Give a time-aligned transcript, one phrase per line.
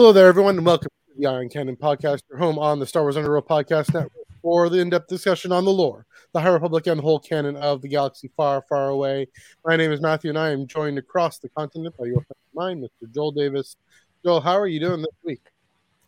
[0.00, 2.86] Hello there, everyone, and welcome to the Eye on Canon Podcast, your home on the
[2.86, 6.86] Star Wars Underworld Podcast Network for the in-depth discussion on the lore, the High Republic,
[6.86, 9.28] and the whole canon of the galaxy far, far away.
[9.62, 12.54] My name is Matthew, and I am joined across the continent by your friend of
[12.54, 13.12] mine, Mr.
[13.12, 13.76] Joel Davis.
[14.24, 15.42] Joel, how are you doing this week?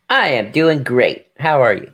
[0.09, 1.27] I am doing great.
[1.39, 1.93] How are you?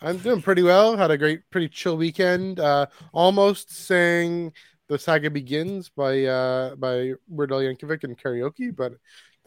[0.00, 0.96] I'm doing pretty well.
[0.96, 2.60] Had a great, pretty chill weekend.
[2.60, 4.54] Uh, almost sang
[4.88, 8.94] "The Saga Begins" by uh, by Weird Al Yankovic and karaoke, but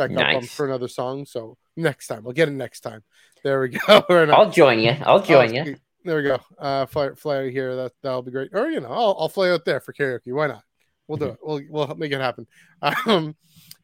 [0.07, 0.53] bumped Nice.
[0.53, 1.25] for another song.
[1.25, 3.03] So next time, we'll get it next time.
[3.43, 3.79] There we go.
[4.09, 4.95] I'll join you.
[5.03, 5.75] I'll join you.
[6.05, 6.39] There we go.
[6.57, 7.75] Uh, fly, fly out here.
[7.75, 8.49] That that'll be great.
[8.53, 10.33] Or you know, I'll, I'll fly out there for karaoke.
[10.33, 10.63] Why not?
[11.07, 11.37] We'll do it.
[11.41, 12.47] We'll we'll make it happen.
[13.05, 13.35] Um,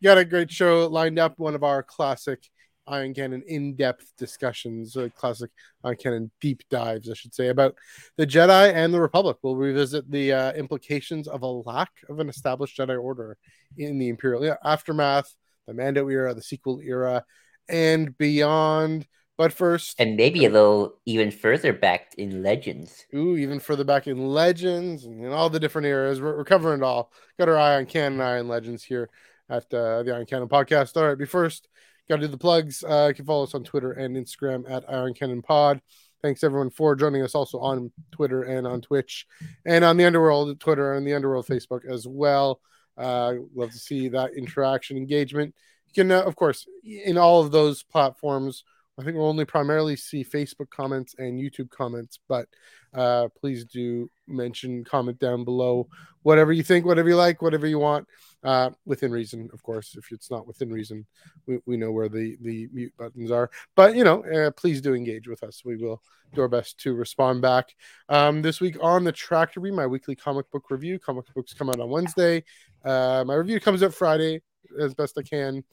[0.01, 1.37] got a great show lined up.
[1.37, 2.47] One of our classic
[2.87, 5.49] Eye on Canon in-depth discussions, uh, classic
[5.83, 7.75] Eye on Canon deep dives, I should say, about
[8.15, 9.37] the Jedi and the Republic.
[9.41, 13.37] We'll revisit the uh, implications of a lack of an established Jedi Order
[13.77, 15.33] in the Imperial aftermath,
[15.67, 17.23] the Mando era, the sequel era,
[17.69, 19.07] and beyond.
[19.37, 23.05] But first, And maybe a little even further back in Legends.
[23.13, 26.21] Ooh, even further back in Legends and in all the different eras.
[26.21, 27.11] We're, we're covering it all.
[27.37, 29.09] Got our eye on Canon Eye on Legends here
[29.49, 30.95] at uh, the Eye on Canon podcast.
[30.95, 31.67] All right, be first,
[32.07, 32.81] got to do the plugs.
[32.81, 35.81] Uh, you can follow us on Twitter and Instagram at Eye on Canon Pod.
[36.21, 39.27] Thanks everyone for joining us also on Twitter and on Twitch
[39.65, 42.61] and on the Underworld Twitter and the Underworld Facebook as well.
[42.97, 45.53] Uh, love to see that interaction, engagement.
[45.87, 48.63] You can, uh, of course, in all of those platforms.
[48.97, 52.47] I think we'll only primarily see Facebook comments and YouTube comments, but
[52.95, 55.87] uh, please do mention, comment down below
[56.23, 58.07] whatever you think, whatever you like, whatever you want,
[58.43, 59.95] uh, within reason, of course.
[59.95, 61.05] If it's not within reason,
[61.45, 63.51] we, we know where the, the mute buttons are.
[63.75, 65.63] But, you know, uh, please do engage with us.
[65.63, 66.01] We will
[66.33, 67.75] do our best to respond back.
[68.09, 70.97] Um, this week on the Tractor Beam, my weekly comic book review.
[70.97, 72.43] Comic books come out on Wednesday.
[72.83, 74.41] Uh, my review comes out Friday
[74.79, 75.63] as best I can.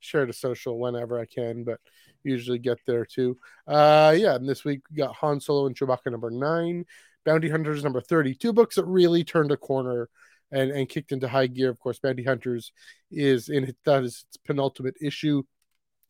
[0.00, 1.78] Share to social whenever I can, but
[2.22, 3.38] usually get there too.
[3.66, 6.84] Uh, yeah, and this week we got Han Solo and Chewbacca number nine,
[7.24, 10.08] Bounty Hunters number 32 books that really turned a corner
[10.52, 11.70] and, and kicked into high gear.
[11.70, 12.72] Of course, Bounty Hunters
[13.10, 15.42] is in that is its penultimate issue.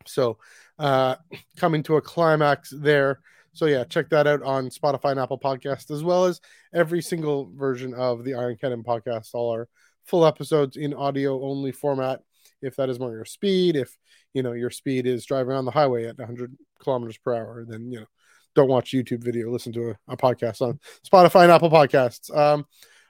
[0.06, 0.38] So
[0.78, 1.16] uh
[1.56, 3.20] coming to a climax there.
[3.52, 6.40] So yeah, check that out on Spotify and Apple Podcast, as well as
[6.72, 9.68] every single version of the Eye on Canon podcast, all our
[10.04, 12.20] full episodes in audio only format.
[12.62, 13.96] If that is more your speed, if
[14.34, 17.90] you know your speed is driving on the highway at 100 kilometers per hour, then
[17.90, 18.06] you know
[18.54, 22.36] don't watch YouTube video, listen to a, a podcast on Spotify and Apple Podcasts.
[22.36, 22.66] Um,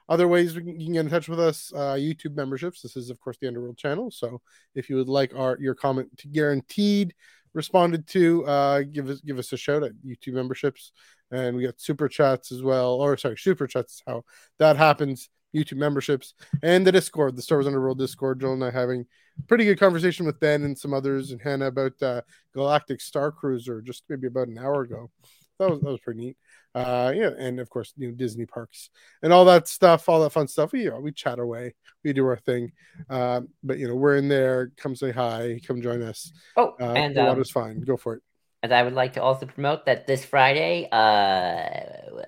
[0.09, 2.83] other ways you can get in touch with us, uh, YouTube memberships.
[2.83, 4.11] This is of course the Underworld channel.
[4.11, 4.41] So
[4.75, 7.15] if you would like our your comment to guaranteed
[7.55, 10.93] responded to, uh, give us give us a shout at YouTube memberships,
[11.31, 12.95] and we got super chats as well.
[12.95, 14.25] Or sorry, super chats how
[14.59, 15.29] that happens.
[15.55, 18.41] YouTube memberships and the Discord, the Star Wars Underworld Discord.
[18.41, 19.07] Joel and I having
[19.49, 22.23] pretty good conversation with Ben and some others and Hannah about uh,
[22.55, 25.11] Galactic Star Cruiser just maybe about an hour ago.
[25.59, 26.37] That was that was pretty neat.
[26.75, 28.89] Uh, yeah, and of course, you know, Disney parks
[29.23, 30.73] and all that stuff, all that fun stuff.
[30.73, 32.73] We you know, we chat away, we do our thing.
[33.11, 34.73] Uh, but you know, we're in there.
[34.77, 36.33] Come say hi, come join us.
[36.57, 37.81] Oh, Uh, and the um, water's fine.
[37.83, 38.23] Go for it.
[38.63, 40.97] And I would like to also promote that this Friday, uh,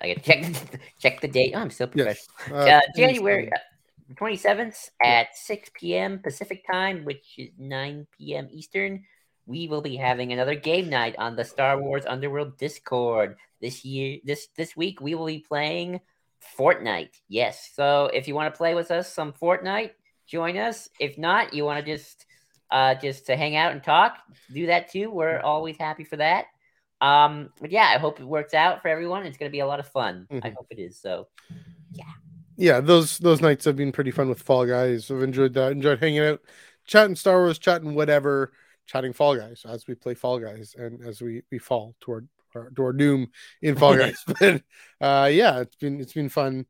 [0.01, 0.45] I got check
[0.99, 1.53] check the date.
[1.55, 2.27] Oh, I'm so Yes.
[2.37, 2.57] professional.
[2.67, 6.19] Uh, Uh, January um, twenty seventh at six p.m.
[6.19, 8.47] Pacific time, which is nine p.m.
[8.51, 9.03] Eastern.
[9.45, 14.19] We will be having another game night on the Star Wars Underworld Discord this year.
[14.23, 15.99] This this week we will be playing
[16.57, 17.15] Fortnite.
[17.27, 19.91] Yes, so if you want to play with us some Fortnite,
[20.27, 20.89] join us.
[20.99, 22.25] If not, you want to just
[22.73, 24.17] uh just to hang out and talk,
[24.51, 25.09] do that too.
[25.11, 26.47] We're always happy for that.
[27.01, 29.25] Um, but yeah, I hope it works out for everyone.
[29.25, 30.27] It's gonna be a lot of fun.
[30.31, 30.55] I Mhm.
[30.55, 30.99] hope it is.
[30.99, 31.27] So
[31.93, 32.05] yeah,
[32.57, 35.09] Yeah, those those nights have been pretty fun with Fall Guys.
[35.11, 35.71] I've enjoyed that.
[35.71, 36.41] Enjoyed hanging out,
[36.85, 38.53] chatting Star Wars, chatting whatever,
[38.85, 42.69] chatting Fall Guys as we play Fall Guys and as we we fall toward our,
[42.71, 44.23] toward doom in Fall Guys.
[44.39, 44.61] but
[45.01, 46.65] uh, yeah, it's been it's been fun,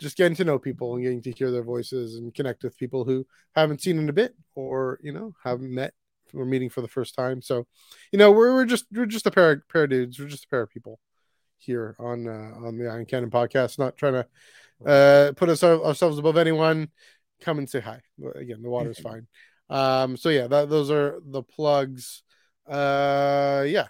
[0.00, 3.04] just getting to know people and getting to hear their voices and connect with people
[3.04, 5.94] who haven't seen in a bit or you know haven't met
[6.34, 7.40] or meeting for the first time.
[7.40, 7.66] So,
[8.12, 10.18] you know, we're we're just we're just a pair of, pair of dudes.
[10.18, 10.98] We're just a pair of people
[11.58, 13.78] here on uh, on the Eye on Canon podcast.
[13.78, 14.26] Not trying to
[14.86, 16.88] uh put us ourselves above anyone
[17.40, 18.00] come and say hi
[18.34, 19.26] again the water's fine
[19.70, 22.22] um so yeah that those are the plugs
[22.68, 23.86] uh yeah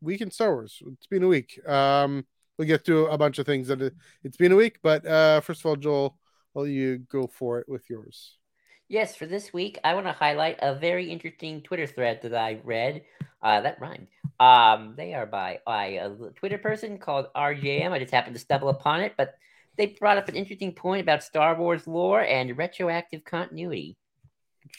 [0.00, 2.24] week in star wars it's been a week um
[2.58, 3.94] we'll get to a bunch of things that it,
[4.24, 6.18] it's been a week but uh first of all joel
[6.54, 8.36] will you go for it with yours
[8.88, 12.60] Yes, for this week, I want to highlight a very interesting Twitter thread that I
[12.62, 13.02] read.
[13.42, 14.06] Uh, that rhymed.
[14.38, 17.90] Um, they are by, by a Twitter person called RJM.
[17.90, 19.34] I just happened to stumble upon it, but
[19.76, 23.96] they brought up an interesting point about Star Wars lore and retroactive continuity.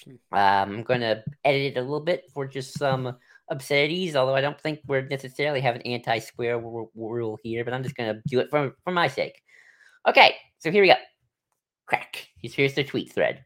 [0.08, 3.16] Um, I'm going to edit it a little bit for just some
[3.50, 4.16] obscenities.
[4.16, 8.22] Although I don't think we're necessarily have an anti-square rule here, but I'm just gonna
[8.28, 9.42] do it for for my sake.
[10.08, 10.96] Okay, so here we go.
[11.86, 12.28] Crack.
[12.42, 13.44] Here's the tweet thread.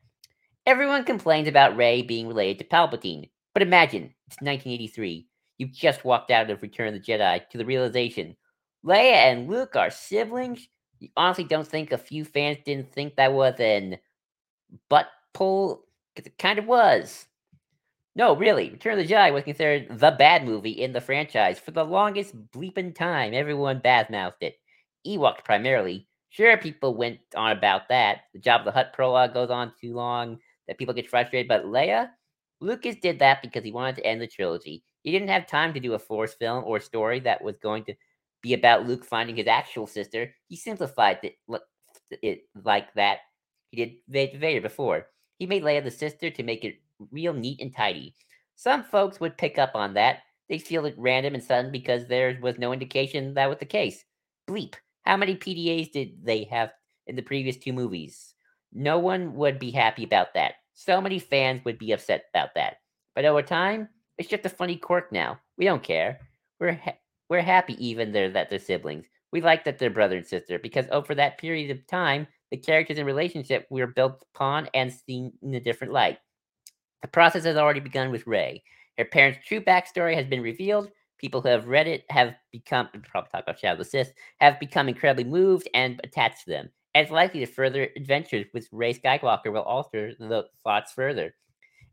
[0.65, 5.27] Everyone complains about Rey being related to Palpatine, but imagine it's 1983.
[5.57, 8.35] You've just walked out of Return of the Jedi to the realization
[8.85, 10.67] Leia and Luke are siblings.
[10.99, 13.97] You honestly don't think a few fans didn't think that was an
[14.89, 15.85] butt pull?
[16.15, 17.27] Because it kind of was.
[18.15, 21.71] No, really, Return of the Jedi was considered the bad movie in the franchise for
[21.71, 23.33] the longest bleeping time.
[23.33, 24.55] Everyone badmouthed it.
[25.07, 26.07] Ewok primarily.
[26.29, 28.21] Sure, people went on about that.
[28.33, 31.47] The Jabba the Hutt prologue goes on too long, that people get frustrated.
[31.47, 32.09] But Leia,
[32.59, 34.83] Lucas did that because he wanted to end the trilogy.
[35.03, 37.95] He didn't have time to do a Force film or story that was going to
[38.41, 40.33] be about Luke finding his actual sister.
[40.47, 41.35] He simplified it,
[42.21, 43.19] it like that.
[43.71, 45.07] He did Vader before.
[45.41, 46.79] He made Leia the sister to make it
[47.11, 48.13] real neat and tidy.
[48.55, 50.19] Some folks would pick up on that.
[50.47, 54.05] They feel it random and sudden because there was no indication that was the case.
[54.47, 54.75] Bleep.
[55.01, 56.69] How many PDAs did they have
[57.07, 58.35] in the previous two movies?
[58.71, 60.57] No one would be happy about that.
[60.75, 62.75] So many fans would be upset about that.
[63.15, 63.89] But over time,
[64.19, 65.39] it's just a funny quirk now.
[65.57, 66.19] We don't care.
[66.59, 66.99] We're ha-
[67.31, 69.07] we're happy even they're that they're siblings.
[69.31, 72.97] We like that they're brother and sister because over that period of time, the characters
[72.97, 76.19] and relationship we are built upon and seen in a different light.
[77.01, 78.63] The process has already begun with Rey.
[78.97, 80.89] Her parents' true backstory has been revealed.
[81.17, 85.23] People who have read it have become, probably talk about Shadow Sith, have become incredibly
[85.23, 86.69] moved and attached to them.
[86.93, 91.33] And it's likely that further adventures with Rey Skywalker will alter the thoughts further.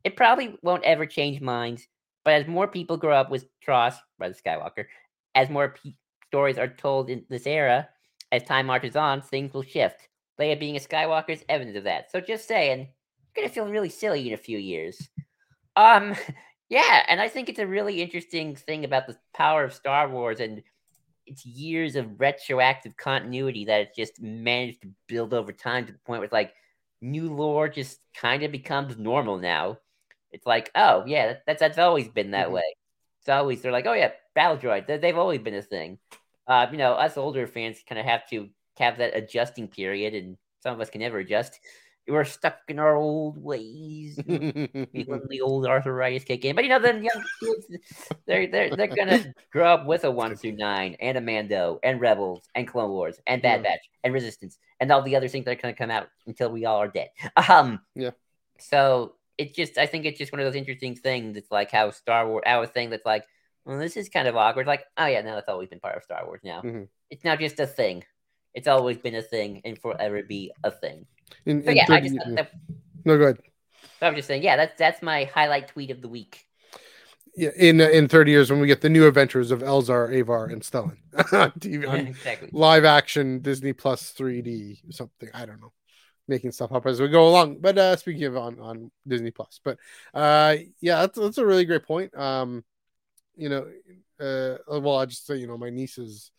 [0.05, 1.87] It probably won't ever change minds,
[2.25, 4.87] but as more people grow up with TROS, Brother Skywalker,
[5.35, 5.95] as more pe-
[6.27, 7.89] stories are told in this era,
[8.33, 10.08] as time marches on, things will shift.
[10.41, 12.11] Leia being a Skywalker is evidence of that.
[12.11, 15.09] So just saying, you're gonna feel really silly in a few years.
[15.77, 16.15] Um,
[16.69, 20.41] yeah, and I think it's a really interesting thing about the power of Star Wars
[20.41, 20.63] and
[21.27, 25.99] its years of retroactive continuity that it's just managed to build over time to the
[25.99, 26.55] point where it's like
[27.01, 29.79] new lore just kind of becomes normal now.
[30.31, 32.57] It's like, oh yeah, that's that's always been that mm-hmm.
[32.57, 32.77] way.
[33.21, 35.01] It's always they're like, oh yeah, battle droid.
[35.01, 35.99] They've always been a thing.
[36.47, 40.37] Uh, you know, us older fans kind of have to have that adjusting period, and
[40.63, 41.61] some of us can never adjust
[42.09, 44.19] we're stuck in our old ways.
[44.27, 46.57] when the old arthritis kick in.
[46.57, 47.67] But you know, the young kids,
[48.27, 52.01] they're they're they're gonna grow up with a one through nine and a Mando and
[52.01, 53.71] Rebels and Clone Wars and Bad yeah.
[53.71, 56.65] Batch and Resistance and all the other things that are gonna come out until we
[56.65, 57.09] all are dead.
[57.49, 58.11] Um yeah.
[58.59, 61.37] So it's just I think it's just one of those interesting things.
[61.37, 63.25] It's like how Star Wars I was saying that's like,
[63.65, 64.67] well, this is kind of awkward.
[64.67, 66.63] Like, oh yeah, now that's always been part of Star Wars now.
[66.63, 66.85] Mm-hmm.
[67.11, 68.05] It's not just a thing.
[68.55, 71.07] It's always been a thing and forever be a thing.
[71.47, 72.51] In, in yeah, 30, I just that,
[73.05, 73.39] no, go ahead.
[74.01, 76.47] I'm just saying, yeah, that's that's my highlight tweet of the week.
[77.37, 80.63] Yeah, in in 30 years when we get the new adventures of Elzar, Avar, and
[80.63, 82.49] Stellan TV, on exactly.
[82.53, 85.29] live action Disney Plus 3D something.
[85.35, 85.73] I don't know,
[86.27, 87.59] making stuff up as we go along.
[87.61, 89.79] But uh speaking of on on Disney Plus, but
[90.15, 92.17] uh yeah, that's that's a really great point.
[92.17, 92.65] Um,
[93.37, 93.69] you know,
[94.21, 96.33] uh, well, I just say you know my nieces,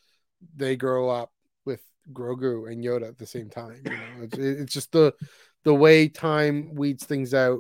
[0.55, 1.31] they grow up
[2.11, 3.81] Grogu and Yoda at the same time.
[3.85, 5.13] You know, it's, it's just the
[5.63, 7.59] the way time weeds things out.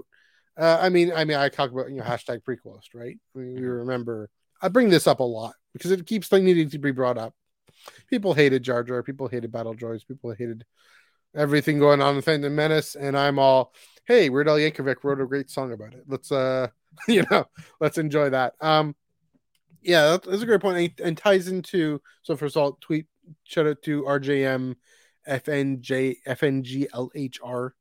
[0.57, 3.17] Uh, I mean, I mean, I talk about you know hashtag prequelist, right?
[3.35, 3.69] I mean, we mm-hmm.
[3.69, 4.29] remember.
[4.61, 7.33] I bring this up a lot because it keeps needing to be brought up.
[8.09, 9.01] People hated Jar Jar.
[9.03, 10.05] People hated battle droids.
[10.05, 10.65] People hated
[11.35, 13.73] everything going on in Phantom Menace, and I'm all,
[14.05, 16.03] hey, Weird Al Yankovic wrote a great song about it.
[16.07, 16.67] Let's uh,
[17.07, 17.45] you know,
[17.79, 18.53] let's enjoy that.
[18.61, 18.95] Um,
[19.81, 23.05] yeah, that's a great point, and, and ties into so first of all, tweet
[23.43, 24.75] shout out to RJM
[25.27, 27.71] FNJ FNGLHR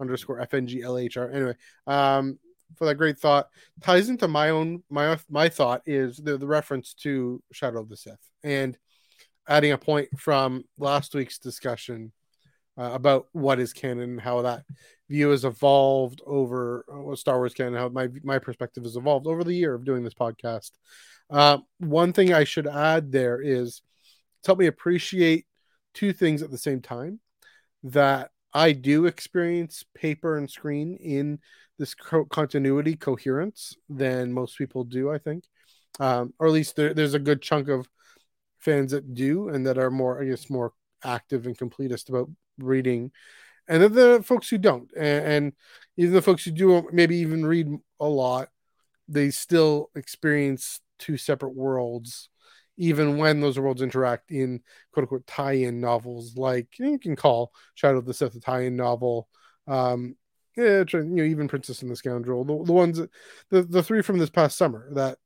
[0.00, 1.34] underscore FNGLHR.
[1.34, 1.54] Anyway,
[1.86, 2.38] um,
[2.76, 3.48] for that great thought
[3.82, 7.96] ties into my own my my thought is the, the reference to Shadow of the
[7.96, 8.78] Sith and
[9.48, 12.12] adding a point from last week's discussion
[12.78, 14.64] uh, about what is canon, and how that
[15.08, 19.44] view has evolved over uh, Star Wars canon, how my my perspective has evolved over
[19.44, 20.70] the year of doing this podcast.
[21.28, 23.82] Uh, one thing I should add there is
[24.42, 25.46] it's helped me appreciate
[25.94, 27.20] two things at the same time
[27.84, 31.38] that I do experience paper and screen in
[31.78, 35.44] this co- continuity coherence than most people do, I think.
[36.00, 37.88] Um, or at least there, there's a good chunk of
[38.58, 40.72] fans that do and that are more, I guess, more
[41.04, 43.12] active and completist about reading.
[43.68, 44.90] And then the folks who don't.
[44.96, 45.52] And, and
[45.96, 47.68] even the folks who do maybe even read
[48.00, 48.48] a lot,
[49.06, 52.28] they still experience two separate worlds
[52.82, 54.60] even when those worlds interact in
[54.92, 59.28] quote unquote tie-in novels like you can call Shadow of the Sith a tie-in novel.
[59.68, 60.16] Um,
[60.56, 63.00] yeah, you know, even Princess and the Scoundrel, the, the ones
[63.50, 65.18] the, the three from this past summer that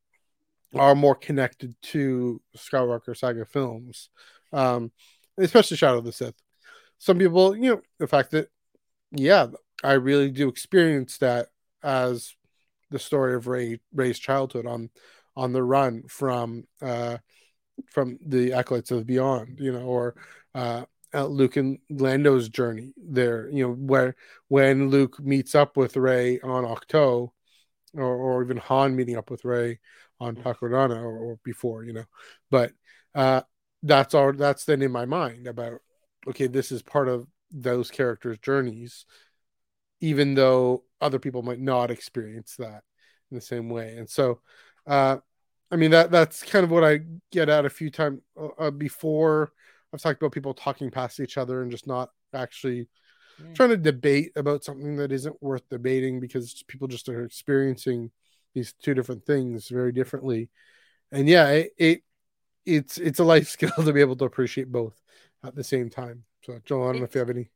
[0.75, 4.11] are more connected to Skywalker saga films,
[4.53, 4.93] um,
[5.39, 6.37] especially Shadow of the Sith.
[6.99, 8.49] Some people, you know, the fact that,
[9.13, 9.47] yeah,
[9.83, 11.49] I really do experience that
[11.83, 12.35] as
[12.91, 14.91] the story of Rey Rey's childhood on
[15.35, 17.17] on the run from uh,
[17.91, 20.15] from the acolytes of beyond, you know, or
[20.55, 24.17] uh, Luke and Lando's journey there, you know, where
[24.49, 27.33] when Luke meets up with Rey on Ahch-To,
[27.95, 29.79] or, or even Han meeting up with Rey
[30.21, 30.49] on mm-hmm.
[30.49, 32.05] Takodana or, or before, you know,
[32.51, 32.73] but
[33.15, 33.43] uh,
[33.83, 35.81] that's all that's then in my mind about
[36.29, 39.07] okay, this is part of those characters' journeys,
[40.01, 42.83] even though other people might not experience that
[43.31, 44.41] in the same way, and so.
[44.87, 45.17] Uh,
[45.71, 47.01] I mean that that's kind of what I
[47.33, 49.53] get at a few times uh, uh, before.
[49.93, 52.89] I've talked about people talking past each other and just not actually
[53.41, 53.55] mm.
[53.55, 58.11] trying to debate about something that isn't worth debating because people just are experiencing
[58.55, 60.51] these two different things very differently.
[61.13, 62.03] And yeah, it, it
[62.65, 65.01] it's it's a life skill to be able to appreciate both
[65.45, 66.25] at the same time.
[66.45, 67.51] So, Joel, I don't know if you have any.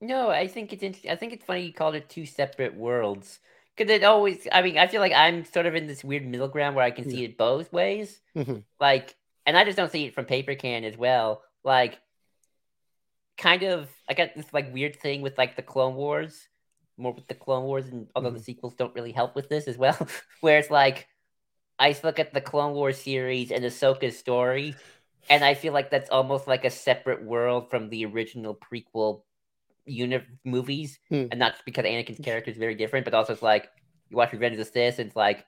[0.00, 1.10] No, I think it's interesting.
[1.10, 3.40] I think it's funny you called it two separate worlds
[3.80, 6.48] because it always, I mean, I feel like I'm sort of in this weird middle
[6.48, 8.20] ground where I can see it both ways.
[8.36, 8.58] Mm-hmm.
[8.78, 11.40] Like, and I just don't see it from Paper Can as well.
[11.64, 11.98] Like,
[13.38, 16.46] kind of, I got this like weird thing with like the Clone Wars,
[16.98, 18.36] more with the Clone Wars, and although mm-hmm.
[18.36, 19.96] the sequels don't really help with this as well,
[20.42, 21.08] where it's like,
[21.78, 24.74] I look at the Clone Wars series and Ahsoka's story,
[25.30, 29.22] and I feel like that's almost like a separate world from the original prequel
[29.86, 31.26] unit movies, hmm.
[31.30, 33.68] and not just because Anakin's character is very different, but also it's like
[34.08, 35.44] you watch Revenge of the Sith, and it's like,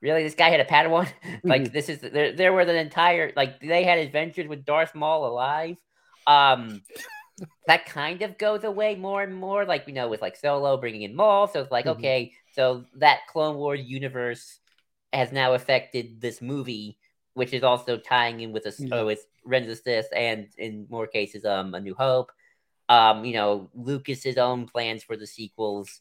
[0.00, 1.08] really, this guy had a Padawan?
[1.44, 1.72] like mm-hmm.
[1.72, 2.32] this is there.
[2.32, 5.78] There were the entire like they had adventures with Darth Maul alive.
[6.26, 6.82] Um,
[7.66, 11.02] that kind of goes away more and more, like you know, with like Solo bringing
[11.02, 11.48] in Maul.
[11.48, 11.98] So it's like, mm-hmm.
[11.98, 14.58] okay, so that Clone Wars universe
[15.12, 16.98] has now affected this movie,
[17.34, 18.88] which is also tying in with a yeah.
[18.92, 22.32] oh, with Revenge of the Sith, and in more cases, um, A New Hope
[22.92, 26.00] um, you know, Lucas's own plans for the sequels,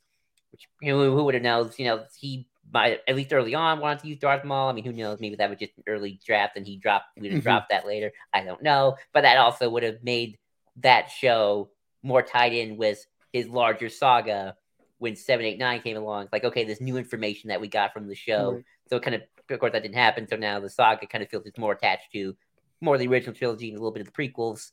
[0.52, 1.72] which you know, who would have known?
[1.78, 4.70] You know, he might at least early on wanted to use Darth Maul.
[4.70, 5.22] I mean, who knows?
[5.22, 7.44] Maybe that was just an early draft, and he dropped would have mm-hmm.
[7.44, 8.12] dropped that later.
[8.34, 10.38] I don't know, but that also would have made
[10.82, 11.70] that show
[12.04, 14.58] more tied in with his larger saga
[14.98, 16.28] when seven, eight, nine came along.
[16.34, 18.56] Like, okay, this new information that we got from the show.
[18.56, 18.66] Right.
[18.90, 20.28] So it kind of, of course, that didn't happen.
[20.28, 22.36] So now the saga kind of feels it's more attached to
[22.82, 24.72] more of the original trilogy and a little bit of the prequels.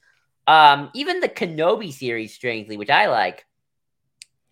[0.49, 3.45] Um, even the Kenobi series, strangely, which I like,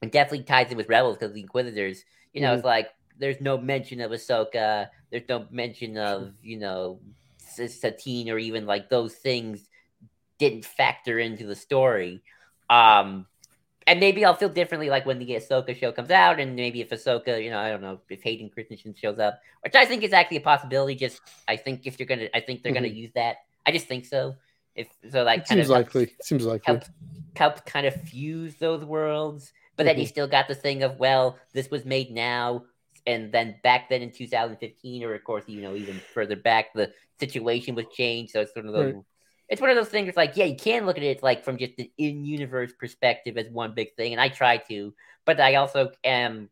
[0.03, 2.05] and definitely ties in with Rebels because the Inquisitors.
[2.35, 2.57] You know, mm.
[2.57, 4.91] it's like there's no mention of Ahsoka.
[5.11, 7.01] There's no mention of you know
[7.39, 9.69] Satine or even like those things
[10.39, 12.23] didn't factor into the story.
[12.69, 13.27] Um,
[13.87, 16.91] and maybe I'll feel differently like when the Ahsoka show comes out, and maybe if
[16.91, 20.13] Ahsoka, you know, I don't know if Hayden Christensen shows up, which I think is
[20.13, 20.95] actually a possibility.
[20.95, 22.83] Just I think if you're gonna, I think they're mm-hmm.
[22.83, 23.37] gonna use that.
[23.65, 24.35] I just think so.
[24.77, 26.15] If so, like it seems likely.
[26.23, 26.81] seems likely.
[27.35, 29.89] Help, kind of fuse those worlds, but mm-hmm.
[29.89, 30.11] then you mm-hmm.
[30.11, 32.65] still got the thing of well, this was made now,
[33.07, 36.93] and then back then in 2015, or of course, you know, even further back, the
[37.19, 38.33] situation was changed.
[38.33, 38.95] So it's sort of those.
[38.95, 39.03] Right.
[39.49, 40.09] It's one of those things.
[40.09, 43.49] It's like, yeah, you can look at it like from just an in-universe perspective as
[43.49, 44.93] one big thing, and I try to,
[45.25, 46.51] but I also am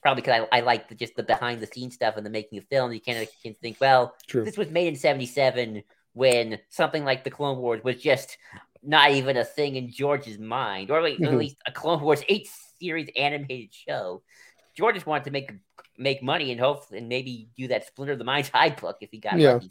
[0.00, 2.58] probably because I, I like the, just the behind the scenes stuff and the making
[2.58, 2.92] of film.
[2.92, 4.44] You can't can think, well, True.
[4.44, 5.82] this was made in '77
[6.18, 8.38] when something like the Clone Wars was just
[8.82, 12.48] not even a thing in George's mind, or at least a Clone Wars eight
[12.80, 14.22] series animated show.
[14.76, 15.52] George just wanted to make
[15.96, 19.10] make money and hope and maybe do that Splinter of the Mind's Eye book if
[19.12, 19.52] he got yeah.
[19.54, 19.70] lucky.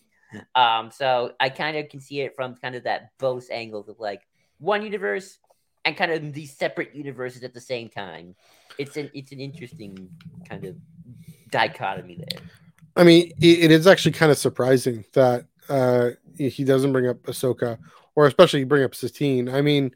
[0.56, 4.00] Um, so I kind of can see it from kind of that both angles of
[4.00, 4.22] like
[4.60, 5.40] one universe
[5.84, 8.36] and kind of these separate universes at the same time.
[8.78, 10.10] It's an it's an interesting
[10.48, 10.78] kind of
[11.50, 12.42] dichotomy there.
[12.96, 17.78] I mean, it is actually kind of surprising that uh, he doesn't bring up Ahsoka,
[18.16, 19.50] or especially bring up Satine.
[19.50, 19.92] I mean,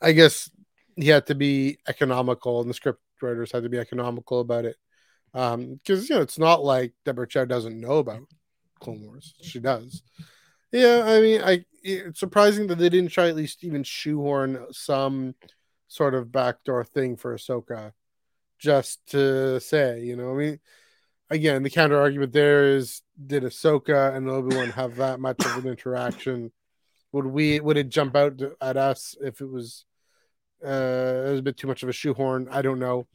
[0.00, 0.50] I guess
[0.96, 4.76] he had to be economical, and the script writers had to be economical about it.
[5.32, 8.22] Um because um, you know, it's not like Deborah Chow doesn't know about
[8.80, 10.02] Clone Wars; she does.
[10.72, 15.34] Yeah, I mean, I it's surprising that they didn't try at least even shoehorn some
[15.88, 17.92] sort of backdoor thing for Ahsoka,
[18.58, 20.60] just to say, you know, I mean,
[21.30, 25.64] again, the counter argument there is did Ahsoka and Obi Wan have that much of
[25.64, 26.52] an interaction?
[27.12, 29.84] Would we would it jump out at us if it was
[30.64, 32.48] uh it was a bit too much of a shoehorn?
[32.50, 33.06] I don't know.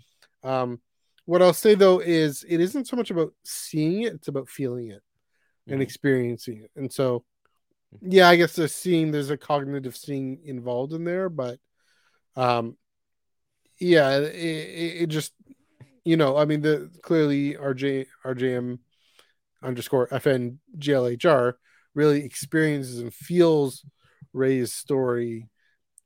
[0.43, 0.79] Um,
[1.25, 4.89] what I'll say though is it isn't so much about seeing it; it's about feeling
[4.89, 5.73] it mm-hmm.
[5.73, 6.71] and experiencing it.
[6.75, 7.23] And so,
[8.01, 11.59] yeah, I guess the seeing there's a cognitive seeing involved in there, but
[12.35, 12.77] um,
[13.79, 15.33] yeah, it, it, it just
[16.05, 18.79] you know, I mean, the clearly RJ RJM
[19.61, 21.53] underscore FNGLHR
[21.93, 23.83] really experiences and feels
[24.33, 25.49] Rey's story.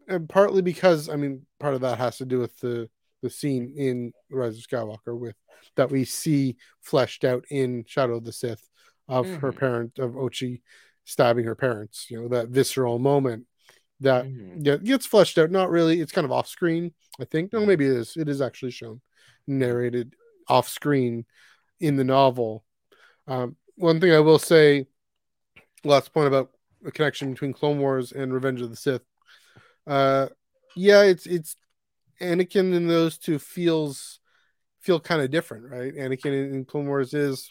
[0.08, 2.90] And partly because, I mean, part of that has to do with the,
[3.22, 5.36] the scene in Rise of Skywalker with
[5.76, 8.68] that we see fleshed out in Shadow of the Sith
[9.08, 9.40] of mm-hmm.
[9.40, 10.62] her parent, of Ochi
[11.06, 13.46] stabbing her parents, you know, that visceral moment
[14.00, 14.84] that mm-hmm.
[14.84, 15.52] gets fleshed out.
[15.52, 17.52] Not really, it's kind of off screen, I think.
[17.52, 18.16] No, maybe it is.
[18.16, 19.02] It is actually shown,
[19.50, 20.16] narrated
[20.48, 21.26] off screen
[21.80, 22.64] in the novel.
[23.28, 24.88] Um, one thing I will say,
[25.84, 26.52] last point about
[26.82, 29.02] the connection between Clone Wars and Revenge of the Sith.
[29.88, 30.28] Uh,
[30.76, 31.56] yeah, it's it's
[32.22, 34.20] Anakin in those two feels
[34.82, 35.94] feel kind of different, right?
[35.94, 37.50] Anakin in Clone Wars is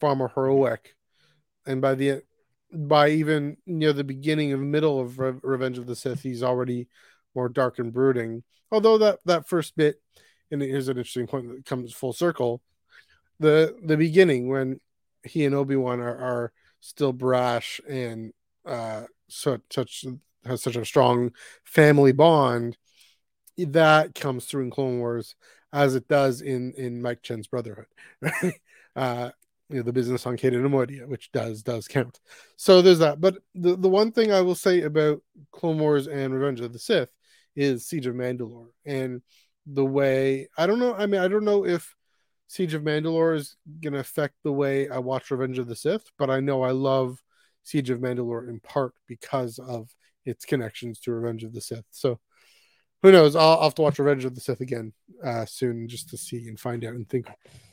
[0.00, 0.94] far more heroic,
[1.66, 2.22] and by the
[2.72, 6.88] by even near the beginning of middle of Re- Revenge of the Sith, he's already
[7.34, 8.42] more dark and brooding.
[8.70, 10.00] Although that that first bit,
[10.50, 12.62] and here's an interesting point that comes full circle,
[13.38, 14.80] the the beginning when
[15.24, 18.32] he and Obi Wan are, are still brash and
[18.66, 20.04] uh, such such
[20.44, 21.32] has such a strong
[21.64, 22.76] family bond
[23.58, 25.34] that comes through in Clone Wars
[25.72, 27.86] as it does in in Mike Chen's Brotherhood.
[28.96, 29.30] uh,
[29.68, 32.18] you know, the business on Cato Neimoidia, which does does count.
[32.56, 33.20] So there's that.
[33.20, 36.78] But the, the one thing I will say about Clone Wars and Revenge of the
[36.78, 37.10] Sith
[37.54, 39.22] is Siege of Mandalore and
[39.66, 40.94] the way I don't know.
[40.94, 41.94] I mean, I don't know if
[42.48, 46.30] Siege of Mandalore is gonna affect the way I watch Revenge of the Sith, but
[46.30, 47.22] I know I love
[47.62, 49.88] Siege of Mandalore in part because of
[50.24, 51.84] its connections to Revenge of the Sith.
[51.90, 52.20] So
[53.02, 53.34] who knows?
[53.36, 54.92] I'll, I'll have to watch Revenge of the Sith again
[55.24, 57.28] uh, soon just to see and find out and think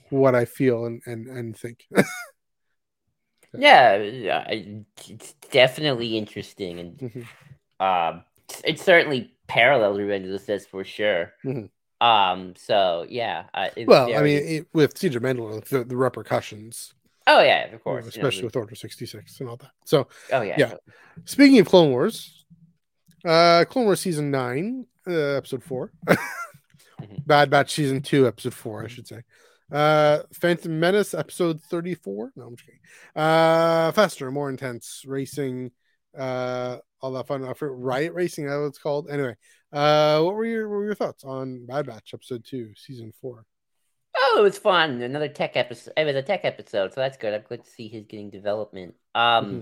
[0.09, 1.85] what I feel and and, and think.
[3.57, 7.85] yeah, it's definitely interesting, and mm-hmm.
[7.85, 8.23] um,
[8.63, 11.33] it's certainly parallel Revenge of the Sith for sure.
[11.45, 11.65] Mm-hmm.
[11.99, 13.45] Um, so yeah.
[13.53, 14.15] Uh, well.
[14.15, 16.93] I mean, it, with Siege of Mandalore, the, the, repercussions.
[17.25, 19.57] Oh yeah, of course, you know, especially you know, with Order sixty six and all
[19.57, 19.71] that.
[19.85, 20.73] So, oh yeah, yeah.
[21.25, 22.45] Speaking of Clone Wars,
[23.25, 27.15] uh, Clone Wars season nine, uh, episode 4 mm-hmm.
[27.25, 29.21] Bad Batch season two, episode four, I should say.
[29.71, 32.31] Uh, Phantom Menace episode thirty four.
[32.35, 32.79] No, I'm just kidding.
[33.15, 35.71] Uh, faster, more intense racing.
[36.17, 37.41] Uh, all that fun.
[37.61, 39.09] Riot Racing, that's what it's called.
[39.09, 39.35] Anyway,
[39.71, 43.45] uh, what were your what were your thoughts on Bad Batch episode two, season four?
[44.15, 45.01] Oh, it was fun.
[45.01, 45.93] Another tech episode.
[45.95, 47.33] It was a tech episode, so that's good.
[47.33, 48.95] I'm glad to see his getting development.
[49.13, 49.59] Um, mm-hmm.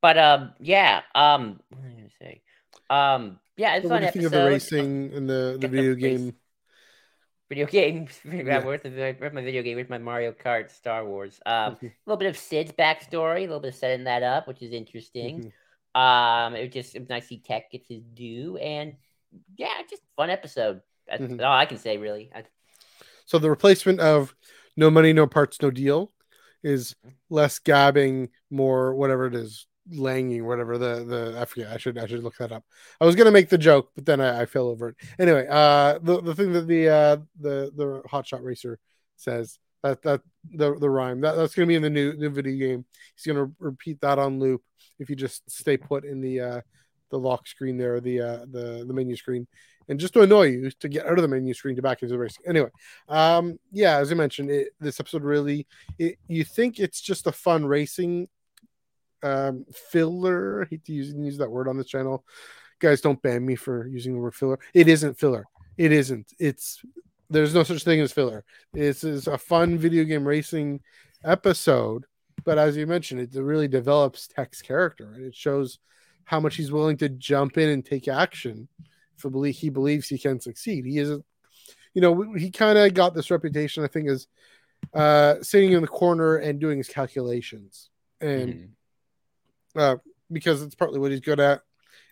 [0.00, 1.02] but um, yeah.
[1.14, 2.42] Um, what am I gonna say?
[2.90, 4.02] Um, yeah, it's so fun.
[4.02, 4.30] What do you episode.
[4.30, 6.34] think of the racing and the the video game?
[7.48, 8.08] Video game.
[8.32, 8.64] yeah.
[8.64, 9.76] Where's, the, where's my video game?
[9.76, 11.40] Where's my Mario Kart Star Wars?
[11.44, 11.86] Um, mm-hmm.
[11.86, 14.72] a little bit of Cid's backstory, a little bit of setting that up, which is
[14.72, 15.38] interesting.
[15.38, 15.48] Mm-hmm.
[15.94, 18.94] Um, it was just it was nice to see Tech gets his due, and
[19.56, 20.80] yeah, just fun episode.
[21.06, 21.40] That's mm-hmm.
[21.40, 22.30] all I can say, really.
[22.34, 22.44] I...
[23.26, 24.34] So the replacement of
[24.76, 26.12] no money, no parts, no deal
[26.62, 26.96] is
[27.30, 31.72] less gabbing, more whatever it is, langing, whatever the the I forget.
[31.72, 32.64] I should I should look that up.
[33.00, 34.96] I was gonna make the joke, but then I, I fell over it.
[35.18, 38.78] Anyway, uh, the the thing that the uh the the hotshot racer
[39.16, 40.22] says that that
[40.54, 42.84] the the rhyme that that's gonna be in the new new video game.
[43.14, 44.62] He's gonna repeat that on loop
[44.98, 46.60] if you just stay put in the uh
[47.10, 49.46] the lock screen there, the uh the the menu screen,
[49.88, 52.14] and just to annoy you to get out of the menu screen to back into
[52.14, 52.36] the race.
[52.46, 52.70] Anyway,
[53.08, 55.66] um, yeah, as I mentioned, it, this episode really,
[55.98, 58.28] it, you think it's just a fun racing
[59.22, 60.62] um, filler.
[60.62, 62.24] I hate to use, use that word on this channel.
[62.78, 64.58] Guys, don't ban me for using the word filler.
[64.72, 65.44] It isn't filler.
[65.76, 66.32] It isn't.
[66.38, 66.82] It's
[67.34, 68.44] there's no such thing as filler.
[68.72, 70.80] This is a fun video game racing
[71.24, 72.04] episode,
[72.44, 75.78] but as you mentioned, it really develops Tech's character and it shows
[76.24, 78.68] how much he's willing to jump in and take action
[79.22, 80.84] if he believes he can succeed.
[80.84, 81.24] He isn't,
[81.94, 84.26] you know, he kind of got this reputation, I think, as
[84.92, 87.90] uh, sitting in the corner and doing his calculations.
[88.20, 88.64] And mm-hmm
[89.76, 89.96] uh,
[90.30, 91.62] because it's partly what he's good at.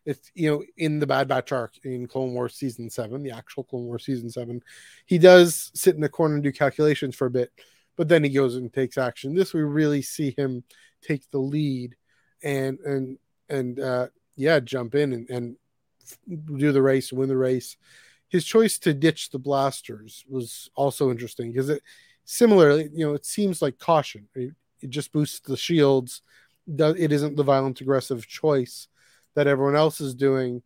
[0.04, 3.64] It's you know in the Bad Batch arc in Clone Wars season seven, the actual
[3.64, 4.62] Clone Wars season seven,
[5.06, 7.52] he does sit in the corner and do calculations for a bit,
[7.96, 9.34] but then he goes and takes action.
[9.34, 10.64] This we really see him
[11.02, 11.94] take the lead
[12.42, 15.56] and and and uh, yeah, jump in and, and
[16.56, 17.76] do the race win the race.
[18.28, 21.82] His choice to ditch the blasters was also interesting because it
[22.24, 24.28] similarly, you know, it seems like caution.
[24.34, 26.22] It, it just boosts the shields
[26.66, 28.88] it isn't the violent aggressive choice
[29.34, 30.62] that everyone else is doing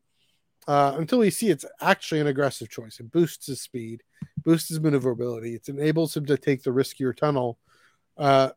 [0.66, 2.98] uh, until we see it's actually an aggressive choice.
[2.98, 4.02] It boosts his speed,
[4.44, 5.54] boosts his maneuverability.
[5.54, 7.58] It enables him to take the riskier tunnel.
[8.16, 8.50] Uh,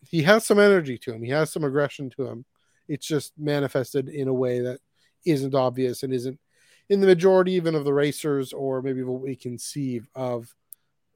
[0.00, 1.22] he has some energy to him.
[1.22, 2.44] He has some aggression to him.
[2.88, 4.80] It's just manifested in a way that
[5.24, 6.40] isn't obvious and isn't
[6.88, 10.52] in the majority even of the racers or maybe what we conceive of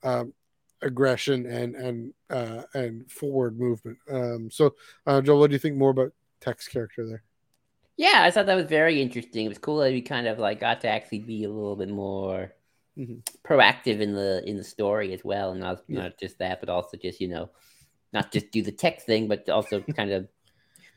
[0.05, 0.33] um,
[0.83, 3.99] aggression and and uh, and forward movement.
[4.09, 4.75] Um, so,
[5.07, 7.25] uh, Joel, what do you think more about Tech's character there?
[7.97, 9.47] Yeah, I thought that was very interesting.
[9.47, 11.89] It was cool that we kind of like got to actually be a little bit
[11.89, 12.53] more
[12.99, 13.23] Mhm.
[13.45, 16.03] proactive in the in the story as well, and not Yeah.
[16.03, 17.51] not just that, but also just you know,
[18.13, 20.29] not just do the tech thing, but also kind of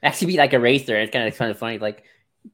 [0.03, 0.95] actually be like a racer.
[0.97, 1.77] It's kind of kind of funny.
[1.77, 2.03] Like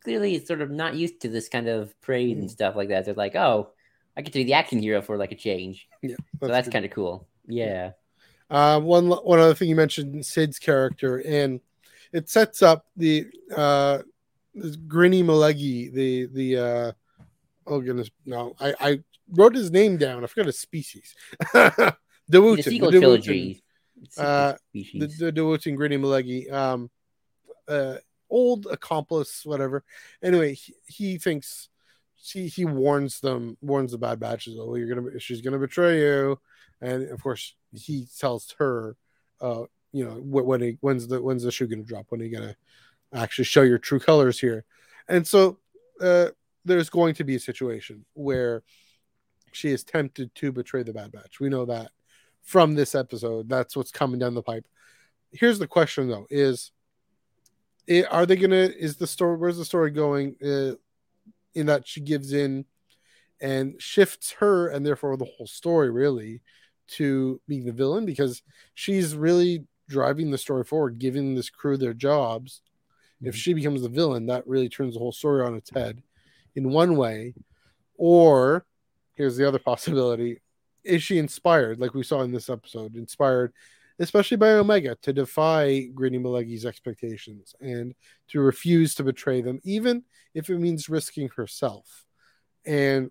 [0.03, 3.05] clearly, it's sort of not used to this kind of praise and stuff like that.
[3.05, 3.71] They're like, oh,
[4.17, 5.87] I get to be the action hero for like a change.
[6.01, 7.27] Yeah, so that's kind of cool.
[7.47, 7.91] Yeah.
[8.49, 11.61] Uh, one one other thing you mentioned Cid's character, and
[12.13, 14.03] it sets up the uh,
[14.55, 16.91] Grinny Malegi, the the uh,
[17.67, 20.23] oh goodness, no, I, I wrote his name down.
[20.23, 21.15] I forgot his species.
[22.27, 23.63] The sequel the Dowutin, trilogy.
[24.17, 24.53] uh,
[24.99, 26.89] the, the Dowutin Grinny Malegi, um,
[27.67, 27.97] uh,
[28.29, 29.83] old accomplice, whatever.
[30.23, 31.69] Anyway, he, he thinks
[32.17, 34.57] she he warns them, warns the Bad Batches.
[34.59, 36.39] Oh, you're gonna, she's gonna betray you,
[36.81, 38.95] and of course he tells her,
[39.41, 42.07] uh, you know, wh- when he, when's the when's the shoe gonna drop?
[42.09, 42.55] When are you gonna
[43.15, 44.65] actually show your true colors here?
[45.07, 45.59] And so,
[46.01, 46.29] uh,
[46.65, 48.63] there's going to be a situation where
[49.51, 51.39] she is tempted to betray the Bad Batch.
[51.39, 51.91] We know that
[52.43, 53.49] from this episode.
[53.49, 54.65] That's what's coming down the pipe.
[55.31, 56.71] Here's the question though: Is
[57.89, 58.69] i- are they gonna?
[58.77, 59.37] Is the story?
[59.37, 60.35] Where's the story going?
[60.43, 60.75] Uh,
[61.53, 62.65] in that she gives in
[63.41, 66.41] and shifts her, and therefore the whole story really
[66.87, 71.93] to being the villain because she's really driving the story forward, giving this crew their
[71.93, 72.61] jobs.
[73.21, 73.37] If Mhm.
[73.37, 76.03] she becomes the villain, that really turns the whole story on its head
[76.55, 77.33] in one way.
[77.97, 78.65] Or
[79.13, 79.59] here's the other
[80.13, 80.41] possibility
[80.83, 83.53] is she inspired, like we saw in this episode, inspired
[83.97, 87.95] especially by Omega to defy Grinny Malegi's expectations and
[88.27, 92.05] to refuse to betray them, even if it means risking herself.
[92.65, 93.09] And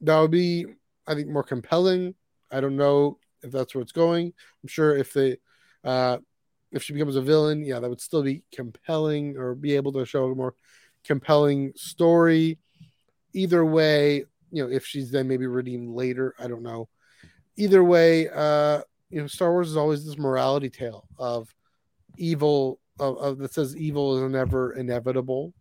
[0.00, 0.66] that would be,
[1.06, 2.16] I think, more compelling.
[2.50, 4.32] I don't know if that's where it's going.
[4.62, 5.36] I'm sure if they,
[5.84, 6.18] uh,
[6.74, 10.04] if she becomes a villain, yeah, that would still be compelling or be able to
[10.04, 10.54] show a more
[11.04, 12.58] compelling story.
[13.32, 16.88] Either way, you know, if she's then maybe redeemed later, I don't know.
[17.56, 21.54] Either way, uh, you know, Star Wars is always this morality tale of
[22.16, 25.52] evil of, of that says evil is never inevitable,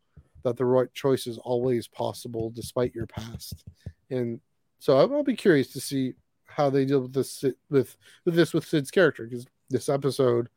[0.43, 3.63] that the right choice is always possible despite your past.
[4.09, 4.39] And
[4.79, 6.13] so I'll, be curious to see
[6.45, 7.95] how they deal with this with
[8.25, 10.49] with this with Cid's character because this episode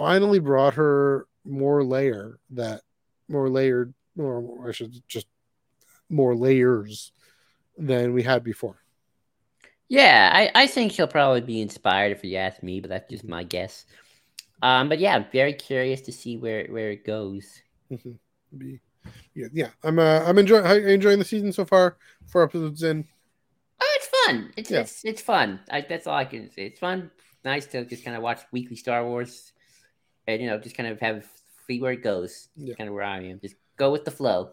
[0.00, 2.80] finally brought her more layer that
[3.28, 5.26] more layered or I should just
[6.08, 7.12] more layers
[7.76, 8.76] than we had before.
[9.88, 13.24] Yeah, I, I think she'll probably be inspired if you ask me, but that's just
[13.24, 13.84] my guess.
[14.62, 17.44] Um, but yeah, I'm very curious to see where where it goes.
[18.56, 18.80] Be,
[19.34, 19.68] yeah, yeah.
[19.82, 21.96] I'm uh, I'm enjoying how- enjoying the season so far.
[22.26, 23.04] Four episodes in.
[23.82, 24.52] Oh, it's fun.
[24.56, 24.80] It's Yeah.
[24.80, 25.60] it's it's fun.
[25.70, 26.66] I, that's all I can say.
[26.66, 27.10] It's fun.
[27.44, 29.52] Nice to just kind of watch weekly Star Wars,
[30.34, 31.24] and you know, just kind of have
[31.66, 32.48] see where it goes.
[32.56, 32.74] Yeah.
[32.74, 33.40] Kind of where I am.
[33.40, 34.52] Just go with the flow.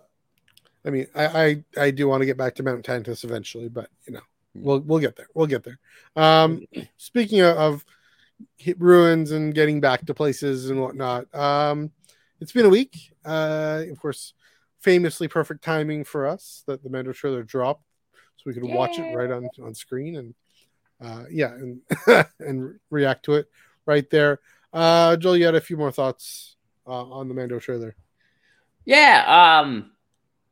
[0.86, 3.90] I mean, I I, I do want to get back to Mount Tantiss eventually, but
[4.08, 4.22] you know,
[4.58, 4.62] Mm.
[4.63, 5.28] we'll we'll get there.
[5.34, 5.80] We'll get there.
[6.16, 6.66] Um,
[6.98, 7.86] speaking of, of
[8.58, 11.92] hit ruins and getting back to places and whatnot, um,
[12.40, 13.13] it's been a week.
[13.26, 14.34] Uh, of course,
[14.80, 17.84] famously perfect timing for us that the Mando trailer dropped,
[18.38, 20.34] so we could watch it right on on screen and
[21.02, 21.82] uh, yeah, and
[22.40, 23.48] and react to it
[23.86, 24.40] right there.
[24.78, 27.96] Uh, Joel, you had a few more thoughts uh, on the Mando trailer.
[28.86, 29.60] Yeah.
[29.60, 29.90] Um,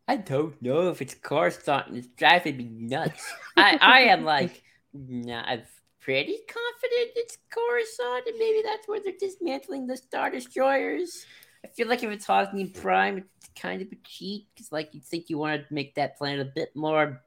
[0.08, 1.96] I don't know if it's Coruscant.
[1.96, 3.24] It's driving me nuts.
[3.56, 5.62] I I am like, nah, I'm
[6.00, 11.24] pretty confident it's Coruscant, and maybe that's where they're dismantling the Star Destroyers.
[11.64, 15.02] I feel like if it's Hosnian Prime, it's kind of a cheat because, like, you
[15.02, 17.22] think you want to make that planet a bit more,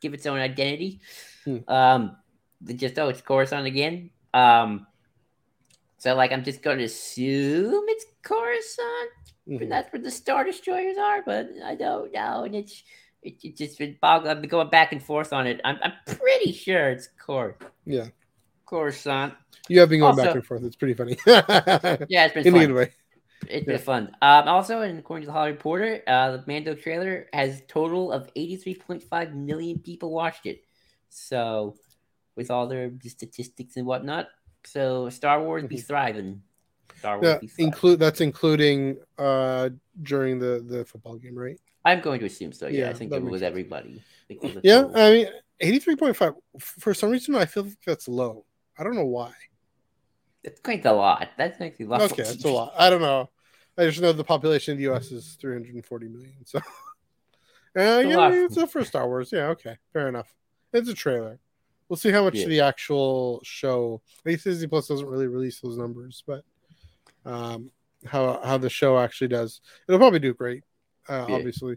[0.00, 1.00] give its own identity.
[1.44, 1.58] Hmm.
[1.68, 2.16] Um,
[2.74, 4.08] just oh, it's Coruscant again.
[4.32, 4.86] Um,
[5.98, 9.10] so like, I'm just going to assume it's Coruscant.
[9.48, 9.62] Mhm.
[9.62, 12.44] And that's where the Star Destroyers are, but I don't know.
[12.44, 12.82] And it's
[13.22, 14.28] it, it just been boggled.
[14.30, 15.60] I've been going back and forth on it.
[15.64, 18.06] I'm, I'm pretty sure it's Cor Yeah,
[18.66, 19.34] Coruscant.
[19.68, 20.62] you have been going back and forth.
[20.64, 21.16] It's pretty funny.
[21.26, 22.66] Yeah, it's been in a fun.
[22.66, 22.92] good way.
[23.48, 23.74] It's Yeah.
[23.76, 24.16] been fun.
[24.22, 28.12] Um, also, and according to the Hollywood Reporter, uh, the Mando trailer has a total
[28.12, 30.62] of 83.5 million people watched it.
[31.08, 31.76] So,
[32.36, 34.28] with all their statistics and whatnot,
[34.68, 36.42] so Star Wars be thriving.
[36.98, 37.34] Star Wars Mm-hmm.
[37.34, 37.66] Yeah, be thriving.
[37.72, 39.70] include that's including uh
[40.02, 41.58] during the the football game, right?
[41.84, 42.66] I'm going to assume so.
[42.68, 43.48] Yeah, Yeah, I think it was sense.
[43.48, 44.02] everybody.
[44.02, 44.96] I think it was a Yeah, total.
[45.00, 45.26] I mean,
[45.60, 46.34] eighty three point five.
[46.58, 48.44] For some reason, I feel like that's low.
[48.78, 49.32] I don't know why.
[50.44, 51.28] It's quite a lot.
[51.36, 52.12] That's actually a lot.
[52.12, 52.72] Okay, that's a lot.
[52.78, 53.30] I don't know.
[53.76, 55.10] I just know the population of the U.S.
[55.12, 56.34] is three hundred and forty million.
[56.44, 56.62] So, uh,
[57.76, 59.30] yeah, it's a for Star Wars.
[59.32, 60.32] Yeah, okay, fair enough.
[60.72, 61.38] It's a trailer.
[61.88, 62.46] We'll see how much Yeah.
[62.48, 64.02] the actual show.
[64.26, 66.44] I guess Disney Plus doesn't really release those numbers, but
[67.24, 67.70] um,
[68.06, 70.64] how how the show actually does, it'll probably do great.
[71.08, 71.34] Uh, Yeah.
[71.34, 71.76] Obviously,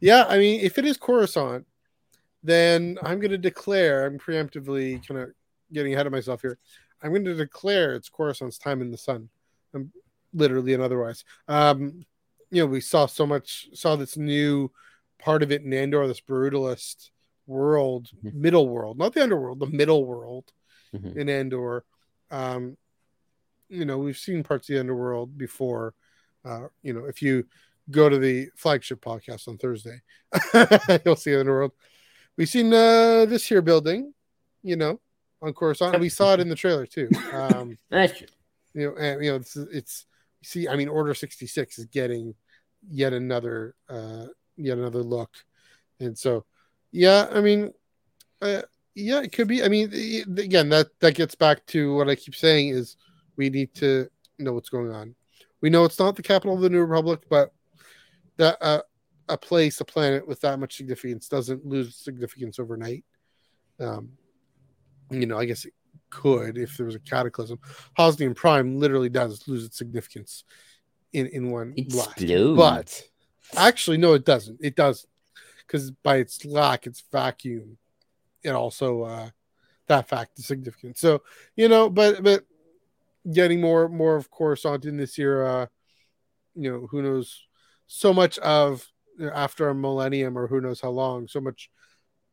[0.00, 0.24] yeah.
[0.28, 1.66] I mean, if it is Coruscant,
[2.42, 4.06] then I'm going to declare.
[4.06, 5.30] I'm preemptively kind of
[5.72, 6.58] getting ahead of myself here.
[7.02, 9.28] I'm going to declare it's Coruscant's time in the sun,
[9.74, 9.92] um,
[10.32, 11.24] literally and otherwise.
[11.48, 12.04] Um,
[12.50, 14.70] you know, we saw so much, saw this new
[15.18, 17.10] part of it in Andor, this brutalist
[17.50, 18.34] world, Mhm.
[18.34, 20.52] middle world, not the underworld, the middle world
[20.94, 21.16] Mhm.
[21.16, 21.84] in Andor.
[22.30, 22.76] Um,
[23.68, 25.94] you know, we've seen parts of the underworld before.
[26.44, 27.46] Uh, you know, if you
[27.90, 30.00] go to the flagship podcast on Thursday,
[31.04, 31.72] you'll see the underworld.
[32.36, 34.14] We've seen uh, this here building,
[34.62, 35.00] you know,
[35.42, 36.00] on Coruscant.
[36.00, 37.10] We saw it in the trailer too.
[37.32, 38.28] Um, That's true.
[38.74, 40.06] you know, and you know, it's, it's
[40.42, 42.34] see, I mean, Order sixty six is getting
[42.88, 45.30] yet another, uh, yet another look,
[45.98, 46.44] and so,
[46.92, 47.72] yeah, I mean,
[48.42, 48.62] uh,
[48.94, 49.62] yeah, it could be.
[49.62, 49.92] I mean,
[50.36, 52.96] again, that that gets back to what I keep saying is
[53.36, 55.14] we need to know what's going on.
[55.60, 57.52] We know it's not the capital of the New Republic, but
[58.38, 58.82] that uh,
[59.28, 63.04] a place, a planet with that much significance doesn't lose significance overnight.
[63.78, 64.10] Um,
[65.10, 65.74] you know, I guess it
[66.10, 67.58] could if there was a cataclysm.
[67.98, 70.44] Hosnian Prime literally does lose its significance
[71.12, 72.20] in in one blast.
[72.20, 72.56] Explodes.
[72.56, 73.02] But
[73.56, 74.58] actually, no, it doesn't.
[74.60, 75.08] It doesn't
[75.70, 77.78] because by its lack, its vacuum,
[78.42, 79.30] it also uh,
[79.86, 80.98] that fact is significant.
[80.98, 81.22] So
[81.54, 82.44] you know, but but
[83.30, 85.66] getting more more of course on in this uh,
[86.56, 87.46] you know, who knows?
[87.86, 88.86] So much of
[89.32, 91.70] after a millennium or who knows how long, so much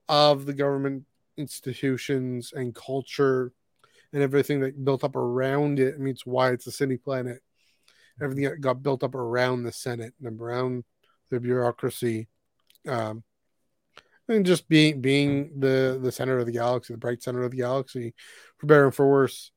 [0.10, 1.04] of the government
[1.38, 3.52] institutions and culture
[4.13, 5.95] and everything that built up around it.
[5.95, 7.41] I mean, it's why it's a city planet.
[8.21, 10.86] Everything that got built up around the Senate and around
[11.30, 12.28] the bureaucracy,
[12.88, 13.24] um,
[14.30, 17.58] and just being being the the center of the galaxy, the bright center of the
[17.58, 18.13] galaxy,
[18.58, 19.52] for better and for worse.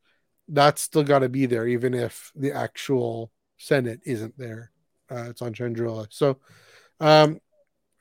[0.49, 4.73] That's still got to be there, even if the actual Senate isn't there.
[5.11, 6.39] Uh, it's on Chandrila, so
[7.01, 7.39] um,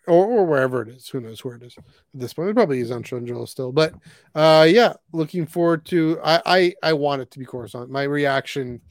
[0.08, 1.08] or, or wherever it is.
[1.10, 2.50] Who knows where it is at this point?
[2.50, 3.94] It probably is on Chandrila still, but
[4.36, 6.20] uh, yeah, looking forward to.
[6.24, 7.90] I, I I want it to be Coruscant.
[7.90, 8.82] My reaction,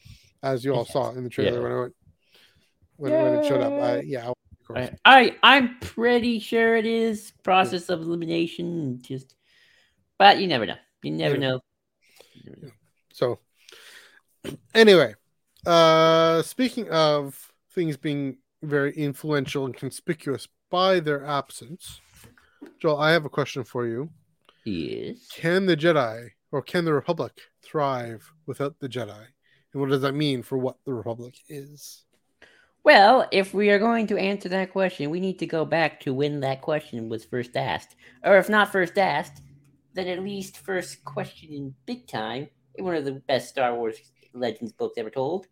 [0.43, 1.63] as you all saw in the trailer Yeah.
[1.63, 1.95] when I went
[2.97, 4.33] when, when it showed up, I, yeah, I
[4.69, 5.01] want it to be Coruscant.
[5.05, 9.01] I, I I'm pretty sure it is process of elimination.
[9.03, 9.35] Just,
[10.19, 10.77] but you never know.
[11.03, 11.41] You never Yeah.
[11.41, 11.61] know.
[13.13, 13.41] So
[14.75, 15.15] anyway,
[15.67, 22.01] uh speaking of things being very influential and conspicuous by their absence,
[22.79, 24.11] Joel, I have a question for you.
[24.65, 25.29] Yes.
[25.35, 29.27] Can the Jedi or can the Republic thrive without the Jedi?
[29.73, 32.05] And what does that mean for what the Republic is?
[32.89, 36.15] Well, if we are going to answer that question, we need to go back to
[36.15, 37.95] when that question was first asked.
[38.25, 39.43] Or if not first asked,
[39.93, 43.99] then at least first questioned in big time in one of the best Star Wars
[44.33, 45.49] Legends books ever told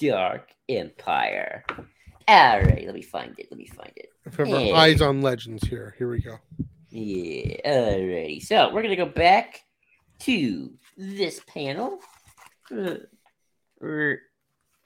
[0.00, 1.64] Dark Empire.
[2.28, 3.46] Alright, let me find it.
[3.48, 4.08] Let me find it.
[4.36, 4.72] Remember, Hey.
[4.72, 5.94] eyes on legends here.
[5.98, 6.38] Here we go.
[6.90, 8.42] Yeah, alrighty.
[8.42, 9.62] So we're gonna go back
[10.22, 12.00] to this panel.
[12.76, 12.94] Uh,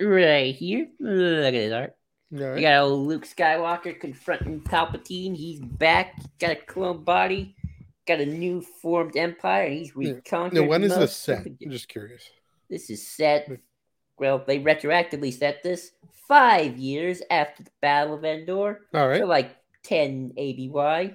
[0.01, 0.89] right here.
[1.01, 1.95] Look at this art.
[2.31, 2.61] Right.
[2.61, 5.35] got old Luke Skywalker confronting Palpatine.
[5.35, 6.15] He's back.
[6.39, 7.57] Got a clone body.
[8.07, 9.69] Got a new formed empire.
[9.71, 10.13] He's Yeah.
[10.15, 10.53] reconquered.
[10.55, 11.47] Now, when is this set?
[11.47, 12.29] I'm just curious.
[12.69, 13.49] This is set.
[14.19, 15.93] Well, they retroactively set this
[16.27, 18.81] five years after the Battle of Endor.
[18.93, 19.21] All right.
[19.21, 21.15] So like 10 ABY.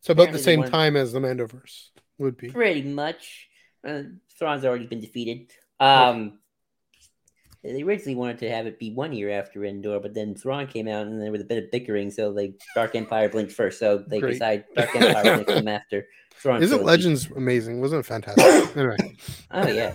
[0.00, 2.50] So about the apparently they same time as the Mandoverse would be.
[2.50, 3.48] Pretty much.
[3.86, 4.02] Uh,
[4.38, 5.52] Thrawn's already been defeated.
[5.80, 6.38] Um,
[7.64, 10.86] They originally wanted to have it be one year after Endor, but then Thrawn came
[10.86, 14.04] out and there was a bit of bickering, so they Dark Empire blinked first, so
[14.06, 14.32] they Great.
[14.34, 16.62] decided Dark Empire blinked them after Thrawn.
[16.62, 16.86] Isn't trilogy.
[16.86, 17.80] Legends amazing?
[17.80, 18.44] Wasn't it fantastic?
[18.76, 19.16] anyway,
[19.50, 19.94] Oh yeah.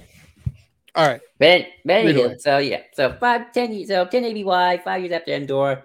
[0.95, 1.21] all right.
[1.37, 2.37] But, but Either anywho, way.
[2.39, 5.83] so yeah, so five, ten years, so ten ABY, five years after Endor,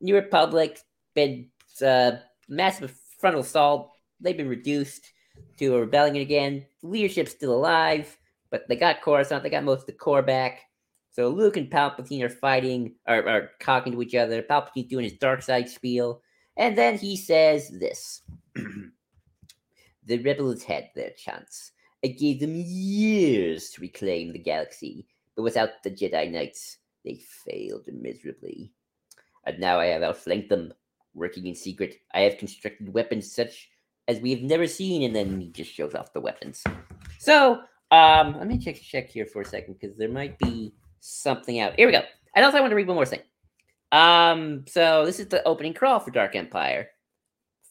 [0.00, 0.78] New Republic
[1.14, 1.48] been
[1.84, 2.12] uh,
[2.48, 3.90] massive frontal assault.
[4.20, 5.10] They've been reduced
[5.58, 6.64] to a rebellion again.
[6.82, 8.16] Leadership's still alive,
[8.50, 9.42] but they got Coruscant.
[9.42, 10.60] They got most of the core back.
[11.14, 14.42] So Luke and Palpatine are fighting, are, are talking to each other.
[14.42, 16.20] Palpatine's doing his dark side spiel,
[16.56, 18.22] and then he says this:
[20.06, 21.70] "The rebels had their chance."
[22.02, 27.86] It gave them years to reclaim the galaxy, but without the Jedi Knights, they failed
[27.92, 28.72] miserably.
[29.46, 30.74] And now I have outflanked them,
[31.14, 31.94] working in secret.
[32.12, 33.70] I have constructed weapons such
[34.08, 36.64] as we have never seen, and then he just shows off the weapons.
[37.20, 37.60] So,
[37.92, 40.74] um, let me check check here for a second because there might be
[41.04, 41.74] something out.
[41.76, 42.02] Here we go.
[42.34, 43.20] And also, I want to read one more thing.
[43.92, 46.88] Um, so this is the opening crawl for Dark Empire.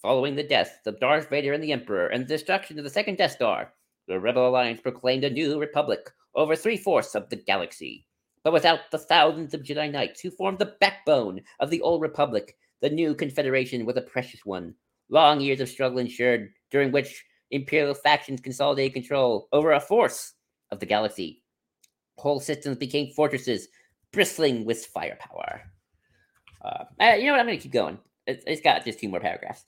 [0.01, 3.17] Following the deaths of Darth Vader and the Emperor and the destruction of the second
[3.17, 3.73] Death Star,
[4.07, 8.05] the Rebel Alliance proclaimed a new republic over three fourths of the galaxy.
[8.43, 12.57] But without the thousands of Jedi Knights who formed the backbone of the old republic,
[12.81, 14.75] the new Confederation was a precious one.
[15.09, 20.33] Long years of struggle ensured, during which Imperial factions consolidated control over a fourth
[20.71, 21.42] of the galaxy.
[22.17, 23.67] Whole systems became fortresses
[24.11, 25.61] bristling with firepower.
[26.63, 27.39] Uh, uh, you know what?
[27.41, 27.97] I'm going to keep going.
[28.27, 29.65] It's, it's got just two more paragraphs.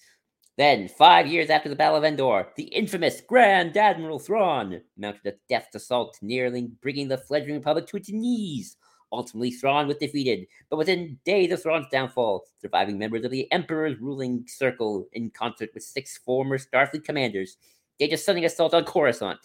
[0.58, 5.34] Then, five years after the Battle of Endor, the infamous Grand Admiral Thrawn mounted a
[5.50, 8.78] deft assault, nearly bringing the fledgling Republic to its knees.
[9.12, 14.00] Ultimately, Thrawn was defeated, but within days of Thrawn's downfall, surviving members of the Emperor's
[14.00, 17.58] ruling circle, in concert with six former Starfleet commanders,
[17.96, 19.40] staged a stunning assault on Coruscant,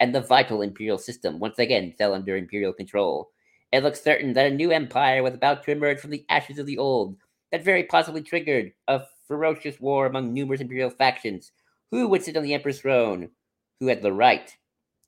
[0.00, 3.30] and the vital Imperial system once again fell under Imperial control.
[3.72, 6.66] It looked certain that a new empire was about to emerge from the ashes of
[6.66, 7.16] the old,
[7.50, 11.52] that very possibly triggered a ferocious war among numerous imperial factions.
[11.90, 13.30] Who would sit on the emperor's throne?
[13.80, 14.54] Who had the right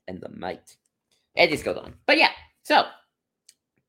[0.09, 0.77] and the might?
[1.35, 1.94] It just goes on.
[2.07, 2.31] But yeah,
[2.62, 2.87] so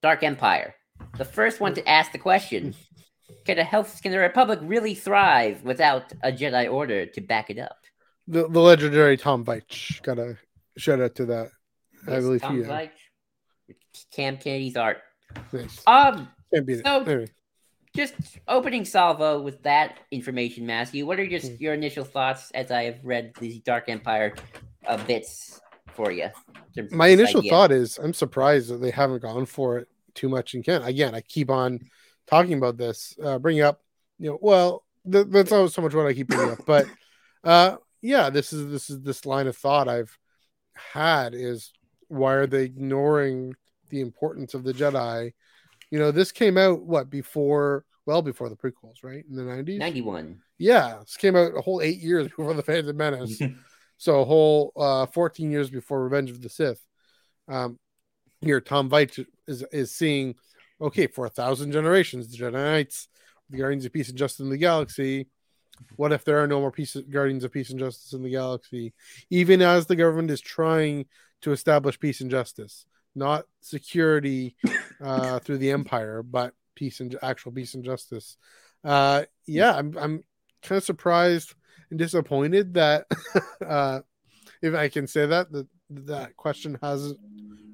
[0.01, 0.75] Dark Empire.
[1.17, 2.75] The first one to ask the question
[3.45, 7.59] Can a health can the Republic really thrive without a Jedi Order to back it
[7.59, 7.77] up?
[8.27, 10.01] The, the legendary Tom Veitch.
[10.01, 10.37] Gotta
[10.77, 11.49] shout out to that.
[12.07, 12.47] I believe he.
[12.47, 12.89] Veitch,
[14.13, 14.97] Cam Kennedy's art.
[15.51, 15.81] Nice.
[15.87, 17.27] Um, so- Anyway.
[17.95, 18.13] just
[18.47, 21.05] opening salvo with that information, Matthew.
[21.05, 21.55] What are just Hmm.
[21.59, 24.35] your initial thoughts as I have read these Dark Empire
[24.85, 25.59] uh, bits
[25.93, 26.29] for you?
[26.75, 27.49] in my initial idea?
[27.51, 30.85] thought is I'm surprised that they haven't gone for it too much in Kent.
[30.87, 31.79] Again, I keep on
[32.27, 33.81] talking about this, uh, bringing up,
[34.19, 36.85] you know, well, th- that's not so much what I keep bringing up, but
[37.43, 40.15] uh, yeah, this is this is this line of thought I've
[40.93, 41.71] had is
[42.07, 43.53] why are they ignoring
[43.89, 45.33] the importance of the Jedi?
[45.91, 49.79] You know, this came out what before, well, before the prequels, right in the nineties.
[49.79, 50.41] 91.
[50.57, 53.41] Yeah, this came out a whole eight years before the Phantom Menace.
[53.97, 56.79] So a whole uh, 14 years before Revenge of the Sith.
[57.47, 57.79] Um,
[58.41, 60.35] here, Tom Veitch is is seeing,
[60.79, 63.07] okay, for a thousand generations, the Jedi Knights,
[63.49, 65.29] the Guardians of Peace and Justice in the Galaxy.
[65.95, 68.93] What if there are no more peace, Guardians of Peace and Justice in the Galaxy?
[69.29, 71.05] Even as the government is trying
[71.41, 72.85] to establish peace and justice,
[73.15, 74.55] not security
[75.03, 78.37] uh, through the Empire, but peace and actual peace and justice.
[78.83, 80.23] Uh, yeah, I'm I'm
[80.61, 81.53] kind of surprised
[81.89, 83.05] and disappointed that
[83.65, 84.01] uh,
[84.61, 87.19] if I can say that that that question hasn't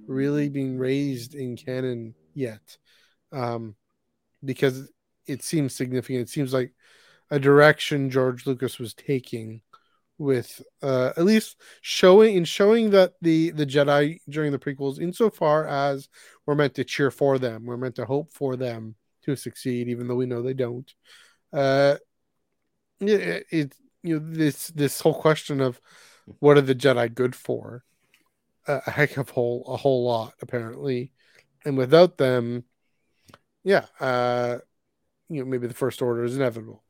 [0.07, 2.77] really been raised in canon yet,
[3.31, 3.75] um,
[4.43, 4.89] because
[5.25, 6.21] it seems significant.
[6.21, 6.73] It seems like
[7.33, 9.61] a direction George Lucas was taking
[10.19, 15.67] with uh, at least showing in showing that the the Jedi during the prequels, insofar
[15.67, 16.07] as
[16.45, 18.93] we're meant to cheer for them, we're meant to hope for them
[19.23, 20.93] to succeed, even though we know they don't.
[21.51, 21.95] Uh,
[22.99, 25.81] it, it you know this this whole question of
[26.37, 27.83] what are the Jedi good for?
[28.67, 31.11] A a heck of whole a whole lot apparently,
[31.65, 32.65] and without them,
[33.63, 34.59] yeah, uh,
[35.29, 36.83] you know maybe the First Order is inevitable.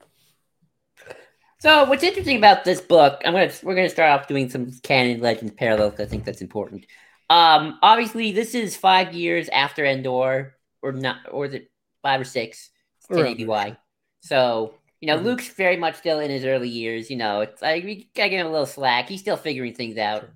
[1.64, 5.22] So what's interesting about this book, I'm gonna we're gonna start off doing some canon
[5.22, 5.98] legends parallels.
[5.98, 6.86] I think that's important.
[7.30, 11.72] Um, obviously, this is five years after Endor, or not, or is it
[12.02, 12.70] five or six?
[13.10, 13.78] Around 10 ABY.
[14.20, 15.24] So you know, Mhm.
[15.24, 17.10] Luke's very much still in his early years.
[17.10, 19.08] You know, it's like we gotta give him a little slack.
[19.08, 20.30] He's still figuring things out.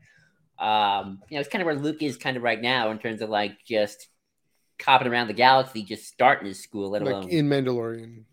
[0.58, 3.22] Um, you know, it's kind of where Luke is kind of right now in terms
[3.22, 4.08] of like just
[4.80, 8.24] copping around the galaxy, just starting his school, let alone in Mandalorian,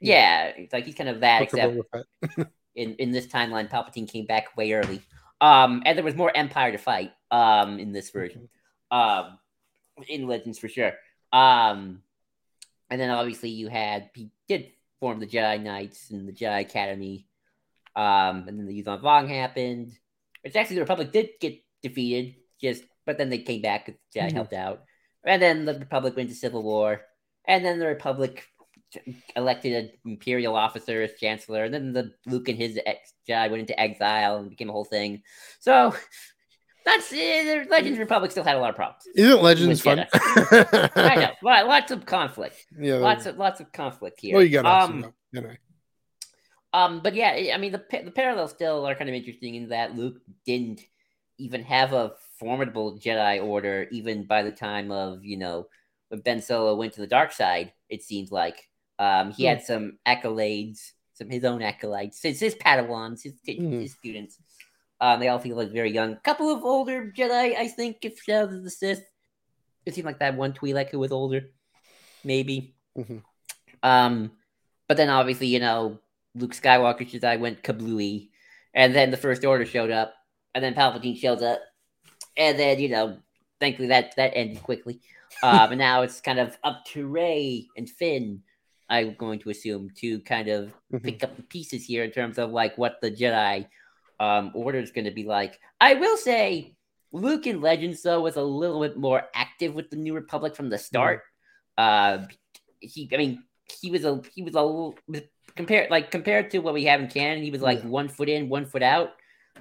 [0.00, 1.76] yeah, it's like he's kind of that, except
[2.74, 5.02] in in this timeline, Palpatine came back way early.
[5.40, 7.12] Um, and there was more Empire to fight.
[7.30, 8.48] Um, in this version,
[8.90, 9.38] um,
[10.08, 10.92] in Legends for sure.
[11.32, 12.02] Um,
[12.90, 17.26] and then obviously you had he did form the Jedi Knights and the Jedi Academy.
[17.96, 19.98] Um, and then the Yuuzhan Vong happened.
[20.42, 23.86] Which actually the Republic did get defeated, just but then they came back.
[24.14, 24.32] Jedi Mhm.
[24.32, 24.84] helped out,
[25.24, 27.02] and then the Republic went to civil war,
[27.46, 28.46] and then the Republic
[29.36, 33.60] elected an imperial officer as chancellor, and then the Luke and his ex Jedi went
[33.60, 35.22] into exile and became a whole thing.
[35.60, 35.94] So
[36.84, 39.02] that's the Legends Republic still had a lot of problems.
[39.16, 40.06] Isn't Legends fun?
[40.12, 44.34] I know, lot- lots of conflict, Yeah, lots of lots of conflict here.
[44.36, 45.46] well, you got um, um,
[46.72, 49.96] um, but yeah, I mean the the parallels still are kind of interesting in that
[49.96, 50.82] Luke didn't
[51.38, 55.68] even have a formidable Jedi Order even by the time of you know
[56.08, 57.72] when Ben Solo went to the dark side.
[57.88, 58.68] It seems like
[58.98, 64.38] um, he had some accolades, some his own accolades, his, his Padawans, his, his students.
[65.00, 66.16] Um, they all feel like very young.
[66.16, 69.04] Couple of older Jedi, I think, if Shadows of the Sith.
[69.84, 71.50] It seemed like that one Twi'lek who was older,
[72.24, 72.74] maybe.
[72.96, 73.22] Mhm.
[73.82, 74.30] Um,
[74.88, 75.98] but then obviously, you know,
[76.34, 78.30] Luke Skywalker Jedi went kablooey,
[78.72, 80.14] and then the First Order showed up,
[80.54, 81.60] and then Palpatine shows up,
[82.36, 83.18] and then you know,
[83.60, 85.00] thankfully that that ended quickly.
[85.42, 88.44] Um, and now it's kind of up to Rey and Finn.
[88.88, 91.02] I'm going to assume to kind of Mhm.
[91.02, 93.66] pick up the pieces here in terms of like what the Jedi
[94.20, 95.58] um, order is going to be like.
[95.80, 96.76] I will say,
[97.12, 100.68] Luke in Legends though was a little bit more active with the New Republic from
[100.70, 101.22] the start.
[101.76, 102.26] Uh,
[102.80, 103.42] he, I mean,
[103.80, 104.94] he was a he was a little
[105.56, 107.42] compared like compared to what we have in canon.
[107.42, 107.88] He was like Yeah.
[107.88, 109.10] one foot in, one foot out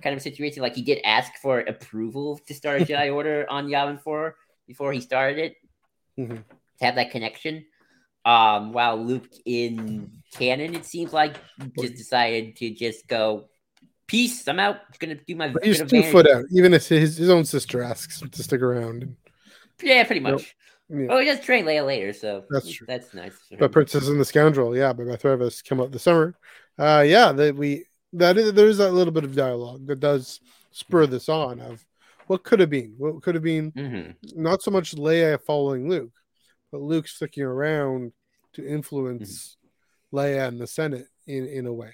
[0.01, 0.61] kind of situation.
[0.61, 4.35] Like he did ask for approval to start a Jedi Order on Yavin Four
[4.67, 5.55] before he started it
[6.19, 6.43] Mhm.
[6.79, 7.65] to have that connection.
[8.25, 11.35] Um, while Luke in canon, it seems like
[11.79, 13.49] just decided to just go,
[14.07, 14.47] peace.
[14.47, 14.77] I'm out.
[14.99, 15.49] Gonna do my.
[15.49, 16.45] But he's two foot out.
[16.51, 19.15] Even if his, his own sister asks to stick around.
[19.81, 20.33] Yeah, pretty Nope.
[20.35, 20.55] much.
[20.89, 21.07] yeah.
[21.09, 22.85] Oh, he does train Leia later, so That's true.
[22.87, 23.37] That's nice.
[23.59, 23.71] But.
[23.71, 26.35] Princess and the Scoundrel, yeah, but by of us come up this summer.
[26.79, 30.39] Uh, yeah, that we that is, there is that little bit of dialogue that does
[30.71, 31.85] spur this on of
[32.27, 33.71] what could have been, what could have been.
[33.73, 34.15] Mhm.
[34.35, 36.11] Not so much Leia following Luke,
[36.73, 38.11] but Luke sticking around
[38.53, 39.57] to influence
[40.11, 41.93] Leia and the Senate in in a way.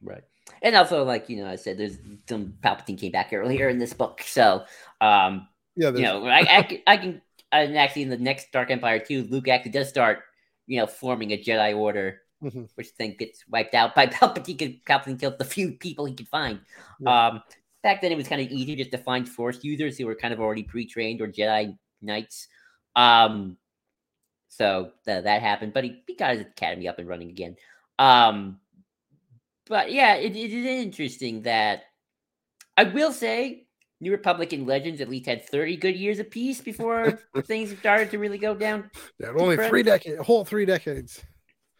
[0.00, 0.22] Right.
[0.62, 3.92] And also, like you know, I said there's some Palpatine came back earlier in this
[3.92, 4.64] book, so
[5.02, 7.22] um, Yeah, you know, I, I, can- I can,
[7.52, 10.20] and actually in the next Dark Empire too, Luke actually does start,
[10.66, 12.68] you know, forming a Jedi Order, Mhm.
[12.76, 14.56] which then gets wiped out by Palpatine.
[14.58, 16.60] 'cause Palpatine killed the few people he could find.
[17.04, 17.42] Um,
[17.82, 20.32] back then it was kind of easy just to find Force users who were kind
[20.32, 22.46] of already pre-trained or Jedi Knights.
[22.96, 23.58] Um,
[24.48, 27.56] so th- that happened, but he, he got his academy up and running again.
[27.98, 28.60] Um,
[29.66, 31.82] but yeah, it, it is interesting that
[32.76, 33.66] I will say
[34.00, 38.38] New Republican Legends at least had 30 good years apiece before things started to really
[38.38, 38.90] go down.
[39.18, 41.22] yeah, only three decades, whole three decades.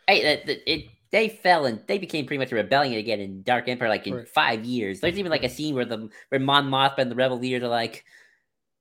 [0.07, 3.43] Hey, that, that- it they fell and they became pretty much a rebellion again in
[3.43, 4.29] Dark Empire, like in Right.
[4.29, 5.01] five years.
[5.01, 7.69] There's even like a scene where the where Mon Mothma and the rebel leaders are
[7.69, 8.05] like,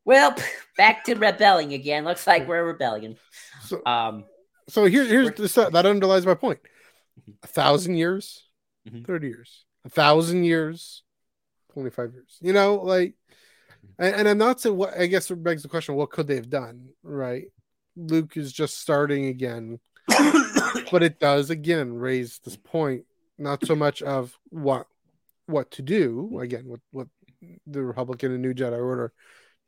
[0.08, 0.36] "Well,
[0.78, 2.06] back to rebelling again.
[2.06, 3.18] Looks like we're a rebellion."
[3.66, 4.26] So, Um,
[4.70, 6.60] so here, here's the stuff that underlies my point.
[7.44, 8.48] A thousand years,
[8.88, 9.06] Mhm.
[9.06, 11.04] thirty years, a thousand years,
[11.74, 12.38] twenty-five years.
[12.42, 13.16] You know, like,
[14.00, 14.98] and, and I'm not saying what.
[14.98, 16.90] I guess it begs the question: What could they have done?
[17.04, 17.52] Right?
[17.96, 19.80] Luke is just starting again,
[20.92, 23.06] but it does again raise this point.
[23.38, 24.88] Not so much of what
[25.48, 27.08] what to do again, what what
[27.66, 29.14] the Republican and New Jedi Order,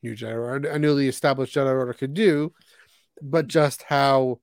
[0.01, 2.53] New Jedi Order, a newly established Jedi Order could do,
[3.21, 4.39] but just how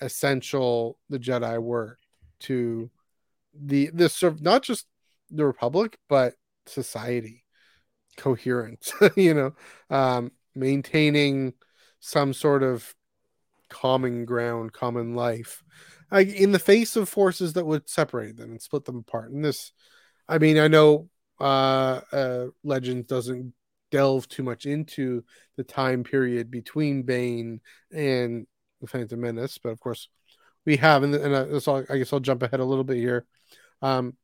[0.00, 1.98] essential the Jedi were
[2.40, 2.90] to
[3.54, 4.86] the the serv not just
[5.30, 6.34] the Republic but
[6.66, 7.44] society
[8.16, 8.92] coherence.
[9.16, 9.52] you know
[9.94, 11.52] um maintaining
[12.00, 12.94] some sort of
[13.68, 15.62] common ground common life
[16.12, 19.70] in the face of forces that would separate them and split them apart and this
[20.28, 21.08] i mean i know
[21.40, 23.54] uh uh legends doesn't
[23.90, 25.24] delve too much into
[25.56, 27.60] the time period between bane
[27.92, 28.46] and
[28.80, 30.08] the phantom menace but of course
[30.66, 33.26] we have and, and uh, so i guess i'll jump ahead a little bit here.
[33.82, 34.16] Um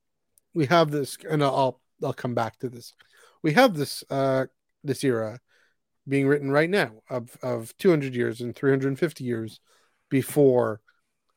[0.54, 2.94] we have this and i'll i'll come back to this.
[3.42, 4.46] We have this uh
[4.84, 5.40] this era
[6.08, 9.60] being written right now of of 200 years and 350 years
[10.08, 10.80] before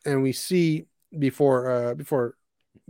[0.05, 0.85] and we see
[1.17, 2.35] before uh before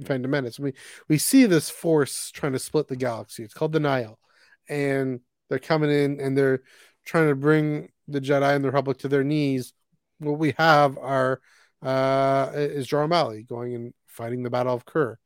[0.06, 0.60] Phantom Menace.
[0.60, 0.74] We
[1.08, 3.44] we see this force trying to split the galaxy.
[3.44, 4.20] It's called the Nihil
[4.68, 6.62] and they're coming in and they're
[7.06, 9.74] trying to bring the Jedi and the Republic to their knees
[10.20, 11.42] what we have are
[11.82, 15.18] uh is Jora Malli going and fighting the Battle of Kur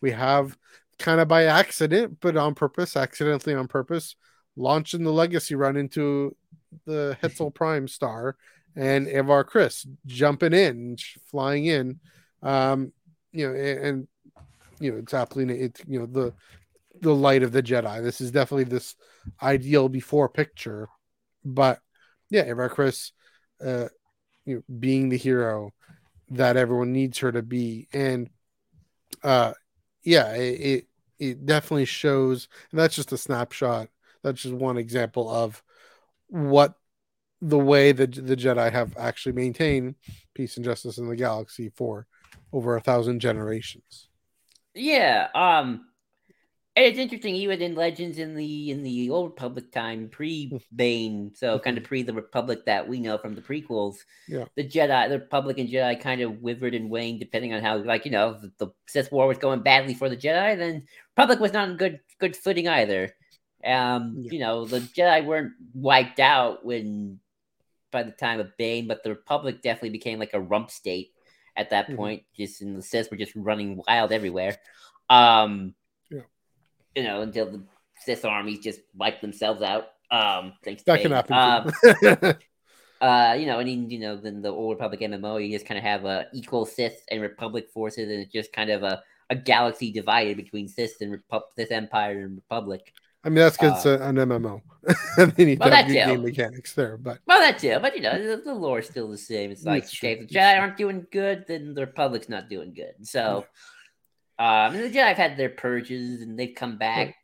[0.00, 0.56] we have
[0.98, 4.16] kind of by accident but on purpose accidentally on purpose
[4.56, 6.36] launching the legacy run into
[6.84, 8.36] the Hetzal Prime star
[8.76, 10.96] and Avar Kriss jumping in,
[11.30, 12.00] flying in.
[12.42, 12.92] Um,
[13.32, 14.08] you know, and, and
[14.78, 16.32] you know, it's absolutely it's you know the
[17.00, 18.02] the light of the Jedi.
[18.02, 18.94] This is definitely this
[19.42, 20.88] ideal before picture,
[21.44, 21.80] but
[22.30, 23.12] yeah, Avar Kriss,
[23.64, 23.88] uh,
[24.44, 25.72] you know, being the hero
[26.30, 28.30] that everyone needs her to be, and
[29.22, 29.52] uh,
[30.02, 30.86] yeah, it it,
[31.18, 33.88] it definitely shows, and that's just a snapshot
[34.22, 35.62] that's just one example of
[36.28, 36.74] what
[37.40, 39.94] the way that the Jedi have actually maintained
[40.34, 42.06] peace and justice in the galaxy for
[42.52, 44.08] over a thousand generations.
[44.74, 45.86] Yeah, um,
[46.78, 47.34] and it's interesting.
[47.34, 51.82] Even in Legends in the in the old Republic time, pre Bane, so kind of
[51.84, 53.96] pre the Republic that we know from the prequels.
[54.28, 54.44] Yeah.
[54.56, 58.04] the Jedi, the Republic and Jedi, kind of withered and waned depending on how, like
[58.04, 60.56] you know, the, Sith War was going badly for the Jedi.
[60.56, 63.12] Then Republic was not in good good footing either.
[63.64, 64.30] Um, Yeah.
[64.32, 67.18] you know, the Jedi weren't wiped out when
[67.90, 71.12] by the time of Bane, but the Republic definitely became like a rump state
[71.56, 71.96] at that Mhm.
[71.96, 72.22] point.
[72.36, 74.58] Just in the Sith were just running wild everywhere.
[75.10, 75.74] Um.
[76.98, 77.62] You know, until the
[78.04, 79.84] Sith armies just wipe themselves out.
[80.10, 81.32] Um, thanks to That can happen.
[81.32, 82.34] Um,
[83.00, 85.78] uh, you know, and in, you know, then the old Republic MMO, you just kind
[85.78, 89.36] of have a equal Sith and Republic forces, and it's just kind of a, a
[89.36, 92.92] galaxy divided between Sith and Repu- Sith Empire and Republic.
[93.22, 94.60] I mean, that's because it's a, an MMO.
[95.36, 98.02] they need Well, to have good game mechanics there, but Well, that's it, but you
[98.02, 99.52] know, the, the lore's still the same.
[99.52, 102.94] It's like, okay, if the Jedi aren't doing good, then the Republic's not doing good.
[103.06, 103.46] So,
[104.38, 107.16] um, and the Jedi have had their purges, and they've come back.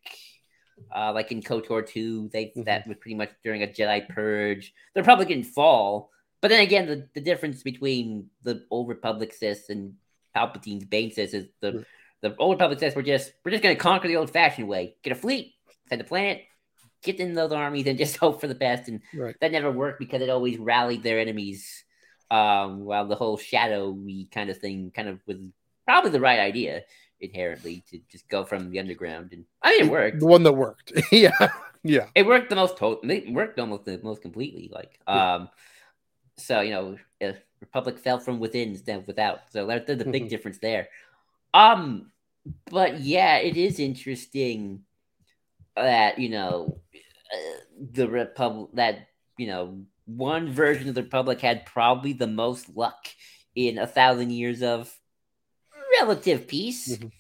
[0.95, 2.65] Uh, like in KOTOR 2, they Mhm.
[2.65, 4.75] that was pretty much during a Jedi purge.
[4.95, 6.11] The Republic didn't fall,
[6.41, 9.95] but then again, the, the difference between the old Republic Sith and
[10.35, 11.85] Palpatine's Bane Sith is the Mhm.
[12.23, 15.13] the old Republic Sith were just we're just going to conquer the old-fashioned way, get
[15.13, 15.55] a fleet,
[15.89, 16.43] send the planet,
[17.03, 18.89] get in those armies, and just hope for the best.
[18.89, 19.37] And right.
[19.41, 21.85] that never worked because it always rallied their enemies.
[22.31, 25.37] Um, while the whole shadowy kind of thing kind of was
[25.87, 26.83] probably the right idea
[27.21, 29.33] inherently to just go from the underground.
[29.33, 30.21] And I mean, it worked.
[30.21, 30.93] The one that worked.
[31.13, 31.53] yeah.
[31.83, 32.07] Yeah.
[32.15, 33.11] It worked the most total.
[33.11, 34.71] It worked almost the most completely.
[34.73, 35.35] Like, Yeah.
[35.35, 35.49] um,
[36.37, 36.99] so you know,
[37.61, 39.41] Republic fell from within instead of without.
[39.51, 40.29] So that's the big Mhm.
[40.29, 40.89] difference there.
[41.53, 42.11] Um,
[42.71, 44.85] but yeah, it is interesting
[45.77, 46.81] that you know
[47.33, 47.61] uh,
[47.93, 49.09] the Republic that
[49.39, 53.07] you know one version of the Republic had probably the most luck
[53.55, 54.95] in a thousand years of
[56.01, 56.97] relative peace.
[56.97, 57.13] Mhm.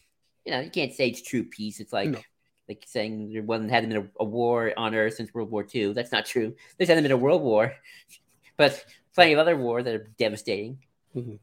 [0.44, 1.80] You know, you can't say it's true peace.
[1.80, 2.20] It's like No.
[2.68, 5.92] like saying there wasn't hadn't been a, a war on Earth since World War II.
[5.92, 6.54] That's not true.
[6.76, 7.74] There's hasn't been a world war,
[8.56, 10.78] but plenty of other wars that are devastating.
[11.14, 11.38] Mhm.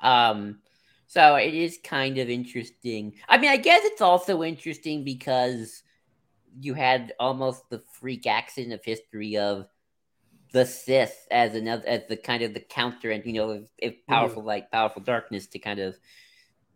[0.00, 0.60] Um,
[1.06, 3.14] so it is kind of interesting.
[3.28, 5.82] I mean, I guess it's also interesting because
[6.60, 9.68] you had almost the freak accident of history of
[10.52, 13.92] the Sith as another as the kind of the counter and you know if, if
[13.94, 14.12] mm-hmm.
[14.12, 15.98] powerful like powerful darkness to kind of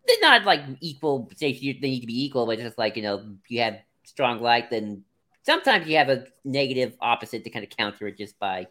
[0.07, 1.29] they're not like equal.
[1.35, 4.69] Say they need to be equal, but just like you know you have strong light,
[4.69, 5.03] then
[5.43, 8.67] sometimes you have a negative opposite to kind of counter it just by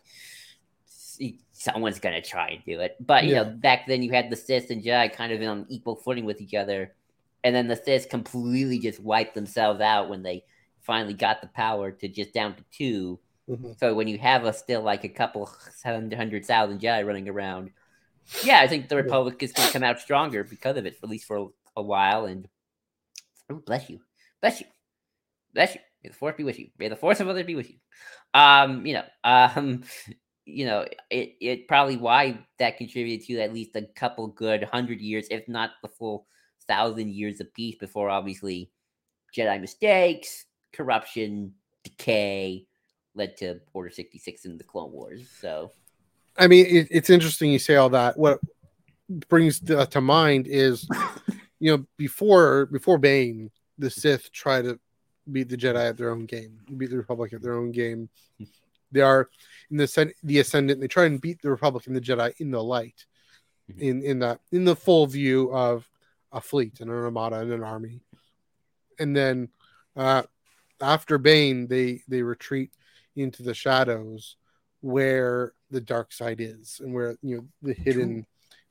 [1.52, 2.96] someone's gonna try and do it.
[3.00, 3.44] But you Yeah.
[3.44, 6.40] know, back then you had the Sith and Jedi kind of on equal footing with
[6.40, 6.94] each other,
[7.44, 10.44] and then the Sith completely just wiped themselves out when they
[10.80, 13.18] finally got the power to just down to two.
[13.48, 13.78] Mhm.
[13.78, 15.50] So when you have a still like a couple
[15.84, 17.70] hundred thousand Jedi running around,
[18.44, 21.08] yeah, I think the Republic is going to come out stronger because of it, at
[21.08, 22.26] least for a, a while.
[22.26, 22.48] And
[23.50, 24.00] oh, bless you,
[24.40, 24.66] bless you,
[25.54, 25.80] bless you.
[26.02, 26.68] May the force be with you.
[26.78, 27.76] May the force of others be with you.
[28.34, 29.82] Um, you know, um,
[30.44, 35.00] you know, it it probably why that contributed to at least a couple good hundred
[35.00, 36.26] years, if not the full
[36.68, 38.70] thousand years of peace before obviously
[39.36, 42.66] Jedi mistakes, corruption, decay
[43.14, 45.28] led to Order 66 and the Clone Wars.
[45.40, 45.72] So
[46.38, 48.18] I mean, it, it's interesting you say all that.
[48.18, 48.40] What
[49.28, 50.88] brings to, to mind is,
[51.58, 54.78] you know, before before Bane, the Sith try to
[55.30, 58.08] beat the Jedi at their own game, beat the Republic at their own game.
[58.90, 59.28] They are
[59.70, 60.80] in the the ascendant.
[60.80, 63.04] They try and beat the Republic and the Jedi in the light,
[63.70, 63.80] Mhm.
[63.80, 65.88] in in that in the full view of
[66.32, 68.00] a fleet and an armada and an army,
[68.98, 69.48] and then
[69.96, 70.22] uh,
[70.80, 72.72] after Bane, they they retreat
[73.16, 74.36] into the shadows
[74.80, 78.26] where the dark side is and where you know the hidden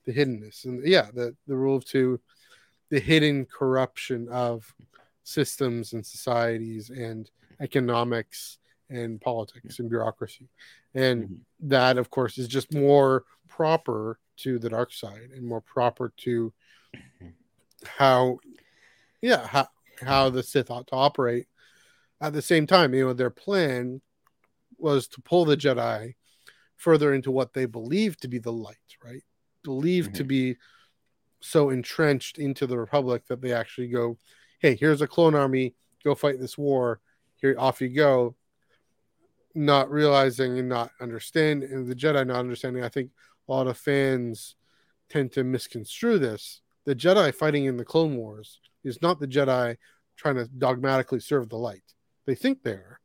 [0.05, 2.19] the hiddenness and yeah the the rule of two
[2.89, 4.73] the hidden corruption of
[5.23, 7.31] systems and societies and
[7.61, 8.57] economics
[8.89, 10.49] and politics and bureaucracy.
[10.93, 11.39] And Mhm.
[11.69, 16.51] that of course is just more proper to the dark side and more proper to
[17.85, 18.39] how
[19.21, 19.69] yeah how,
[20.01, 21.47] how the sith ought to operate.
[22.19, 24.01] At the same time you know their plan
[24.81, 26.15] was to pull the jedi
[26.77, 29.23] further into what they believed to be the light right?
[29.63, 30.27] Believed to mm-hmm.
[30.27, 30.57] be
[31.39, 34.17] so entrenched into the republic that they actually go
[34.59, 35.73] hey here's a clone army.
[36.03, 36.99] Go fight this war.
[37.35, 38.35] Here off you go.
[39.53, 43.11] Not realizing and not understanding, and the jedi not understanding i think
[43.47, 44.55] a lot of fans
[45.09, 46.61] tend to misconstrue this.
[46.85, 49.75] The jedi fighting in the clone wars is not the jedi
[50.15, 51.83] trying to dogmatically serve the light.
[52.25, 53.00] They think they are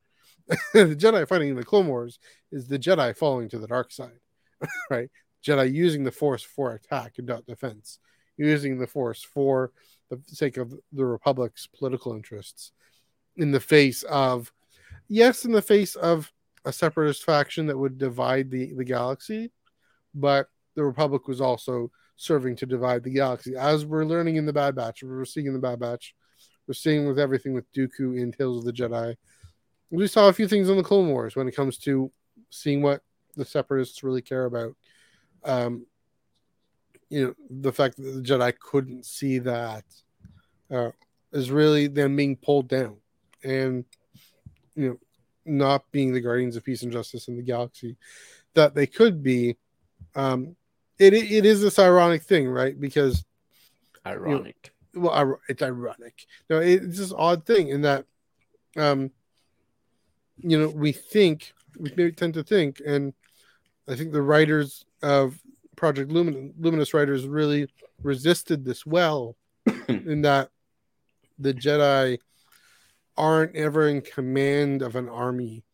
[0.73, 2.19] the jedi fighting in the clone wars
[2.53, 4.21] is the jedi falling to the dark side
[4.91, 5.09] right?
[5.45, 7.99] Jedi using the force for attack and not defense
[8.37, 9.73] using the force for
[10.11, 12.73] the sake of the republic's political interests
[13.37, 14.53] in the face of
[15.09, 16.33] yes in the face of
[16.65, 19.51] a separatist faction that would divide the, the galaxy
[20.15, 23.57] but the republic was also serving to divide the galaxy.
[23.57, 26.15] As we're learning in the bad batch we're seeing in the bad batch
[26.67, 29.15] we're seeing with everything with dooku in tales of the jedi
[29.91, 32.11] we saw a few things in the clone wars when it comes to
[32.51, 33.03] seeing what
[33.37, 34.75] the separatists really care about
[35.45, 35.87] um,
[37.09, 39.85] you know the fact that the Jedi couldn't see that
[40.71, 40.91] uh,
[41.33, 42.97] is really them being pulled down,
[43.45, 43.85] and
[44.75, 44.99] you know
[45.45, 47.97] not being the guardians of peace and justice in the galaxy
[48.55, 49.57] that they could be.
[50.15, 50.57] Um,
[50.99, 52.79] it it is this ironic thing, right?
[52.79, 53.25] Because
[54.05, 54.73] ironic.
[54.93, 56.27] You know, well, it's ironic.
[56.51, 58.07] No, it's this odd thing in that,
[58.77, 59.11] um,
[60.39, 63.13] you know, we think we tend to think, and
[63.89, 65.39] I think the writers of
[65.77, 67.69] Project Lumin- Luminous writers really
[68.03, 69.37] resisted this well,
[69.89, 70.51] in that
[71.39, 72.19] the Jedi
[73.17, 75.65] aren't ever in command of an army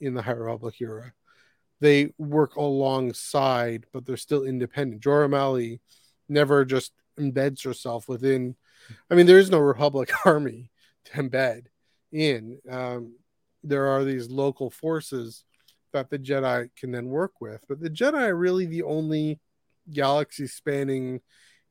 [0.00, 1.12] in the High Republic era
[1.84, 5.02] they work alongside, but they're still independent.
[5.02, 5.80] Jora Malli
[6.30, 8.56] never just embeds herself within.
[9.10, 10.70] I mean, there is no Republic army
[11.04, 11.66] to embed
[12.10, 12.58] in.
[12.70, 13.16] Um,
[13.64, 15.44] there are these local forces
[15.92, 19.40] that the Jedi can then work with, but the Jedi are really the only
[19.92, 21.20] galaxy spanning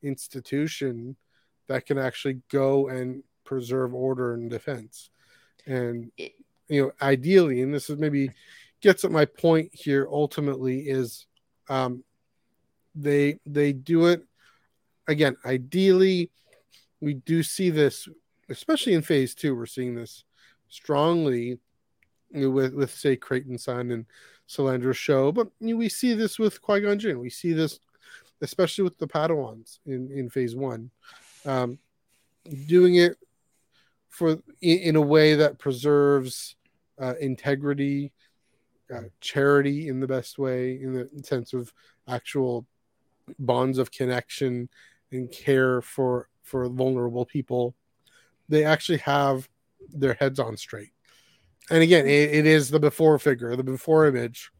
[0.02, 1.16] institution
[1.68, 5.10] that can actually go and preserve order and defense.
[5.66, 8.32] And you know, ideally, and this is maybe
[8.82, 11.26] gets at my point here ultimately is
[11.70, 12.04] um,
[12.96, 14.22] they they do it
[15.08, 16.30] again ideally
[17.02, 18.08] we do see this
[18.50, 20.24] especially in phase two we're seeing this
[20.70, 21.58] strongly
[22.34, 24.05] with with say Creighton Sun and
[24.47, 27.79] Solandra show but you know, we see this with Qui-Gon Jinn we see this
[28.41, 30.91] especially with the Padawans in in phase one
[31.45, 31.79] um,
[32.67, 33.17] doing it
[34.09, 34.31] for
[34.61, 36.55] in, in a way that preserves
[36.99, 38.11] uh, integrity
[38.93, 41.73] uh, charity in the best way, in the sense of
[42.07, 42.65] actual
[43.39, 44.69] bonds of connection
[45.11, 47.75] and care for for vulnerable people.
[48.49, 49.47] They actually have
[49.89, 50.93] their heads on straight.
[51.70, 54.51] And again, it, it is the before figure, the before image.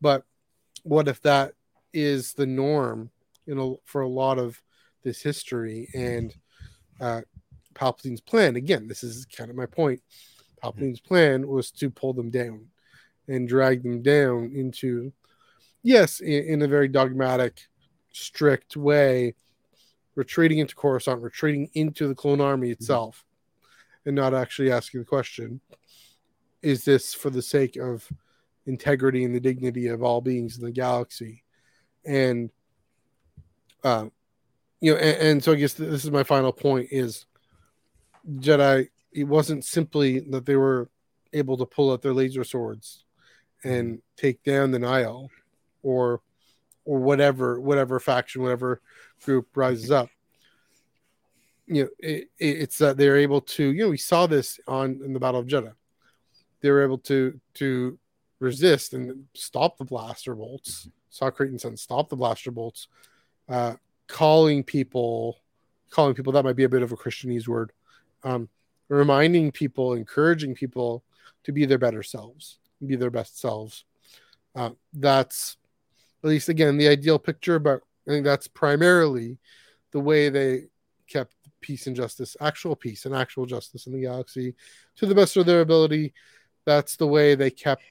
[0.00, 0.24] But
[0.82, 1.52] what if that
[1.92, 3.10] is the norm,
[3.46, 4.60] you know, for a lot of
[5.02, 6.34] this history and
[7.00, 7.22] uh,
[7.74, 8.56] Palpatine's plan?
[8.56, 10.00] Again, this is kind of my point.
[10.62, 12.66] Palpatine's plan was to pull them down
[13.28, 15.12] and drag them down into,
[15.82, 17.60] yes, in, in a very dogmatic,
[18.12, 19.34] strict way,
[20.14, 22.72] retreating into Coruscant, retreating into the clone army mm-hmm.
[22.72, 23.24] itself,
[24.06, 25.60] and not actually asking the question
[26.64, 28.08] is this for the sake of
[28.66, 31.44] integrity and the dignity of all beings in the galaxy?
[32.04, 32.50] And,
[33.84, 34.06] uh,
[34.80, 37.26] you know, and, and so I guess this is my final point is
[38.28, 40.88] Jedi, it wasn't simply that they were
[41.34, 43.04] able to pull out their laser swords
[43.62, 45.30] and take down the Nihil
[45.82, 46.20] or
[46.86, 48.80] or whatever whatever faction whatever
[49.24, 50.08] group rises up.
[51.66, 55.12] You know it, it's that they're able to you know we saw this on in
[55.12, 55.72] the battle of jedha
[56.64, 57.98] they were able to to
[58.40, 62.88] resist and stop the blaster bolts saw Creighton Sun stop the blaster bolts
[63.48, 63.74] uh
[64.08, 65.38] calling people
[65.90, 67.72] calling people that might be a bit of a christianese word
[68.24, 68.48] um
[68.88, 71.04] reminding people encouraging people
[71.44, 73.84] to be their better selves be their best selves.
[74.54, 75.56] Uh, that's
[76.22, 79.38] at least again the ideal picture, but I think that's primarily
[79.92, 80.64] the way they
[81.08, 84.54] kept peace and justice, actual peace and actual justice in the galaxy
[84.96, 86.12] to the best of their ability.
[86.66, 87.82] That's the way they kept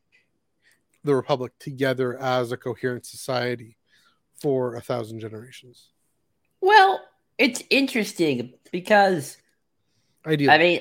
[1.04, 3.78] the Republic together as a coherent society
[4.42, 5.90] for a thousand generations.
[6.62, 7.02] Well,
[7.38, 9.38] it's interesting because
[10.26, 10.54] Ideally.
[10.54, 10.80] I mean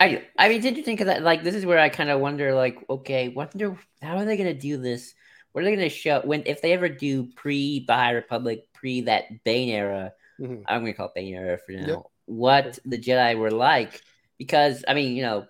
[0.00, 2.78] I I mean it's interesting because like this is where I kind of wonder like
[2.88, 5.14] okay wonder how are they gonna do this?
[5.52, 9.44] What are they gonna show when if they ever do pre High Republic pre that
[9.44, 10.12] Bane era?
[10.40, 10.62] Mm-hmm.
[10.66, 11.86] I'm gonna call it Bane era for now.
[11.86, 12.02] Yep.
[12.26, 14.00] What the Jedi were like
[14.38, 15.46] because I mean you know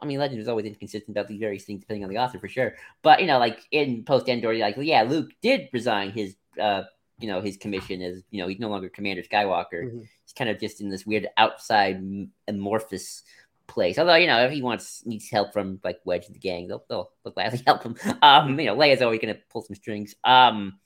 [0.00, 2.48] I mean, Legend was always inconsistent about these various things depending on the author for
[2.48, 2.74] sure.
[3.02, 6.82] But you know, like in post Endor, like yeah, Luke did resign his uh
[7.18, 9.84] you know his commission as you know he's no longer Commander Skywalker.
[9.84, 10.00] Mm-hmm.
[10.00, 12.02] He's kind of just in this weird outside
[12.48, 13.22] amorphous
[13.66, 13.98] place.
[13.98, 16.84] Although you know if he wants needs help from like Wedge and the gang, they'll
[16.88, 17.96] they'll, they'll gladly help him.
[18.20, 20.14] Um, you know Leia's always gonna pull some strings.
[20.24, 20.78] Um,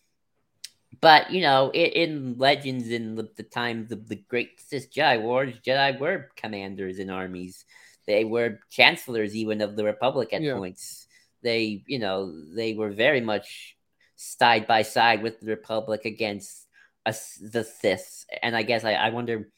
[1.01, 5.21] but you know in, in Legends in the, the times of the Great Sith Jedi
[5.23, 7.65] Wars, Jedi were commanders in armies.
[8.09, 10.55] They were chancellors even of the Republic at yeah.
[10.55, 11.07] points.
[11.43, 13.77] They you know they were very much
[14.17, 16.67] side by side with the Republic against
[17.05, 18.25] us, the Sith.
[18.43, 19.53] And I guess I, I wonder,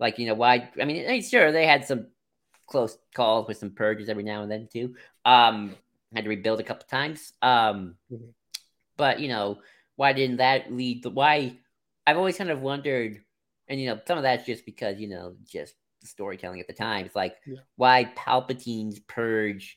[0.00, 0.70] like you know why?
[0.80, 2.08] I mean, sure they had some
[2.66, 4.96] close calls with some purges every now and then too.
[5.24, 5.76] Um,
[6.12, 7.32] had to rebuild a couple times.
[7.42, 8.30] Um, mm-hmm.
[8.96, 9.60] but you know,
[9.94, 11.04] why didn't that lead?
[11.04, 11.58] The, why?
[12.08, 13.20] I've always kind of wondered,
[13.68, 15.74] and you know, some of that's just because you know, just
[16.06, 17.06] storytelling at the time.
[17.06, 17.56] It's like yeah.
[17.76, 19.76] why Palpatine's purge,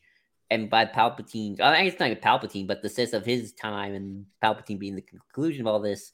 [0.49, 3.93] and by Palpatine, I mean, it's not even Palpatine, but the Sith of his time,
[3.93, 6.11] and Palpatine being the conclusion of all this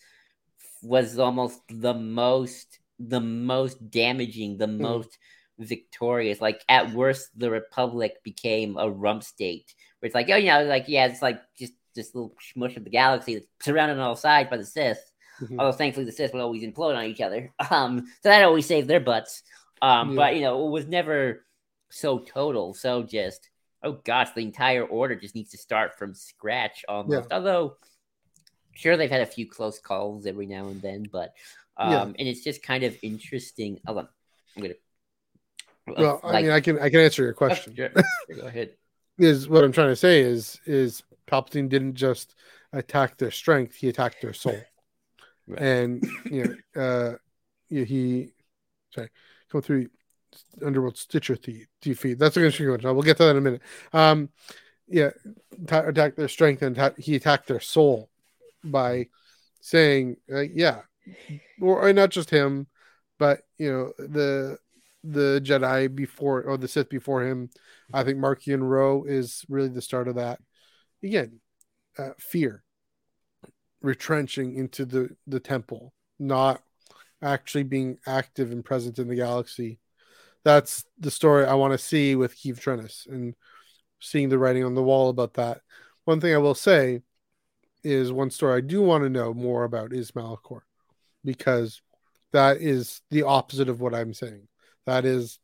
[0.82, 5.18] was almost the most the most damaging, the most
[5.60, 6.42] victorious.
[6.42, 10.64] Like at worst, the Republic became a rump state where it's like, oh, you know,
[10.66, 14.16] like yeah, it's like just this little smush of the galaxy that's surrounded on all
[14.16, 15.12] sides by the Sith.
[15.42, 15.60] Mhm.
[15.60, 17.54] Although thankfully the Sith would always implode on each other.
[17.72, 19.44] Um, so that always saved their butts.
[19.84, 20.16] Um, Yeah.
[20.16, 21.46] but you know, it was never
[21.90, 22.74] so total.
[22.74, 23.50] So just
[23.84, 27.32] oh gosh, the entire order just needs to start from scratch almost.
[27.32, 27.76] Although
[28.74, 31.34] sure they've had a few close calls every now and then, but
[31.76, 32.04] um, Yeah.
[32.04, 33.82] and it's just kind of interesting.
[33.86, 34.08] Hold on,
[34.56, 34.74] I'm gonna.
[35.86, 37.76] Well, I mean, I can I can answer your oh, question.
[37.76, 37.92] sure.
[37.94, 38.78] Sure, Go ahead.
[39.18, 42.36] Is what I'm trying to say is is Palpatine didn't just
[42.72, 44.60] attack their strength; he attacked their soul.
[45.46, 45.62] Right.
[45.62, 47.18] And you know, uh,
[47.68, 48.32] he
[48.92, 49.10] sorry,
[49.54, 49.88] come through
[50.66, 52.20] Underworld Stitcher the- defeat.
[52.20, 52.82] That's an interesting one.
[52.82, 53.62] We'll get to that in a minute.
[53.94, 54.30] Um,
[54.88, 55.12] yeah,
[55.68, 58.10] ta- attack their strength and ta- he attacked their soul
[58.64, 59.08] by
[59.62, 60.82] saying, uh, yeah,
[61.62, 62.68] or, or not just him,
[63.20, 64.58] but you know the
[65.04, 67.50] the Jedi before or the Sith before him.
[67.94, 70.40] I think Marchion Ro is really the start of that.
[71.04, 71.40] Again,
[71.98, 72.64] uh, fear,
[73.82, 76.62] retrenching into the the temple, not
[77.24, 79.80] actually being active and present in the galaxy.
[80.44, 83.34] That's the story I want to see with Keeve Trennis and
[84.00, 85.62] seeing the writing on the wall about that.
[86.06, 87.02] One thing I will say
[87.84, 90.62] is one story I do want to know more about is Malachor,
[91.24, 91.82] because
[92.34, 94.48] that is the opposite of what I'm saying.
[94.86, 95.40] That is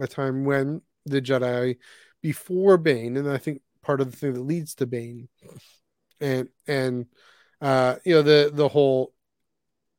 [0.00, 1.76] a time when the Jedi,
[2.22, 5.28] before Bane, and I think part of the thing that leads to Bane,
[6.20, 7.06] and and
[7.60, 9.12] uh, you know the the whole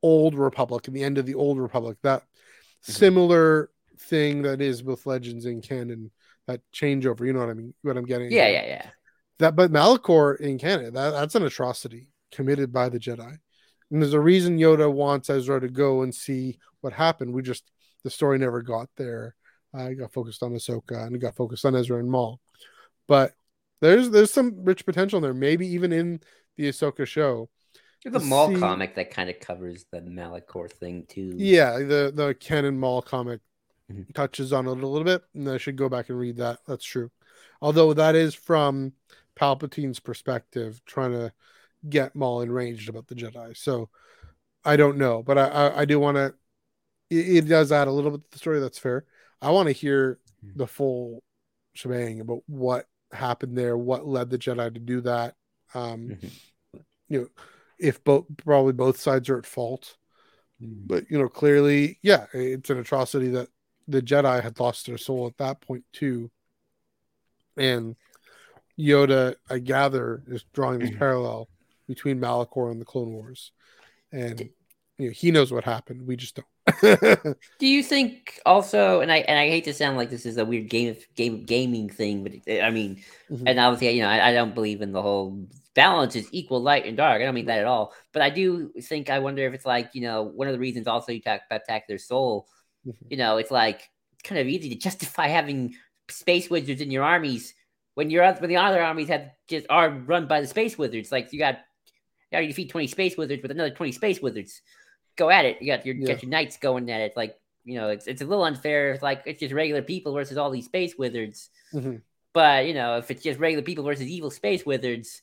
[0.03, 2.23] old Republic and the end of the old Republic, that
[2.81, 6.11] similar thing that is with Legends in canon,
[6.47, 7.25] that changeover.
[7.25, 7.73] You know what I mean?
[7.81, 8.31] What I'm getting?
[8.31, 8.87] Yeah, yeah, yeah.
[9.39, 13.37] That, but Malachor in canon, that, that's an atrocity committed by the Jedi.
[13.91, 17.33] And there's a reason Yoda wants Ezra to go and see what happened.
[17.33, 17.69] We just
[18.03, 19.35] the story never got there.
[19.77, 22.39] Uh, it got focused on Ahsoka and it got focused on Ezra and Maul.
[23.07, 23.33] But
[23.81, 25.33] there's there's some rich potential there.
[25.33, 26.21] Maybe even in
[26.57, 27.49] the Ahsoka show.
[28.03, 31.33] There's a to mall see- comic that kind of covers the Malachor thing too.
[31.37, 33.41] Yeah, the the canon Maul comic
[33.91, 34.13] Mhm.
[34.13, 36.59] touches on it a little bit, and I should go back and read that.
[36.65, 37.11] That's true.
[37.61, 38.93] Although that is from
[39.35, 41.33] Palpatine's perspective, trying to
[41.89, 43.55] get Maul enraged about the Jedi.
[43.57, 43.89] So
[44.63, 46.33] I don't know, but I I, I do want to.
[47.09, 48.59] It, it does add a little bit to the story.
[48.59, 49.05] That's fair.
[49.41, 50.55] I want to hear Mhm.
[50.57, 51.23] the full
[51.73, 55.35] shebang about what happened there, what led the Jedi to do that.
[55.73, 56.31] Um, Mhm.
[57.09, 57.27] you know,
[57.81, 59.97] if both probably both sides are at fault.
[60.61, 60.87] Mhm.
[60.87, 63.47] but you know clearly yeah it's an atrocity that
[63.87, 66.29] the jedi had lost their soul at that point too.
[67.57, 67.95] And
[68.79, 71.49] yoda i gather is drawing this parallel
[71.87, 73.51] between malachor and the clone wars.
[74.11, 74.49] And
[74.97, 76.05] you know he knows what happened.
[76.07, 76.47] We just don't.
[77.59, 80.45] Do you think also, and I and I hate to sound like this is a
[80.45, 83.01] weird game game gaming thing, but it, I mean,
[83.31, 83.43] Mhm.
[83.47, 86.85] and obviously, you know, I, I don't believe in the whole balance is equal light
[86.85, 87.21] and dark.
[87.21, 87.93] I don't mean that at all.
[88.13, 90.87] But I do think I wonder if it's like you know one of the reasons
[90.87, 92.47] also you talk about attack their soul.
[92.85, 92.93] Mhm.
[93.09, 95.75] You know, it's like it's kind of easy to justify having
[96.09, 97.53] space wizards in your armies
[97.95, 101.11] when your when the other armies have just are run by the space wizards.
[101.11, 101.55] Like you got
[102.31, 104.61] you got to defeat twenty space wizards with another twenty space wizards.
[105.17, 105.61] Go at it.
[105.61, 106.07] You got your Yeah.
[106.13, 107.13] got your knights going at it.
[107.15, 108.91] Like you know, it's it's a little unfair.
[108.93, 111.49] It's like it's just regular people versus all these space wizards.
[111.73, 112.01] Mhm.
[112.33, 115.21] But you know, if it's just regular people versus evil space wizards,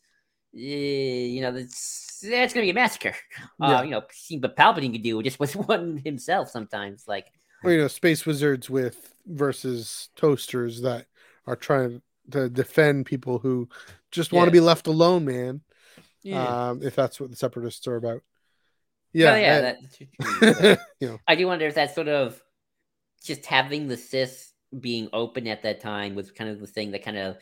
[0.52, 3.14] you know, that's that's gonna be a massacre.
[3.60, 3.78] Yeah.
[3.78, 4.02] Uh, you know,
[4.40, 7.06] but Palpatine could do just with one himself sometimes.
[7.08, 7.26] Like,
[7.64, 11.06] or you know space wizards with versus toasters that
[11.46, 13.68] are trying to defend people who
[14.10, 15.60] just want to be left alone man
[16.22, 18.22] yeah, um if that's what the separatists are about
[19.12, 19.60] yeah, yeah yeah.
[19.60, 19.78] that-
[20.40, 22.40] That, you know I do wonder if that sort of
[23.24, 27.02] just having the Sith being open at that time was kind of the thing that
[27.04, 27.38] kind of.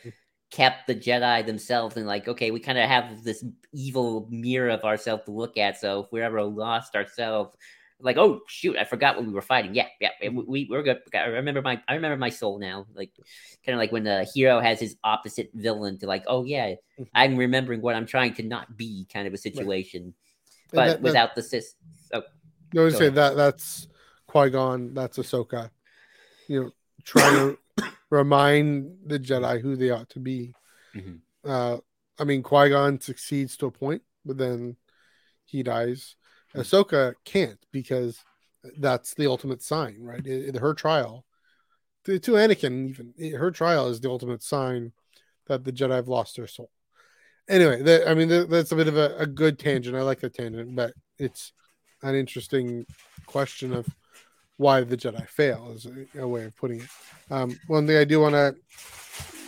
[0.49, 3.43] Kept the Jedi themselves and like, okay, we kind of have this
[3.73, 5.79] evil mirror of ourselves to look at.
[5.79, 7.55] So if we're ever lost ourselves,
[7.99, 9.73] like, oh shoot, I forgot what we were fighting.
[9.73, 10.99] Yeah, yeah, we, we we're good.
[11.13, 12.85] I remember my I remember my soul now.
[12.93, 13.11] Like,
[13.65, 17.07] kind of like when the hero has his opposite villain to like, oh yeah, Mhm.
[17.13, 20.03] I'm remembering what I'm trying to not be, kind of a situation.
[20.03, 20.13] And
[20.71, 21.73] But that- without the Sith,
[22.13, 22.21] oh,
[22.73, 23.87] No, I was Go say that that's
[24.27, 25.71] Qui Gon, that's Ahsoka.
[26.47, 26.71] You know,
[27.03, 27.57] trying to
[28.09, 30.53] remind the Jedi who they ought to be.
[30.95, 31.21] Mhm.
[31.43, 31.77] Uh,
[32.19, 34.77] I mean, Qui Gon succeeds to a point, but then
[35.45, 36.15] he dies.
[36.53, 36.61] Hmm.
[36.61, 38.23] Ahsoka can't because
[38.77, 40.25] that's the ultimate sign, right?
[40.25, 41.25] In her trial,
[42.05, 44.93] to, to Anakin, even her trial is the ultimate sign
[45.47, 46.71] that the Jedi have lost their soul.
[47.49, 49.95] Anyway, that, I mean, that, that's a bit of a, a good tangent.
[49.95, 51.53] I like the tangent, but it's
[52.01, 52.85] an interesting
[53.25, 53.87] question of
[54.57, 55.87] why the Jedi fail is
[56.17, 56.89] a, way of putting it.
[57.29, 58.55] Um, one thing I do want to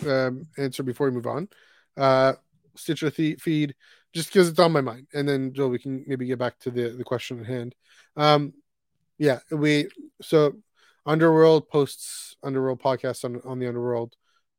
[0.08, 1.48] um, answer before we move on,
[1.96, 2.34] uh,
[2.76, 3.74] Stitcher th- feed,
[4.14, 6.70] just because it's on my mind, and then Joe, we can maybe get back to
[6.70, 7.74] the the question at hand.
[8.16, 8.54] Um,
[9.18, 9.88] yeah, we
[10.22, 10.54] so
[11.04, 14.14] Underworld posts Underworld podcasts on on the Underworld,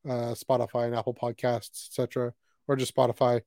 [0.08, 2.34] uh, Spotify and Apple Podcasts, etc.,
[2.68, 3.42] or just Spotify.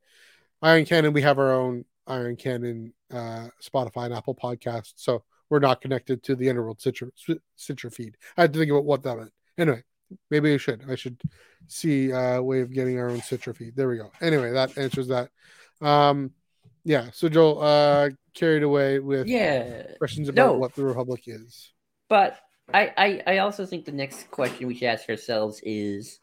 [0.63, 4.95] Eye on Canon, we have our own Eye on Canon, uh, Spotify and Apple Podcasts,
[4.97, 5.25] so
[5.55, 7.13] we're not connected to the Underworld Stitcher,
[7.55, 8.17] Stitcher feed.
[8.37, 9.33] I had to think about what that meant.
[9.57, 9.85] Anyway,
[10.33, 10.83] maybe I should.
[10.91, 11.21] I should
[11.69, 13.77] see a way of getting our own Stitcher feed.
[13.77, 14.11] There we go.
[14.21, 15.31] Anyway, that answers that.
[15.81, 16.33] Um,
[16.85, 17.11] yeah.
[17.13, 19.93] So Joel, uh, carried away with Yeah.
[19.99, 20.59] questions about No.
[20.59, 21.73] what the Republic is.
[22.09, 22.37] But
[22.73, 26.19] I, I, I also think the next question we should ask ourselves is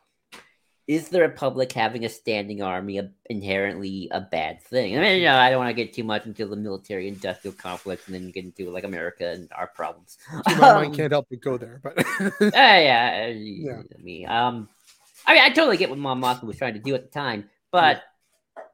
[0.91, 4.97] Is the Republic having a standing army a, inherently a bad thing?
[4.97, 7.55] I mean, you know, I don't want to get too much into the military industrial
[7.55, 10.17] complex and then get into like America and our problems.
[10.33, 13.83] My Um, mind can't help but go there, but Uh, yeah, Yeah.
[13.99, 14.25] me.
[14.25, 14.67] Um,
[15.25, 17.49] I mean, I totally get what Mon Mothma was trying to do at the time,
[17.71, 18.03] but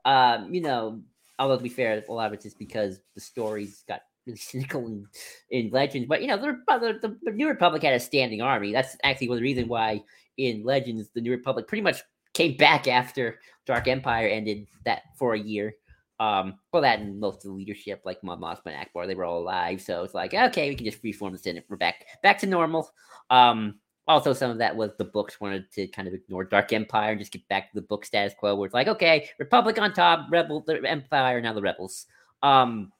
[0.03, 1.03] um, you know,
[1.37, 4.87] although to be fair, a lot of it's just because the stories got really cynical
[4.87, 5.05] in,
[5.51, 6.07] in Legends.
[6.07, 8.73] But you know, the, the, the New Republic had a standing army.
[8.73, 10.01] That's actually one of the reason why
[10.37, 12.01] in Legends the New Republic pretty much
[12.33, 15.73] came back after Dark Empire ended that for a year.
[16.19, 19.25] Um, well, that and most of the leadership, like Mon Mothma and Ackbar, they were
[19.25, 19.81] all alive.
[19.81, 21.65] So it's like, okay, we can just reform the Senate.
[21.69, 22.89] We're back back to normal.
[23.29, 27.11] Um, also, some of that was the books wanted to kind of ignore Dark Empire
[27.11, 29.93] and just get back to the book status quo, where it's like, okay, Republic on
[29.93, 32.05] top, Rebel, the Empire, now the Rebels.
[32.41, 32.91] Um,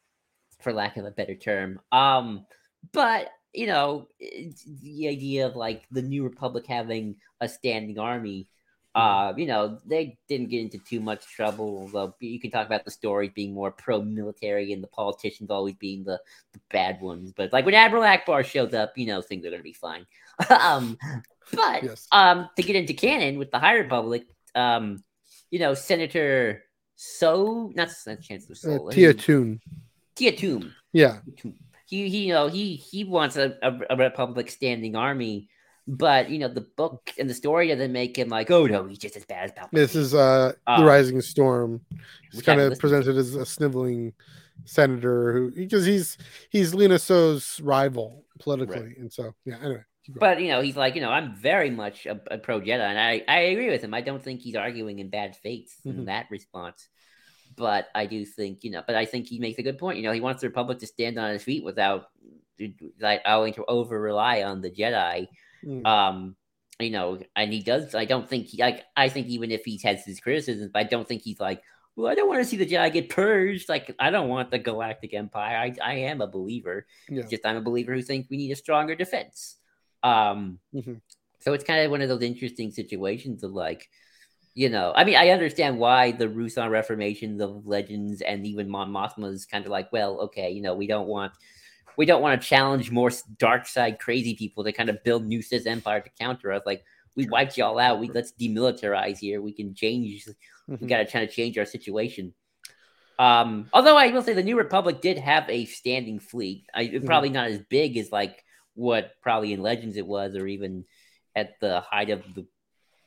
[0.60, 1.80] for lack of a better term.
[1.92, 2.46] Um,
[2.92, 8.48] but you know, the idea of like the New Republic having a standing army.
[8.94, 11.80] Uh, you know, they didn't get into too much trouble.
[11.82, 16.04] Although you can talk about the stories being more pro-military and the politicians always being
[16.04, 16.20] the,
[16.54, 17.32] the bad ones.
[17.36, 20.06] But like when Admiral Ackbar shows up, you know things are gonna be fine.
[20.50, 20.98] um,
[21.54, 22.08] but Yes.
[22.12, 25.04] um, to get into canon with the High Republic, um,
[25.52, 26.64] you know, Senator
[26.96, 29.60] Soh, not Sen- Chancellor uh, So, Tia Toon.
[30.16, 30.74] Tia Toom.
[30.92, 31.20] Yeah.
[31.88, 35.50] He, he, you know, he he wants a, a, a Republic standing army,
[35.88, 39.00] but you know, the book and the story doesn't make him like, oh no, he's
[39.00, 39.72] just as bad as Palpatine.
[39.72, 41.82] This is uh the Um, Rising Storm.
[42.32, 44.14] He's kind of presented as a sniveling
[44.66, 46.18] senator who because he's
[46.50, 49.58] he's Lina Soh's rival politically, and so yeah.
[49.64, 49.84] Anyway.
[50.10, 52.98] But you know, he's like, you know, I'm very much a, a pro Jedi, and
[53.00, 53.94] I, I agree with him.
[53.94, 55.98] I don't think he's arguing in bad faith Mhm.
[56.00, 56.88] in that response.
[57.58, 59.98] But I do think, you know, but I think he makes a good point.
[59.98, 62.10] You know, he wants the Republic to stand on its feet without
[63.00, 65.28] like allowing to over rely on the Jedi.
[65.66, 65.86] Mm.
[65.86, 66.36] Um,
[66.80, 67.96] you know, and he does.
[67.96, 68.84] I don't think he like.
[68.96, 71.62] I think even if he has his criticisms, but I don't think he's like.
[71.96, 73.68] Well, I don't want to see the Jedi get purged.
[73.68, 75.58] Like, I don't want the Galactic Empire.
[75.58, 76.86] I, I am a believer.
[77.10, 77.24] yeah.
[77.28, 79.58] Just I'm a believer who thinks we need a stronger defense.
[80.04, 81.02] Um, Mhm.
[81.40, 83.90] so it's kind of one of those interesting situations of like,
[84.58, 88.90] you know, I mean, I understand why the Ruusan Reformation, of Legends and even Mon
[88.92, 91.32] Mothma is kind of like, well, okay, you know, we don't want
[91.96, 95.44] we don't want to challenge more dark side crazy people to kind of build new
[95.44, 96.64] Sith Empire to counter us.
[96.66, 96.84] Like,
[97.16, 98.00] we wiped y'all out.
[98.00, 99.44] We let's demilitarize here.
[99.44, 100.28] We can change.
[100.68, 100.88] We Mhm.
[100.88, 102.34] got to try to change our situation.
[103.20, 106.66] Um, although I will say the New Republic did have a standing fleet.
[106.74, 107.06] I, Mhm.
[107.06, 108.44] Probably not as big as like
[108.74, 110.86] what probably in Legends it was, or even
[111.36, 112.48] at the height of the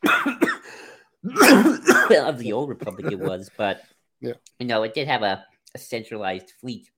[1.25, 3.51] of the old Republic it was.
[3.57, 3.83] But
[4.21, 4.35] Yeah.
[4.59, 5.45] you know, it did have a,
[5.75, 6.91] a centralized fleet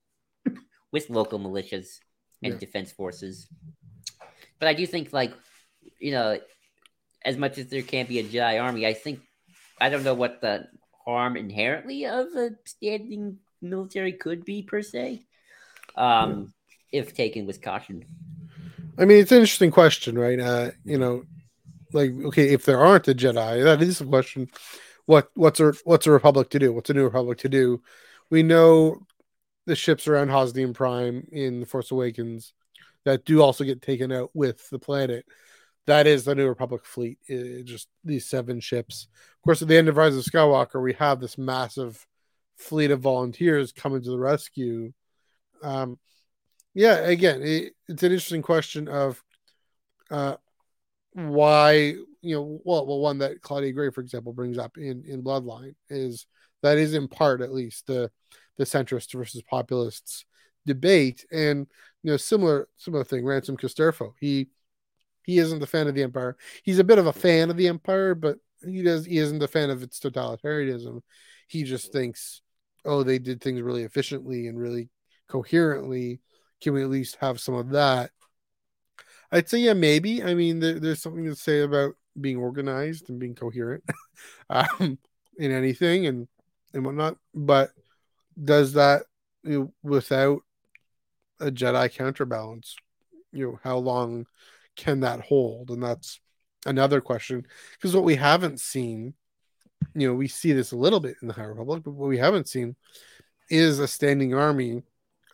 [0.91, 2.01] with local militias
[2.43, 2.59] and Yeah.
[2.59, 3.47] defense forces.
[4.59, 5.33] But I do think, like,
[5.99, 6.39] you know,
[7.25, 9.21] as much as there can't be a Jedi army, I think
[9.81, 10.67] I don't know what the
[11.05, 15.25] harm inherently of a standing military could be per se,
[15.97, 16.53] um,
[16.93, 18.05] if taken with caution.
[18.99, 20.39] I mean, it's an interesting question, right?
[20.39, 21.25] Uh, you know,
[21.93, 24.49] like okay, if there aren't a Jedi, that is a question.
[25.07, 26.73] What what's a what's a Republic to do?
[26.73, 27.83] What's a new Republic to do?
[28.31, 29.07] We know
[29.67, 32.55] the ships around Hosnian Prime in the Force Awakens
[33.05, 35.25] that do also get taken out with the planet.
[35.87, 37.19] That is the New Republic fleet.
[37.27, 39.09] It- just these seven ships.
[39.37, 42.07] Of course, at the end of Rise of Skywalker, we have this massive
[42.57, 44.93] fleet of volunteers coming to the rescue.
[45.63, 45.99] Um,
[46.75, 49.23] yeah, again, it, it's an interesting question of
[50.11, 50.37] uh,
[51.15, 55.23] why you know well, well, one that Claudia Gray, for example, brings up in in
[55.23, 56.27] Bloodline is
[56.63, 58.11] that is in part at least the
[58.59, 60.25] the centrist versus populists
[60.67, 61.67] debate, and
[62.03, 63.25] you know similar similar thing.
[63.25, 64.49] Ransom Casterfo, he
[65.25, 66.37] he isn't a fan of the empire.
[66.63, 69.49] He's a bit of a fan of the empire, but he does he isn't a
[69.49, 71.01] fan of its totalitarianism.
[71.49, 72.41] He just thinks,
[72.85, 74.89] oh, they did things really efficiently and really
[75.29, 76.21] coherently
[76.63, 78.11] can we at least have some of that?
[79.33, 80.23] I'd say yeah, maybe.
[80.23, 83.83] I mean, there, there's something to say about being organized and being coherent
[84.51, 84.99] um,
[85.39, 86.29] in anything and
[86.75, 87.17] and whatnot.
[87.35, 87.71] But
[88.43, 89.05] does that
[89.43, 90.43] you know, without
[91.41, 92.77] a Jedi counterbalance?
[93.33, 94.27] You know, how long
[94.77, 95.71] can that hold?
[95.71, 96.21] And that's
[96.67, 99.15] another question because what we haven't seen,
[99.95, 102.19] you know, we see this a little bit in the High Republic, but what we
[102.19, 102.77] haven't seen
[103.49, 104.83] is a standing army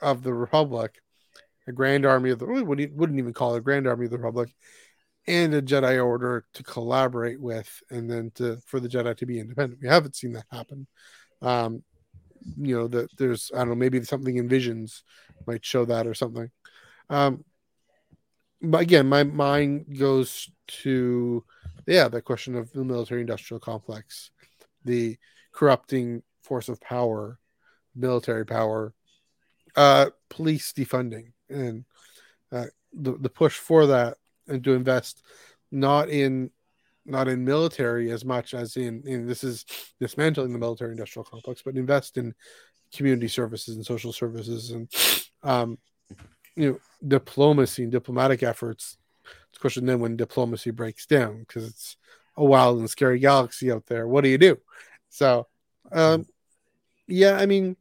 [0.01, 1.01] of the Republic,
[1.69, 4.55] a grand army of the wouldn't even call it a grand army of the Republic,
[5.27, 9.39] and a Jedi Order to collaborate with, and then to for the Jedi to be
[9.39, 9.83] independent.
[9.83, 10.87] We haven't seen that happen.
[11.43, 11.85] Um,
[12.57, 15.05] you know that there's I don't know maybe something in Visions
[15.47, 16.51] might show that or something.
[17.11, 17.45] Um,
[18.63, 20.51] but again, my mind goes
[20.83, 21.45] to
[21.87, 24.31] yeah the question of the military industrial complex,
[24.85, 25.19] the
[25.53, 27.39] corrupting force of power,
[27.95, 28.95] military power,
[29.77, 31.85] uh, police defunding, and
[32.53, 34.17] uh, the the push for that
[34.49, 35.23] and to invest
[35.71, 36.51] not in
[37.05, 39.65] not in military as much as in, in this is
[39.99, 42.35] dismantling the military industrial complex, but invest in
[42.95, 44.91] community services and social services and
[45.43, 45.79] um,
[46.57, 48.99] you know diplomacy and diplomatic efforts.
[49.49, 51.97] It's a question then when diplomacy breaks down because it's
[52.37, 54.07] a wild and scary galaxy out there.
[54.07, 54.59] What do you do?
[55.09, 55.47] So,
[55.91, 56.27] um,
[57.07, 57.77] yeah, I mean,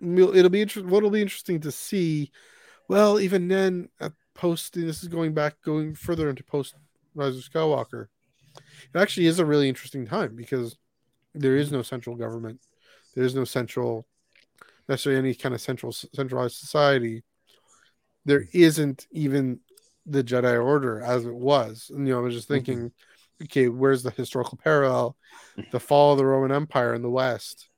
[0.00, 0.64] it'll be.
[0.64, 2.30] What'll be interesting to see.
[2.88, 6.74] Well, even then, at post this is going back, going further into post
[7.14, 8.08] Rise of Skywalker
[8.94, 10.76] it actually is a really interesting time because
[11.34, 12.60] there is no central government,
[13.14, 14.06] there is no central
[14.88, 17.24] necessarily any kind of central centralized society.
[18.24, 19.60] There isn't even
[20.04, 21.90] the Jedi Order as it was.
[21.94, 22.54] And, you know, I was just mm-hmm.
[22.54, 23.44] thinking, mm-hmm.
[23.44, 25.16] okay, where's the historical parallel?
[25.72, 27.68] The fall of the Roman Empire in the West.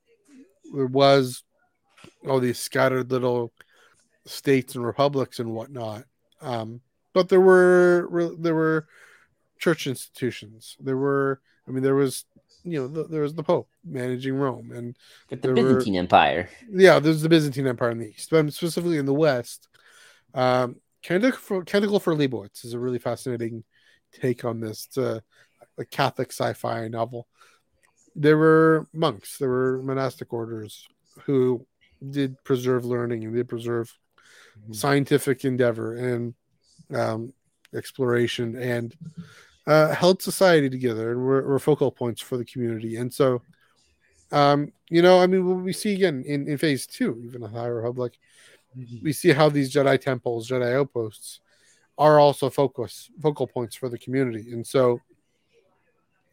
[0.73, 1.43] There was
[2.27, 3.53] all these scattered little
[4.25, 6.03] states and republics and whatnot.
[6.41, 6.81] Um,
[7.13, 8.07] but there were
[8.37, 8.87] there were
[9.57, 10.77] church institutions.
[10.79, 12.25] There were, I mean, there was,
[12.63, 14.95] you know, the, there was the Pope managing Rome, and
[15.29, 16.49] the Byzantine were, Empire.
[16.71, 19.67] Yeah, there's the Byzantine Empire in the east, but specifically in the west.
[20.33, 23.63] Um, Canticle for, Canticle for Leibowitz is a really fascinating
[24.13, 24.85] take on this.
[24.87, 25.23] It's a,
[25.77, 27.27] a Catholic sci-fi novel.
[28.15, 30.87] There were monks, there were monastic orders
[31.23, 31.65] who
[32.07, 33.97] did preserve learning and did preserve.
[34.71, 36.33] Scientific endeavor and
[36.93, 37.33] um,
[37.73, 38.95] exploration and
[39.67, 42.95] uh, held society together and were, were, focal points for the community.
[42.95, 43.41] And so,
[44.31, 47.67] um, you know, I mean, we see again in, in phase two, even the High
[47.67, 48.17] Republic,
[48.77, 49.03] mm-hmm.
[49.03, 51.41] we see how these Jedi temples, Jedi outposts,
[51.97, 54.51] are also focus focal points for the community.
[54.51, 55.01] And so,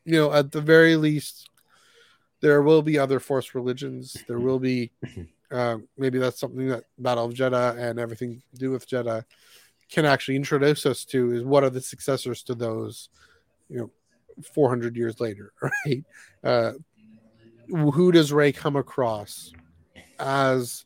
[0.04, 1.50] you know, at the very least,
[2.40, 4.16] there will be other Force religions.
[4.28, 4.92] There will be,
[5.50, 9.24] uh, maybe that's something that Battle of Jedha and everything to do with Jedha
[9.90, 13.08] can actually introduce us to is what are the successors to those,
[13.68, 13.90] you know,
[14.52, 15.52] 400 years later,
[15.86, 16.04] right?
[16.42, 16.72] Uh,
[17.68, 19.52] who does Rey come across
[20.18, 20.84] as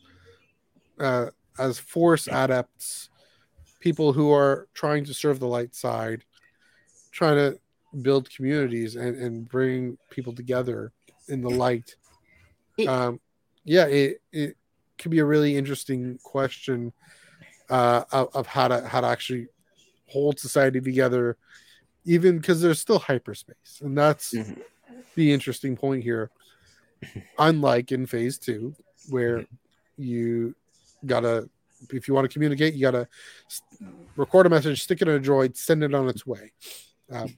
[0.99, 1.27] uh,
[1.59, 3.11] as force adepts,
[3.81, 6.25] people who are trying to serve the light side,
[7.11, 7.59] trying to
[8.03, 10.93] build communities and, and bring people together
[11.29, 11.97] in the light.
[12.87, 13.21] Um,
[13.65, 14.57] yeah, it, it
[14.99, 16.93] could be a really interesting question
[17.69, 19.49] uh, of, of how to how to actually
[20.07, 21.37] hold society together,
[22.05, 24.61] even because there's still hyperspace, and that's mm-hmm.
[25.15, 26.31] the interesting point here.
[27.39, 28.75] Unlike in phase two,
[29.09, 29.47] where
[29.97, 30.55] you
[31.07, 31.49] gotta
[31.91, 33.09] if you want to communicate, you gotta
[34.17, 36.53] record a message, stick it in a droid, send it on its way.
[37.11, 37.35] Um,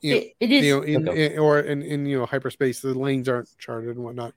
[0.00, 1.34] you know, it, it is, you know, in, okay.
[1.34, 4.32] in, or in, in you know hyperspace, the lanes aren't charted and whatnot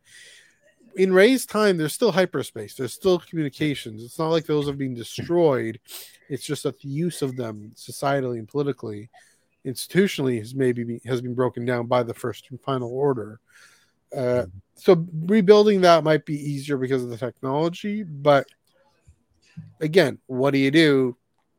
[0.96, 2.76] in Rey's time, there's still hyperspace.
[2.76, 4.04] There's still communications.
[4.04, 5.80] It's not like those have been destroyed.
[6.30, 9.10] It's just that the use of them societally and politically,
[9.66, 13.40] institutionally, has maybe be, has been broken down by the first and final order.
[14.16, 18.48] Uh, so rebuilding that might be easier because of the technology, but
[19.82, 21.18] again, what do you do?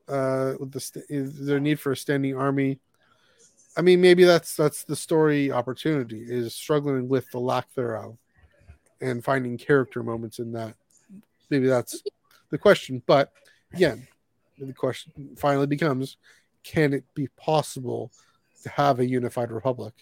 [0.08, 2.78] Uh, with the st- is there a need for a standing army?
[3.76, 8.16] I mean, maybe that's that's the story opportunity is struggling with the lack thereof
[9.00, 10.74] and finding character moments in that.
[11.50, 12.02] Maybe that's
[12.50, 13.02] the question.
[13.06, 13.32] But
[13.72, 14.06] again,
[14.58, 16.16] the question finally becomes
[16.64, 18.10] can it be possible
[18.62, 19.94] to have a unified republic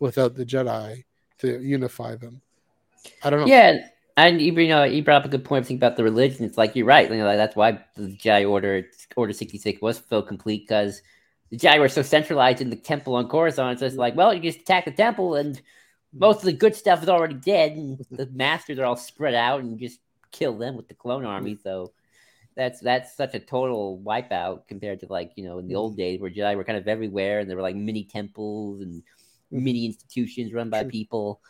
[0.00, 1.04] without the Jedi
[1.38, 2.40] to unify them?
[3.22, 3.46] I don't know.
[3.46, 3.86] Yeah.
[4.16, 5.64] And you know, you brought up a good point.
[5.64, 6.44] Think about the religion.
[6.44, 7.08] It's like you're right.
[7.08, 8.84] You know, that's why the Jedi Order,
[9.14, 11.02] Order sixty six, was so complete because
[11.50, 13.78] the Jedi were so centralized in the temple on Coruscant.
[13.78, 15.62] So it's like, well, you just attack the temple, and
[16.12, 19.60] most of the good stuff is already dead, and the masters are all spread out,
[19.60, 20.00] and just
[20.30, 21.56] kill them with the clone army.
[21.56, 21.92] So
[22.56, 25.98] that's that's such a total wipeout compared to like you know in the old Mm-hmm.
[25.98, 29.02] days where Jedi were kind of everywhere and there were like mini temples and
[29.50, 31.40] mini institutions run by people.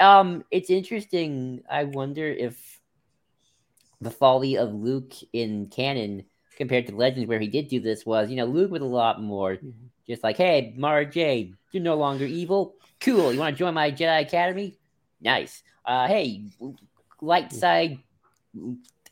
[0.00, 1.62] Um, it's interesting.
[1.70, 2.80] I wonder if
[4.00, 6.24] the folly of Luke in canon
[6.56, 9.22] compared to Legends, where he did do this, was you know Luke was a lot
[9.22, 9.58] more
[10.06, 12.74] just like, hey, Mara Jade, you're no longer evil.
[13.00, 13.32] Cool.
[13.32, 14.78] You want to join my Jedi Academy?
[15.20, 15.62] Nice.
[15.84, 16.44] Uh, hey,
[17.20, 17.98] light side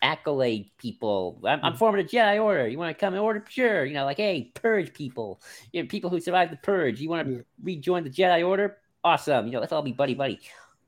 [0.02, 1.40] accolade people.
[1.44, 2.68] I'm, I'm forming a Jedi Order.
[2.68, 3.44] You want to come in order?
[3.48, 3.84] Sure.
[3.84, 5.40] You know, like, hey, purge people.
[5.72, 7.00] You know, people who survived the purge.
[7.00, 7.40] You want to Yeah.
[7.62, 8.78] rejoin the Jedi Order?
[9.02, 9.46] Awesome.
[9.46, 10.40] You know, let's all be buddy buddy.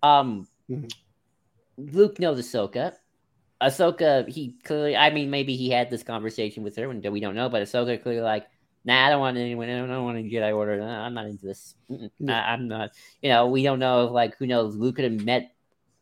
[0.03, 0.91] Um, Mhm.
[1.77, 2.95] Luke knows Ahsoka.
[3.61, 7.35] Ahsoka, he clearly, I mean, maybe he had this conversation with her, and we don't
[7.35, 8.47] know, but Ahsoka clearly like,
[8.87, 10.79] nah, I don't want anyone, I don't want any Jedi Order.
[10.79, 11.75] Nah, I'm not into this.
[11.89, 12.09] Yeah.
[12.29, 12.93] I, am not.
[13.21, 15.53] You know, we don't know if, like, who knows, Luke could have met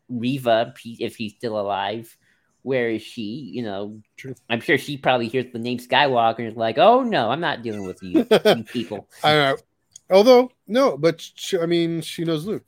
[0.08, 2.16] Reva if he's still alive.
[2.62, 3.22] Where is she?
[3.22, 4.34] You know, True.
[4.48, 7.62] I'm sure she probably hears the name Skywalker and is like, oh no, I'm not
[7.62, 9.06] dealing with you, you people.
[9.22, 9.62] I don't.
[10.10, 12.64] Although no, but she, I mean, she knows Luke.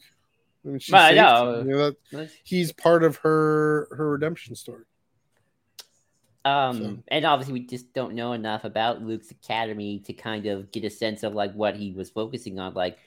[0.66, 1.60] I mean, she Well, I saved know.
[1.60, 1.70] him.
[1.70, 4.84] You know, he's part of her her redemption story.
[6.46, 10.70] Um, So- and obviously we just don't know enough about Luke's academy to kind of
[10.70, 12.74] get a sense of like what he was focusing on.
[12.74, 12.98] Like,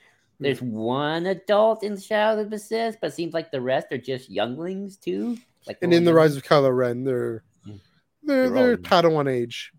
[0.41, 3.87] there's one adult in the Shadow of the Sith, but it seems like the rest
[3.91, 5.37] are just younglings too.
[5.67, 7.79] Like, And in the Rise of Kylo Ren, they're Mm.
[8.23, 9.71] they're They're they're Padawan age.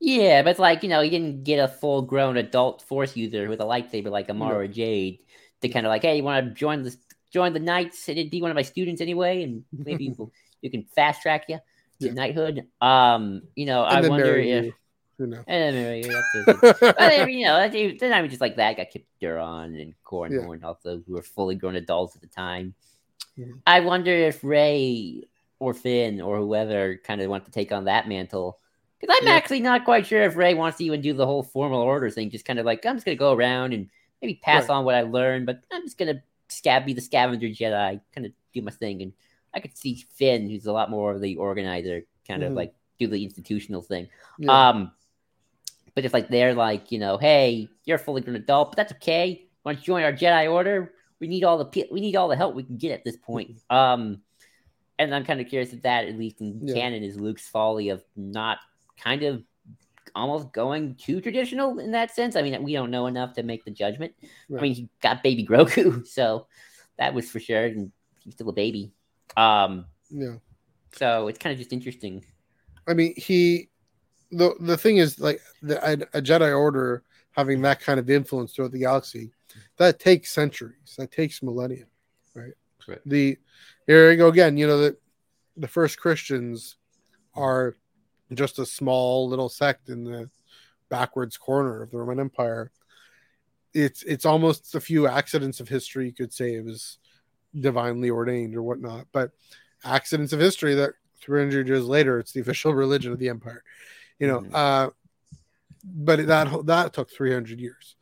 [0.00, 3.48] Yeah, but it's like you know, he didn't get a full grown adult force user
[3.48, 5.20] with a lightsaber like Amara Jade
[5.62, 6.94] to kind of like, hey, you want to join the
[7.32, 10.30] join the knights and be one of my students anyway, and maybe we'll,
[10.60, 11.58] you can fast track you
[11.98, 12.12] Yeah.
[12.12, 12.66] knighthood.
[12.80, 14.64] Um, you know, And I wonder if.
[14.66, 14.72] you.
[15.16, 15.44] You know.
[15.46, 16.10] And then you,
[16.44, 16.80] that's.
[16.80, 18.76] But I mean, you know, that's- then I was just like that.
[18.76, 22.74] Got Kyp Durron and Corran Horn, also who were fully grown adults at the time.
[23.38, 23.60] Mhm.
[23.64, 25.22] I wonder if Rey
[25.60, 28.58] or Finn or whoever kind of want to take on that mantle.
[29.00, 29.34] Because I'm Yeah.
[29.34, 32.28] actually not quite sure if Rey wants to even do the whole formal order thing.
[32.30, 33.88] Just kind of like, I'm just going to go around and
[34.20, 34.74] maybe pass Right.
[34.74, 38.26] on what I learned, but I'm just going to scab be the scavenger Jedi, kind
[38.26, 39.00] of do my thing.
[39.00, 39.12] And
[39.54, 42.56] I could see Finn, who's a lot more of the organizer, kind of Mhm.
[42.56, 44.08] like do the institutional thing.
[44.38, 44.68] Yeah.
[44.70, 44.92] Um,
[45.94, 48.92] but if like they're like, you know, hey, you're a fully grown adult, but that's
[48.94, 49.46] okay.
[49.64, 50.92] Want to join our Jedi Order?
[51.20, 53.16] We need all the pe- we need all the help we can get at this
[53.16, 53.60] point.
[53.70, 54.20] Um,
[54.98, 56.74] and I'm kind of curious if that, at least in Yeah.
[56.74, 58.58] canon, is Luke's folly of not
[58.96, 59.42] kind of
[60.14, 62.36] almost going too traditional in that sense.
[62.36, 64.14] I mean, we don't know enough to make the judgment.
[64.56, 66.46] I mean, he got baby Grogu, so
[66.98, 67.90] that was for sure, and
[68.20, 68.92] he's still a baby.
[69.36, 70.36] Um, yeah.
[70.92, 72.24] so it's kind of just interesting.
[72.86, 73.68] I mean, he
[74.30, 77.02] the the thing is like the, a, a Jedi Order
[77.32, 79.32] having that kind of influence throughout the galaxy,
[79.76, 81.86] that takes centuries, that takes millennia,
[82.34, 82.52] right?
[82.86, 83.00] Right.
[83.06, 83.38] The
[83.86, 84.56] here you go again.
[84.56, 84.96] You know that
[85.56, 86.76] the first Christians
[87.34, 87.76] are
[88.32, 90.30] just a small little sect in the
[90.88, 92.70] backwards corner of the Roman Empire.
[93.72, 96.06] It's it's almost a few accidents of history.
[96.06, 96.98] You could say it was
[97.58, 99.30] divinely ordained or whatnot, but
[99.84, 103.62] accidents of history that 300 years later it's the official religion of the empire
[104.18, 104.50] you know Mhm.
[104.54, 104.90] uh
[105.84, 107.96] but that that took 300 years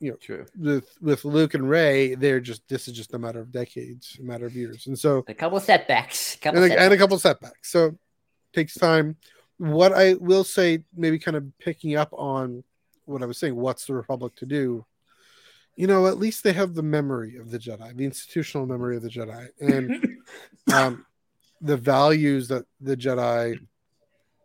[0.00, 0.16] you know.
[0.16, 0.44] True.
[0.58, 4.22] with with luke and rey they're just this is just a matter of decades a
[4.24, 6.36] matter of years and so A couple setbacks.
[6.36, 6.84] Couple and a, setbacks.
[6.84, 7.96] and a couple setbacks so
[8.52, 9.16] takes time
[9.58, 12.64] what i will say maybe kind of picking up on
[13.04, 14.84] what i was saying what's the republic to do
[15.76, 19.02] you know at least they have the memory of the jedi the institutional memory of
[19.02, 20.18] the jedi and
[20.72, 21.06] um,
[21.60, 23.58] the values that the Jedi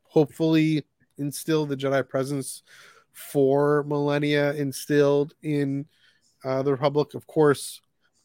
[0.04, 0.86] hopefully
[1.18, 2.64] instill the Jedi presence
[3.14, 5.86] for millennia instilled in
[6.44, 7.14] uh, the Republic.
[7.14, 7.82] Of course,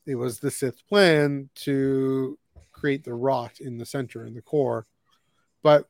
[0.06, 2.38] it was the Sith plan to
[2.72, 4.86] create the rot in the center in the core,
[5.62, 5.88] but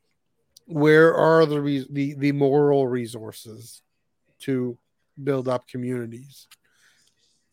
[0.67, 3.83] where are the re- the the moral resources
[4.41, 4.77] to
[5.23, 6.49] build up communities?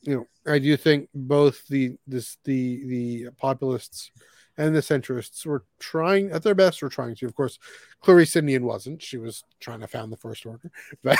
[0.03, 4.11] You know, I do think both the this the the populists
[4.57, 7.25] and the centrists were trying at their best were trying to.
[7.25, 7.57] Of course
[8.03, 9.01] Carise Sindian wasn't.
[9.01, 10.71] She was trying to found the first order.
[11.03, 11.17] But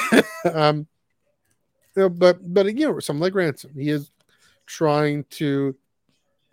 [0.54, 0.88] um
[1.96, 4.12] you know, but but you know someone like Ransolm he is
[4.66, 5.76] trying to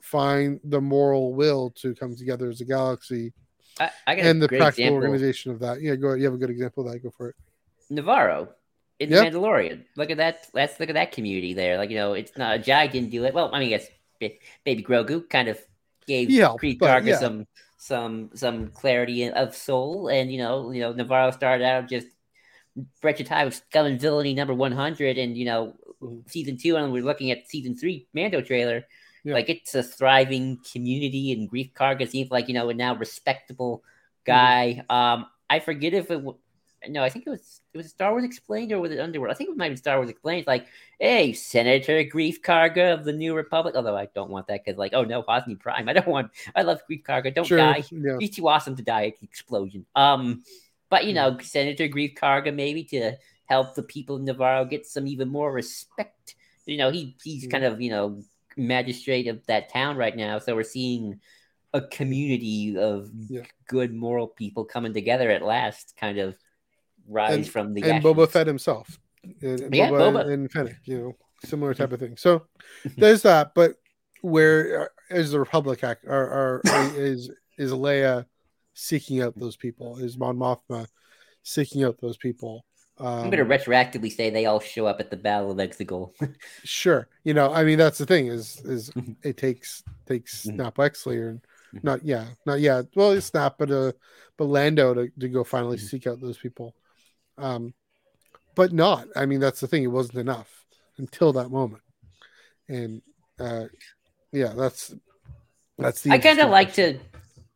[0.01, 3.33] find the moral will to come together as a galaxy
[3.79, 4.97] I, I and the practical example.
[4.97, 5.81] organization of that.
[5.83, 6.21] Yeah go ahead.
[6.21, 7.03] you have a good example of that?
[7.03, 7.37] Go for it.
[7.91, 8.49] Nevarro
[9.01, 9.33] in Yep.
[9.33, 9.85] the Mandalorian.
[9.97, 10.47] Look at that.
[10.55, 11.79] Let's look at that community there.
[11.79, 13.35] Like you know, it's not a Jai didn't do it.
[13.35, 13.89] Well, I mean, I guess
[14.65, 15.59] Baby Grogu kind of
[16.07, 17.19] gave helped, Greef Karga yeah.
[17.19, 17.47] some
[17.79, 22.07] some some clarity of soul, and you know, you know, Nevarro started out just
[23.01, 26.31] Brett Tie with Scum and Villainy number one hundred, and you know, Mhm.
[26.31, 28.87] season two, and we're looking at season three Mando trailer.
[29.25, 29.35] Yeah.
[29.35, 33.83] Like it's a thriving community, and Greef Karga seems like you know a now respectable
[34.25, 34.85] guy.
[34.89, 36.23] Um, I forget if it.
[36.89, 39.33] No, I think it was it was Star Wars Explained or was it Underworld?
[39.33, 40.41] I think it might be Star Wars Explained.
[40.41, 40.67] It's like,
[40.99, 43.75] hey, Senator Greef Karga of the New Republic.
[43.77, 45.89] Although I don't want that because, like, oh no, Hosnian Prime.
[45.89, 46.31] I don't want.
[46.57, 47.35] I love Greef Karga.
[47.35, 47.59] Don't sure.
[47.59, 47.85] die.
[47.91, 48.17] Yeah.
[48.19, 49.85] He's too awesome to die at the explosion.
[49.95, 50.43] Um,
[50.89, 53.13] but you know, Senator Greef Karga maybe to
[53.45, 56.35] help the people of Nevarro get some even more respect.
[56.67, 58.23] You know, he he's kind of you know
[58.57, 61.21] magistrate of that town right now, so we're seeing
[61.73, 63.43] a community of Yeah.
[63.69, 66.37] good moral people coming together at last, kind of
[67.11, 68.33] rise And- from the and Boba ashes.
[68.33, 68.99] Fett himself.
[69.43, 70.33] And, and Yeah, Boba, Boba.
[70.33, 72.17] and Fennec, you know, similar type of thing.
[72.17, 72.47] So
[72.97, 73.53] there's that.
[73.55, 73.77] But
[74.23, 76.07] where uh, the Republic act?
[76.07, 76.63] Are, are
[76.97, 78.25] is is Leia
[78.75, 79.99] seeking out those people?
[79.99, 80.87] Is Mon Mothma
[81.43, 82.65] seeking out those people?
[82.99, 86.13] Um, I'm going to retroactively say they all show up at the Battle of Exegol.
[86.65, 87.09] sure.
[87.25, 89.17] You know, I mean, that's the thing is is Mhm.
[89.23, 90.43] it takes takes.
[90.43, 91.41] Snap Wexley or
[91.83, 92.05] not?
[92.05, 92.83] Yeah, not yeah.
[92.95, 93.93] Well, it's Snap, but uh,
[94.37, 96.75] but Lando to, to go finally seek out those people.
[97.41, 97.75] Um,
[98.55, 99.07] but not.
[99.17, 99.83] I mean, that's the thing.
[99.83, 100.65] It wasn't enough
[100.99, 101.83] until that moment,
[102.69, 103.03] and
[103.39, 103.67] uh,
[104.33, 104.95] yeah, that's
[105.79, 106.11] that's the.
[106.11, 106.99] I kind of like to.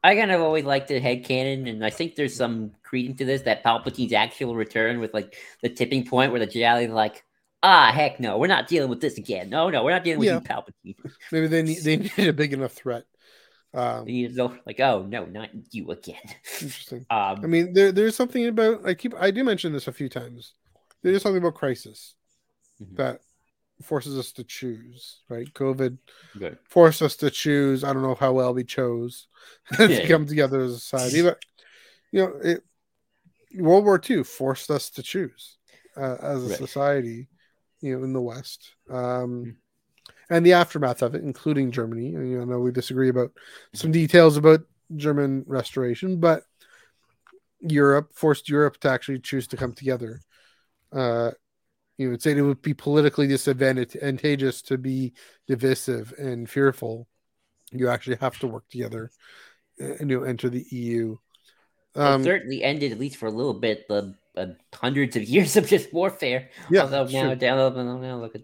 [0.02, 3.24] I kind of always like the head canon, and I think there's some credence to
[3.24, 7.24] this that Palpatine's actual return with like the tipping point where the Jedi like,
[7.62, 9.48] ah, heck no, we're not dealing with this again.
[9.50, 10.34] No, no, we're not dealing with Yeah.
[10.34, 10.40] you,
[10.94, 11.12] Palpatine.
[11.32, 13.04] maybe they need they needed a big enough threat.
[13.74, 16.16] Um, need to like, oh no, not you again.
[16.60, 17.06] interesting.
[17.42, 20.08] I Um, mean, there, there's something about I keep I do mention this a few
[20.08, 20.54] times.
[21.02, 22.14] There's something about crisis
[22.80, 22.96] Mhm.
[22.96, 23.20] that
[23.82, 25.20] forces us to choose.
[25.28, 25.98] Right, COVID
[26.38, 26.58] good.
[26.68, 27.84] forced us to choose.
[27.84, 29.28] I don't know how well we chose
[29.76, 30.06] to Yeah.
[30.08, 31.38] come together as a society, but
[32.12, 32.64] you know, it,
[33.56, 35.58] World War II forced us to choose
[35.96, 36.58] uh, as a Right.
[36.58, 37.28] society.
[37.80, 39.56] You know, in the West, um,
[40.30, 42.14] and the aftermath of it, including Germany.
[42.14, 43.32] And, you know, I know we disagree about
[43.74, 44.60] some details about
[44.96, 46.44] German restoration, but
[47.60, 50.20] Europe forced Europe to actually choose to come together.
[50.92, 51.32] Uh,
[51.98, 55.14] you know, saying it would be politically disadvantageous to be
[55.48, 57.08] divisive and fearful.
[57.72, 59.10] You actually have to work together
[59.78, 61.16] and you know, enter the EU.
[61.94, 65.56] It Um, certainly ended, at least for a little bit, the uh, hundreds of years
[65.56, 66.50] of just warfare.
[66.70, 67.36] yeah, Although now, true.
[67.36, 68.42] down, now look at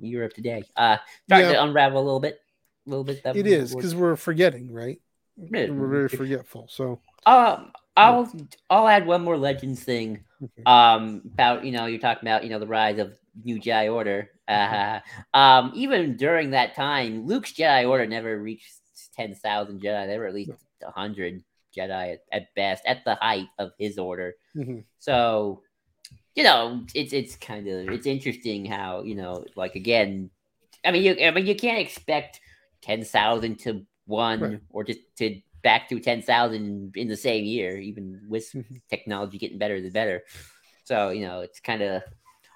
[0.00, 0.62] Europe today.
[0.76, 0.96] Uh,
[1.26, 1.56] starting Yeah.
[1.56, 2.40] to unravel a little bit.
[2.86, 3.22] A little bit.
[3.22, 5.00] That it is because we're forgetting, right?
[5.36, 5.70] Yeah.
[5.70, 6.68] We're very forgetful.
[6.70, 8.32] So, Um, I'll
[8.70, 10.24] I'll add one more Legends thing.
[10.42, 10.62] okay.
[10.66, 14.30] Um, about you know you're talking about you know the rise of New Jedi Order.
[14.48, 15.00] Uh,
[15.34, 18.72] um, even during that time, Luke's Jedi Order never reached
[19.14, 20.06] ten thousand Jedi.
[20.06, 20.52] They were at least
[20.84, 21.44] hundred
[21.76, 24.34] Jedi at, at best, at the height of his order.
[24.56, 24.84] Mhm.
[24.98, 25.62] So,
[26.34, 30.30] you know, it's it's kind of it's interesting how you know, like again,
[30.84, 32.40] I mean, you I mean you can't expect
[32.80, 34.60] ten thousand to one Right.
[34.70, 38.80] or just to back to ten thousand in the same year, even with Mhm.
[38.88, 40.22] technology getting better the better.
[40.84, 42.02] So you know, it's kind of.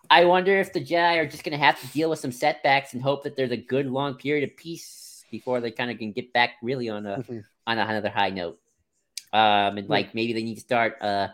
[0.09, 2.95] I wonder if the Jedi are just going to have to deal with some setbacks
[2.95, 6.13] and hope that there's a good long period of peace before they kind of can
[6.13, 7.45] get back really on a Mhm.
[7.67, 8.59] on another high note.
[9.33, 9.97] Um, and Yeah.
[9.97, 11.29] like maybe they need to start uh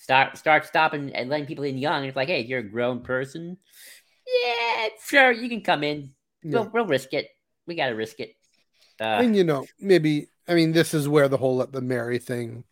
[0.00, 2.04] start start stopping and letting people in young.
[2.04, 3.58] It's like, hey, you're a grown person,
[4.26, 6.12] yeah, sure, you can come in.
[6.42, 6.60] Yeah.
[6.60, 7.28] We'll, we'll risk it.
[7.66, 8.34] We got to risk it.
[9.00, 12.18] Uh, and you know, maybe I mean, this is where the whole let the marry
[12.18, 12.64] thing.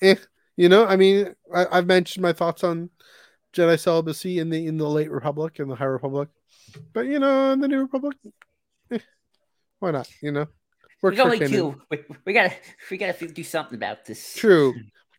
[0.00, 0.14] Eh,
[0.56, 2.90] you know, I mean, I, I've mentioned my thoughts on
[3.52, 6.28] Jedi celibacy in the in the late Republic and the High Republic,
[6.92, 8.16] but you know, in the New Republic,
[8.90, 8.98] eh,
[9.80, 10.08] why not?
[10.22, 10.46] You know,
[11.02, 11.80] Works there's only two.
[11.90, 12.54] We, we gotta
[12.90, 14.34] we gotta do something about this.
[14.34, 14.74] True.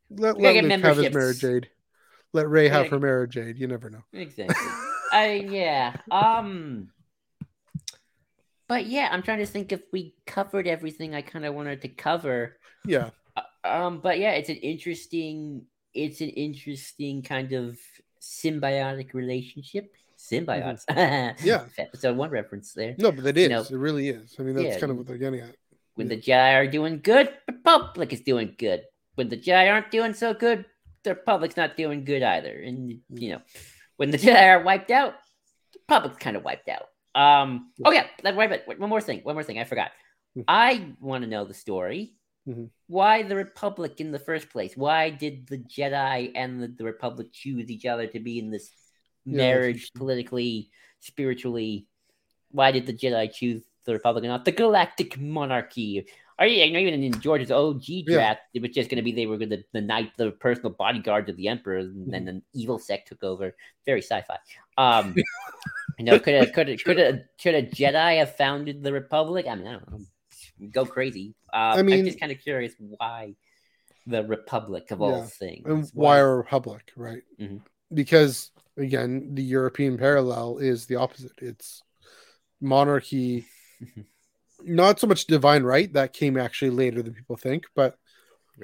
[0.09, 1.69] Let, let get Luke have his Mara Jade.
[2.33, 3.57] Let Rey have her Mara Jade.
[3.57, 4.03] You never know.
[4.13, 4.55] Exactly.
[5.11, 5.95] I yeah.
[6.11, 6.89] Um
[8.67, 11.87] but yeah, I'm trying to think if we covered everything I kind of wanted to
[11.87, 12.57] cover.
[12.85, 13.11] Yeah.
[13.63, 17.77] Um but yeah, it's an interesting it's an interesting kind of
[18.21, 19.93] symbiotic relationship.
[20.17, 20.85] Symbiotes.
[20.85, 21.45] Mm-hmm.
[21.47, 21.65] Yeah.
[21.77, 22.95] Episode 1 reference there.
[22.97, 23.49] No, but it is.
[23.49, 24.35] know, it really is.
[24.39, 25.55] I mean, that's yeah, kind of what they're getting at.
[25.95, 28.81] When the Jedi are doing good, the Republic is doing good.
[29.15, 30.65] When the Jedi aren't doing so good,
[31.03, 32.59] the Republic's not doing good either.
[32.61, 33.41] And you know,
[33.97, 35.15] when the Jedi are wiped out,
[35.73, 36.87] the Republic's kind of wiped out.
[37.15, 37.71] Um.
[37.83, 38.07] Oh yeah.
[38.23, 39.21] That, wait, wait, one more thing.
[39.23, 39.59] One more thing.
[39.59, 39.91] I forgot.
[40.37, 40.43] Mhm.
[40.47, 42.15] I want to know the story.
[42.47, 42.69] Mhm.
[42.87, 44.75] Why the Republic in the first place?
[44.75, 48.69] Why did the Jedi and the, the Republic choose each other to be in this
[49.23, 50.69] Yeah, marriage, politically,
[50.99, 51.87] spiritually?
[52.51, 56.05] Why did the Jedi choose the Republic and not the Galactic Monarchy?
[56.37, 58.03] Are you, know even in George's OG Yeah.
[58.15, 60.71] draft, it was just going to be they were going to the knight, the personal
[60.71, 62.29] bodyguards of the Emperor, and then Mm-hmm.
[62.29, 63.55] an evil sect took over.
[63.85, 64.37] Very sci-fi.
[64.77, 65.15] Um,
[65.97, 69.45] you know, could a could a, could a could a Jedi have founded the Republic?
[69.47, 69.99] I mean, I don't know.
[70.71, 71.35] Go crazy.
[71.53, 73.35] Uh, I mean- I'm just kind of curious why.
[74.07, 75.25] the republic of all Yeah.
[75.25, 75.63] things.
[75.65, 77.23] and why a republic, right?
[77.39, 77.61] Mhm.
[77.91, 81.31] Because again, the European parallel is the opposite.
[81.41, 81.81] It's
[82.61, 83.45] monarchy.
[84.65, 87.95] not so much divine right that came actually later than people think, but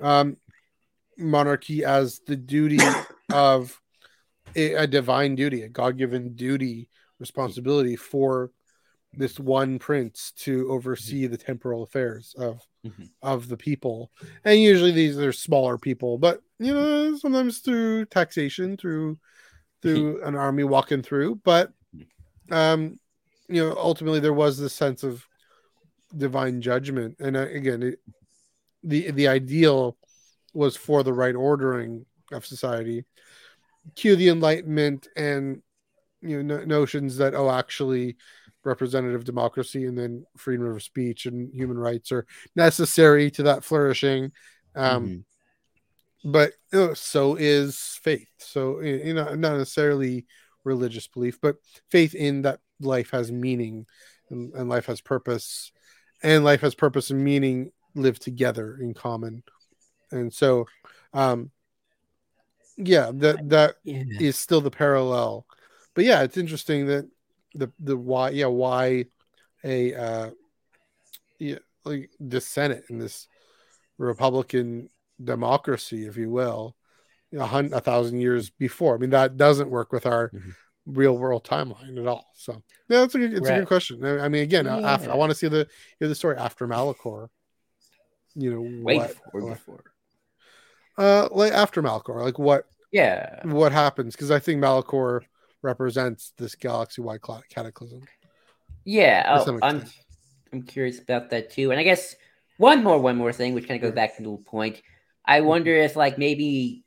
[0.02, 0.38] um,
[1.18, 2.80] monarchy as the duty
[3.34, 3.80] of
[4.56, 8.52] a, a divine duty, a God-given duty, responsibility for
[9.14, 13.10] this one prince to oversee the temporal affairs of Mhm.
[13.22, 14.10] of the people.
[14.44, 19.20] And usually these are smaller people but you know sometimes through taxation through
[19.84, 21.72] through an army walking through but
[22.50, 23.00] um
[23.48, 25.24] you know ultimately there was this sense of
[26.16, 27.18] divine judgment.
[27.20, 28.00] And again it,
[28.84, 29.98] the the ideal
[30.54, 33.06] was for the right ordering of society.
[33.96, 35.62] Cue the enlightenment and
[36.22, 38.18] you know no- notions that oh actually
[38.64, 42.26] representative democracy and then freedom of speech and human rights are
[42.56, 44.32] necessary to that flourishing.
[44.76, 45.24] Um Mhm.
[46.24, 48.28] but you know, so is faith.
[48.38, 50.26] So you know not necessarily
[50.64, 51.56] religious belief but
[51.90, 53.88] faith in that life has meaning
[54.30, 55.72] and, and life has purpose
[56.24, 59.44] and life has purpose and meaning live together in common
[60.12, 60.66] and so
[61.14, 61.52] um
[62.78, 64.04] yeah that that Yeah.
[64.20, 65.46] is still the parallel
[65.94, 67.08] but yeah it's interesting that
[67.54, 69.06] the the why yeah why
[69.64, 70.30] a uh
[71.40, 73.28] yeah like the senate in this
[73.98, 74.90] republican
[75.24, 76.76] democracy if you will
[77.38, 80.56] a hundred a thousand years before i mean that doesn't work with our Mhm.
[80.86, 84.28] Real world timeline at all so yeah it's a good, it's a good question i
[84.28, 85.68] mean again uh, after i want to see the
[86.00, 87.28] hear the story after malachor
[88.36, 89.84] you know Way what, before, what- before.
[90.98, 93.46] uh like after malachor like what Yeah.
[93.46, 95.22] what happens because I think Malachor
[95.62, 98.02] represents this galaxy wide cataclysm.
[98.84, 99.38] Yeah.
[99.46, 99.86] Oh, I'm.
[100.52, 101.72] I'm curious about that too.
[101.72, 102.16] And I guess
[102.58, 104.08] one more one more thing, which kind of goes Yeah.
[104.08, 104.82] back to the point.
[105.24, 106.84] I wonder if like maybe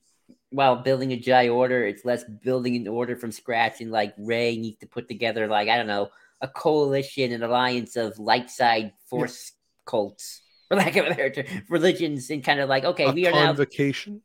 [0.54, 4.56] while building a Jedi Order, it's less building an order from scratch, and like Rey
[4.56, 6.10] needs to put together like I don't know
[6.40, 9.52] a coalition, an alliance of light side force
[9.84, 13.26] cults, for lack of a better term, religions, and kind of like okay, a we
[13.26, 14.22] are now convocation.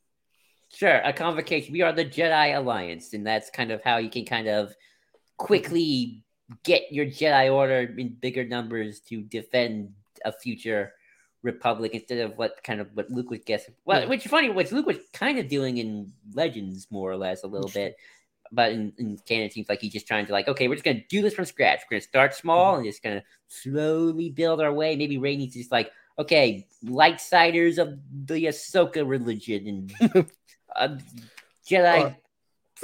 [0.71, 1.73] Sure, a convocation.
[1.73, 4.75] We are the Jedi Alliance, and that's kind of how you can kind of
[5.37, 6.23] quickly
[6.63, 9.93] get your Jedi Order in bigger numbers to defend
[10.23, 10.93] a future
[11.41, 13.73] Republic instead of what kind of what Luke was guessing.
[13.85, 14.07] Well, Yeah.
[14.07, 17.47] which is funny, what Luke was kind of doing in Legends, more or less, a
[17.47, 17.95] little bit.
[18.51, 20.83] But in, in canon, it seems like he's just trying to like, okay, we're just
[20.85, 21.81] gonna do this from scratch.
[21.85, 24.95] We're gonna start small and just gonna slowly build our way.
[24.95, 30.25] Maybe Rey needs to just like, okay, light siders of the Ahsoka religion and
[30.75, 30.97] uh,
[31.69, 32.01] Jedi.
[32.01, 32.13] Force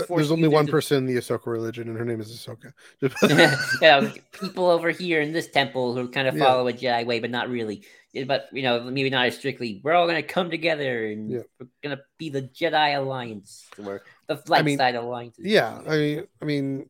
[0.10, 2.74] There's only one users person in the Ahsoka religion, and her name is Ahsoka.
[3.82, 6.44] yeah, people over here in this temple who kind of Yeah.
[6.46, 7.84] follow a Jedi way, but not really.
[8.28, 9.82] But you know, maybe not as strictly.
[9.84, 11.40] We're all gonna come together and Yeah.
[11.60, 15.36] we're gonna be the Jedi Alliance or the light mean, side alliance.
[15.38, 16.90] yeah, I mean, I mean,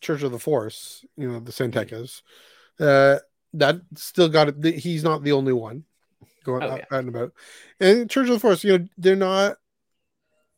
[0.00, 2.22] Church of the Force, you know, the Sentekas,
[2.80, 3.18] uh,
[3.54, 4.78] that still got it.
[4.78, 5.84] He's not the only one
[6.44, 6.84] going Oh, out, yeah.
[6.96, 7.32] out and about.
[7.80, 9.56] And Church of the Force, you know, they're not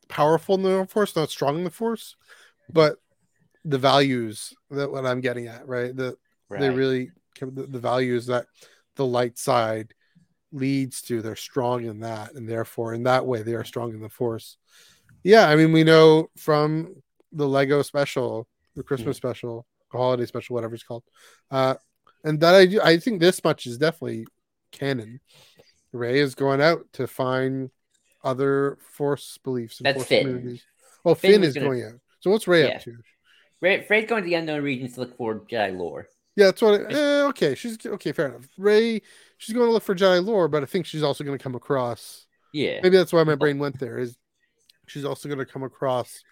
[0.09, 2.17] powerful in the Force, not strong in the Force,
[2.73, 2.97] but
[3.65, 5.95] the values that what I'm getting at, right?
[5.95, 6.17] The
[6.51, 7.11] they really
[7.41, 8.47] the, the values that
[8.97, 9.95] the light side
[10.51, 14.01] leads to they're strong in that and therefore in that way they are strong in
[14.01, 14.57] the force.
[15.23, 16.95] Yeah i mean we know from
[17.33, 21.05] the lego special the christmas special holiday special whatever it's called
[21.51, 21.75] uh
[22.25, 24.25] and that i do i think this much is definitely
[24.73, 25.21] canon.
[25.93, 27.71] Rey is going out to find
[28.29, 30.27] other force beliefs and That's force Finn.
[30.27, 30.63] communities
[31.05, 32.77] oh Finn finn, is gonna- going out so what's rey Yeah.
[32.77, 32.97] up to
[33.61, 36.07] Rey, Frey's going to the unknown regions to look for Jedi lore.
[36.37, 36.81] Yeah, that's what.
[36.81, 38.13] I, eh, okay, she's okay.
[38.13, 38.47] Fair enough.
[38.57, 39.03] Rey,
[39.39, 41.57] she's going to look for Jedi lore, but I think she's also going to come
[41.57, 42.27] across.
[42.53, 42.79] Yeah.
[42.83, 43.99] Maybe that's why my brain went there.
[43.99, 44.17] Is
[44.87, 46.23] she's also going to come across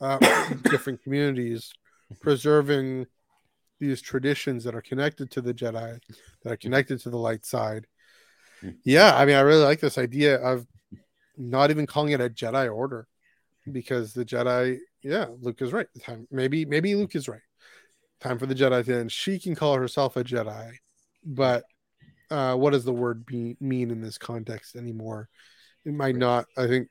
[0.00, 0.18] uh,
[0.70, 1.70] different communities,
[2.20, 3.06] preserving
[3.78, 6.00] these traditions that are connected to the Jedi,
[6.42, 7.86] that are connected to the light side.
[8.84, 10.66] Yeah, I mean, I really like this idea of
[11.40, 13.08] not even calling it a Jedi Order,
[13.70, 14.78] because the Jedi.
[15.02, 15.86] Yeah, Luke is right.
[16.02, 17.40] Time maybe maybe Luke is right
[18.20, 19.12] time for the Jedi to end.
[19.12, 20.72] She can call herself a Jedi,
[21.24, 21.64] but
[22.30, 25.28] uh, what does the word be, mean in this context anymore?
[25.84, 26.46] It might not.
[26.56, 26.88] I think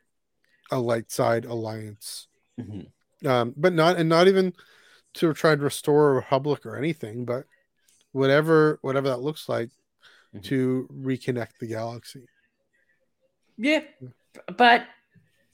[0.71, 2.27] a light side alliance,
[2.59, 2.91] Mhm.
[3.25, 4.53] um, but not and not even
[5.15, 7.45] to try and restore a republic or anything, but
[8.11, 9.69] whatever whatever that looks like
[10.33, 10.43] Mhm.
[10.43, 12.27] to reconnect the galaxy.
[13.57, 13.83] Yeah,
[14.57, 14.85] but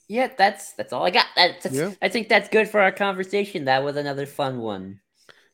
[0.07, 1.25] yeah, that's that's all I got.
[1.35, 1.91] That's, that's- Yeah.
[2.01, 3.65] I think that's good for our conversation.
[3.65, 4.99] That was another fun one.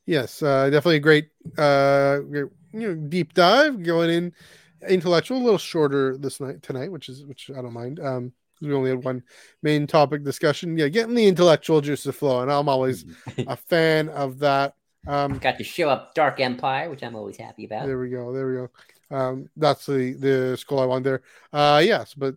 [0.06, 4.34] Yes, uh, definitely a great, uh, you know, deep dive going in
[4.90, 8.00] intellectual, a little shorter this night tonight, which is which I don't mind.
[8.00, 9.24] Um, we only had one
[9.64, 10.78] main topic discussion.
[10.78, 12.50] Yeah, getting the intellectual juices flowing.
[12.50, 13.06] I'm always
[13.48, 14.74] a fan of that.
[15.08, 17.86] Um, Got to show up Dark Empire, which I'm always happy about.
[17.88, 18.34] there we go.
[18.34, 19.16] There we go.
[19.16, 21.22] Um, that's the the school I want there.
[21.54, 22.36] Uh, yes, but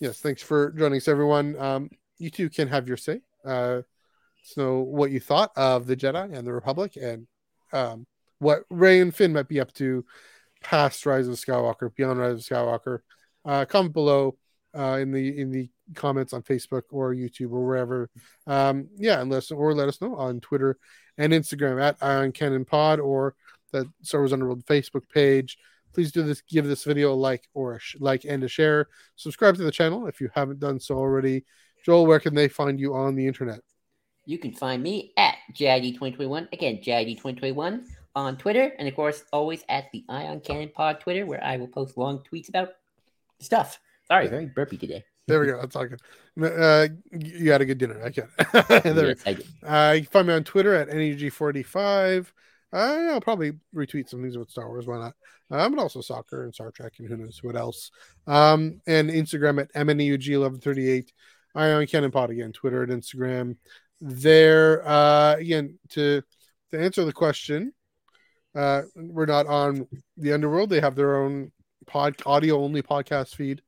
[0.00, 1.58] yes, thanks for joining us, everyone.
[1.58, 3.20] Um, you two can have your say.
[3.44, 3.82] Uh,
[4.42, 7.26] so what you thought of the Jedi and the Republic, and
[7.72, 8.06] um,
[8.38, 10.04] what Rey and Finn might be up to
[10.62, 13.00] past Rise of Skywalker, beyond Rise of Skywalker.
[13.44, 14.36] Uh, comment below
[14.76, 18.10] uh, in the in the comments on Facebook or YouTube or wherever.
[18.46, 20.78] Um, yeah, and or let us know on Twitter
[21.16, 23.34] and Instagram at Eye on Canon Pod or
[23.72, 25.58] the Star Wars Underworld Facebook page.
[25.92, 26.40] Please do this.
[26.42, 28.88] Give this video a like or a sh- like and a share.
[29.16, 31.44] Subscribe to the channel if you haven't done so already.
[31.84, 33.60] Joel, where can they find you on the internet?
[34.26, 36.52] You can find me at JID2021.
[36.52, 37.84] Again, JID2021
[38.14, 38.72] on Twitter.
[38.78, 41.96] And of course, always at the Eye on Canon Pod Twitter, where I will post
[41.96, 42.70] long tweets about
[43.40, 43.80] stuff.
[44.06, 45.04] Sorry, very burpy today.
[45.28, 45.60] There we go.
[45.60, 46.00] That's all good.
[46.42, 48.02] Uh, you had a good dinner.
[48.02, 48.84] I get it.
[48.94, 49.46] there Yes, I did.
[49.62, 52.26] Uh, you can find me on Twitter at NEG45.
[52.72, 54.86] Uh, I'll probably retweet some things about Star Wars.
[54.86, 55.14] Why not?
[55.50, 57.90] Um, but also soccer and Star Trek and who knows what else.
[58.26, 61.08] Um, and Instagram at MNEUG1138.
[61.54, 62.52] I Eye on Canon Pod again.
[62.52, 63.56] Twitter and Instagram.
[64.00, 66.22] There uh, again to
[66.70, 67.72] to answer the question.
[68.54, 69.86] Uh, we're not on
[70.16, 70.70] the Underworld.
[70.70, 71.52] They have their own
[71.86, 73.62] pod audio only podcast feed.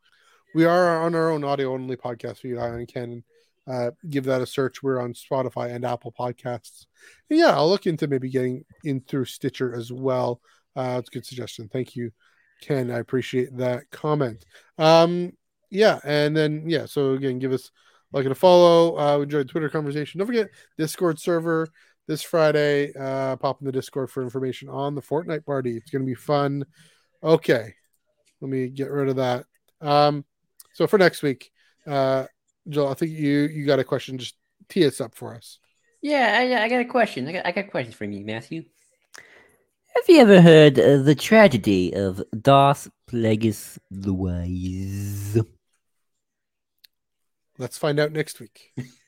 [0.55, 2.59] We are on our own audio only podcast feed.
[2.59, 3.25] Eye on Canon
[3.67, 4.83] uh, give that a search.
[4.83, 6.87] We're on Spotify and Apple Podcasts.
[7.29, 10.41] And yeah, I'll look into maybe getting in through Stitcher as well.
[10.77, 11.69] Uh, it's a good suggestion.
[11.73, 12.11] Thank you,
[12.63, 12.91] Ken.
[12.91, 14.45] I appreciate that comment.
[14.79, 15.33] Um,
[15.71, 17.71] yeah, and then yeah, so again, give us
[18.13, 18.97] like and a follow.
[18.99, 20.19] Uh, we the Twitter conversation.
[20.19, 21.69] Don't forget Discord server
[22.09, 22.93] this Friday.
[22.99, 25.77] Uh, pop in the Discord for information on the Fortnite party.
[25.77, 26.65] It's gonna be fun.
[27.23, 27.75] Okay,
[28.41, 29.45] let me get rid of that.
[29.81, 30.25] Um,
[30.73, 31.51] so for next week,
[31.87, 32.27] uh,
[32.71, 34.19] Joel, I think you you got a question.
[34.19, 34.37] Just
[34.69, 35.59] tee us up for us.
[36.03, 37.29] Yeah, I, I got a question.
[37.29, 38.65] I got, I got questions from you, Matthew.
[39.95, 45.39] Have you ever heard uh, the tragedy of Darth Plagueis the Wise?
[47.59, 48.73] Let's find out next week.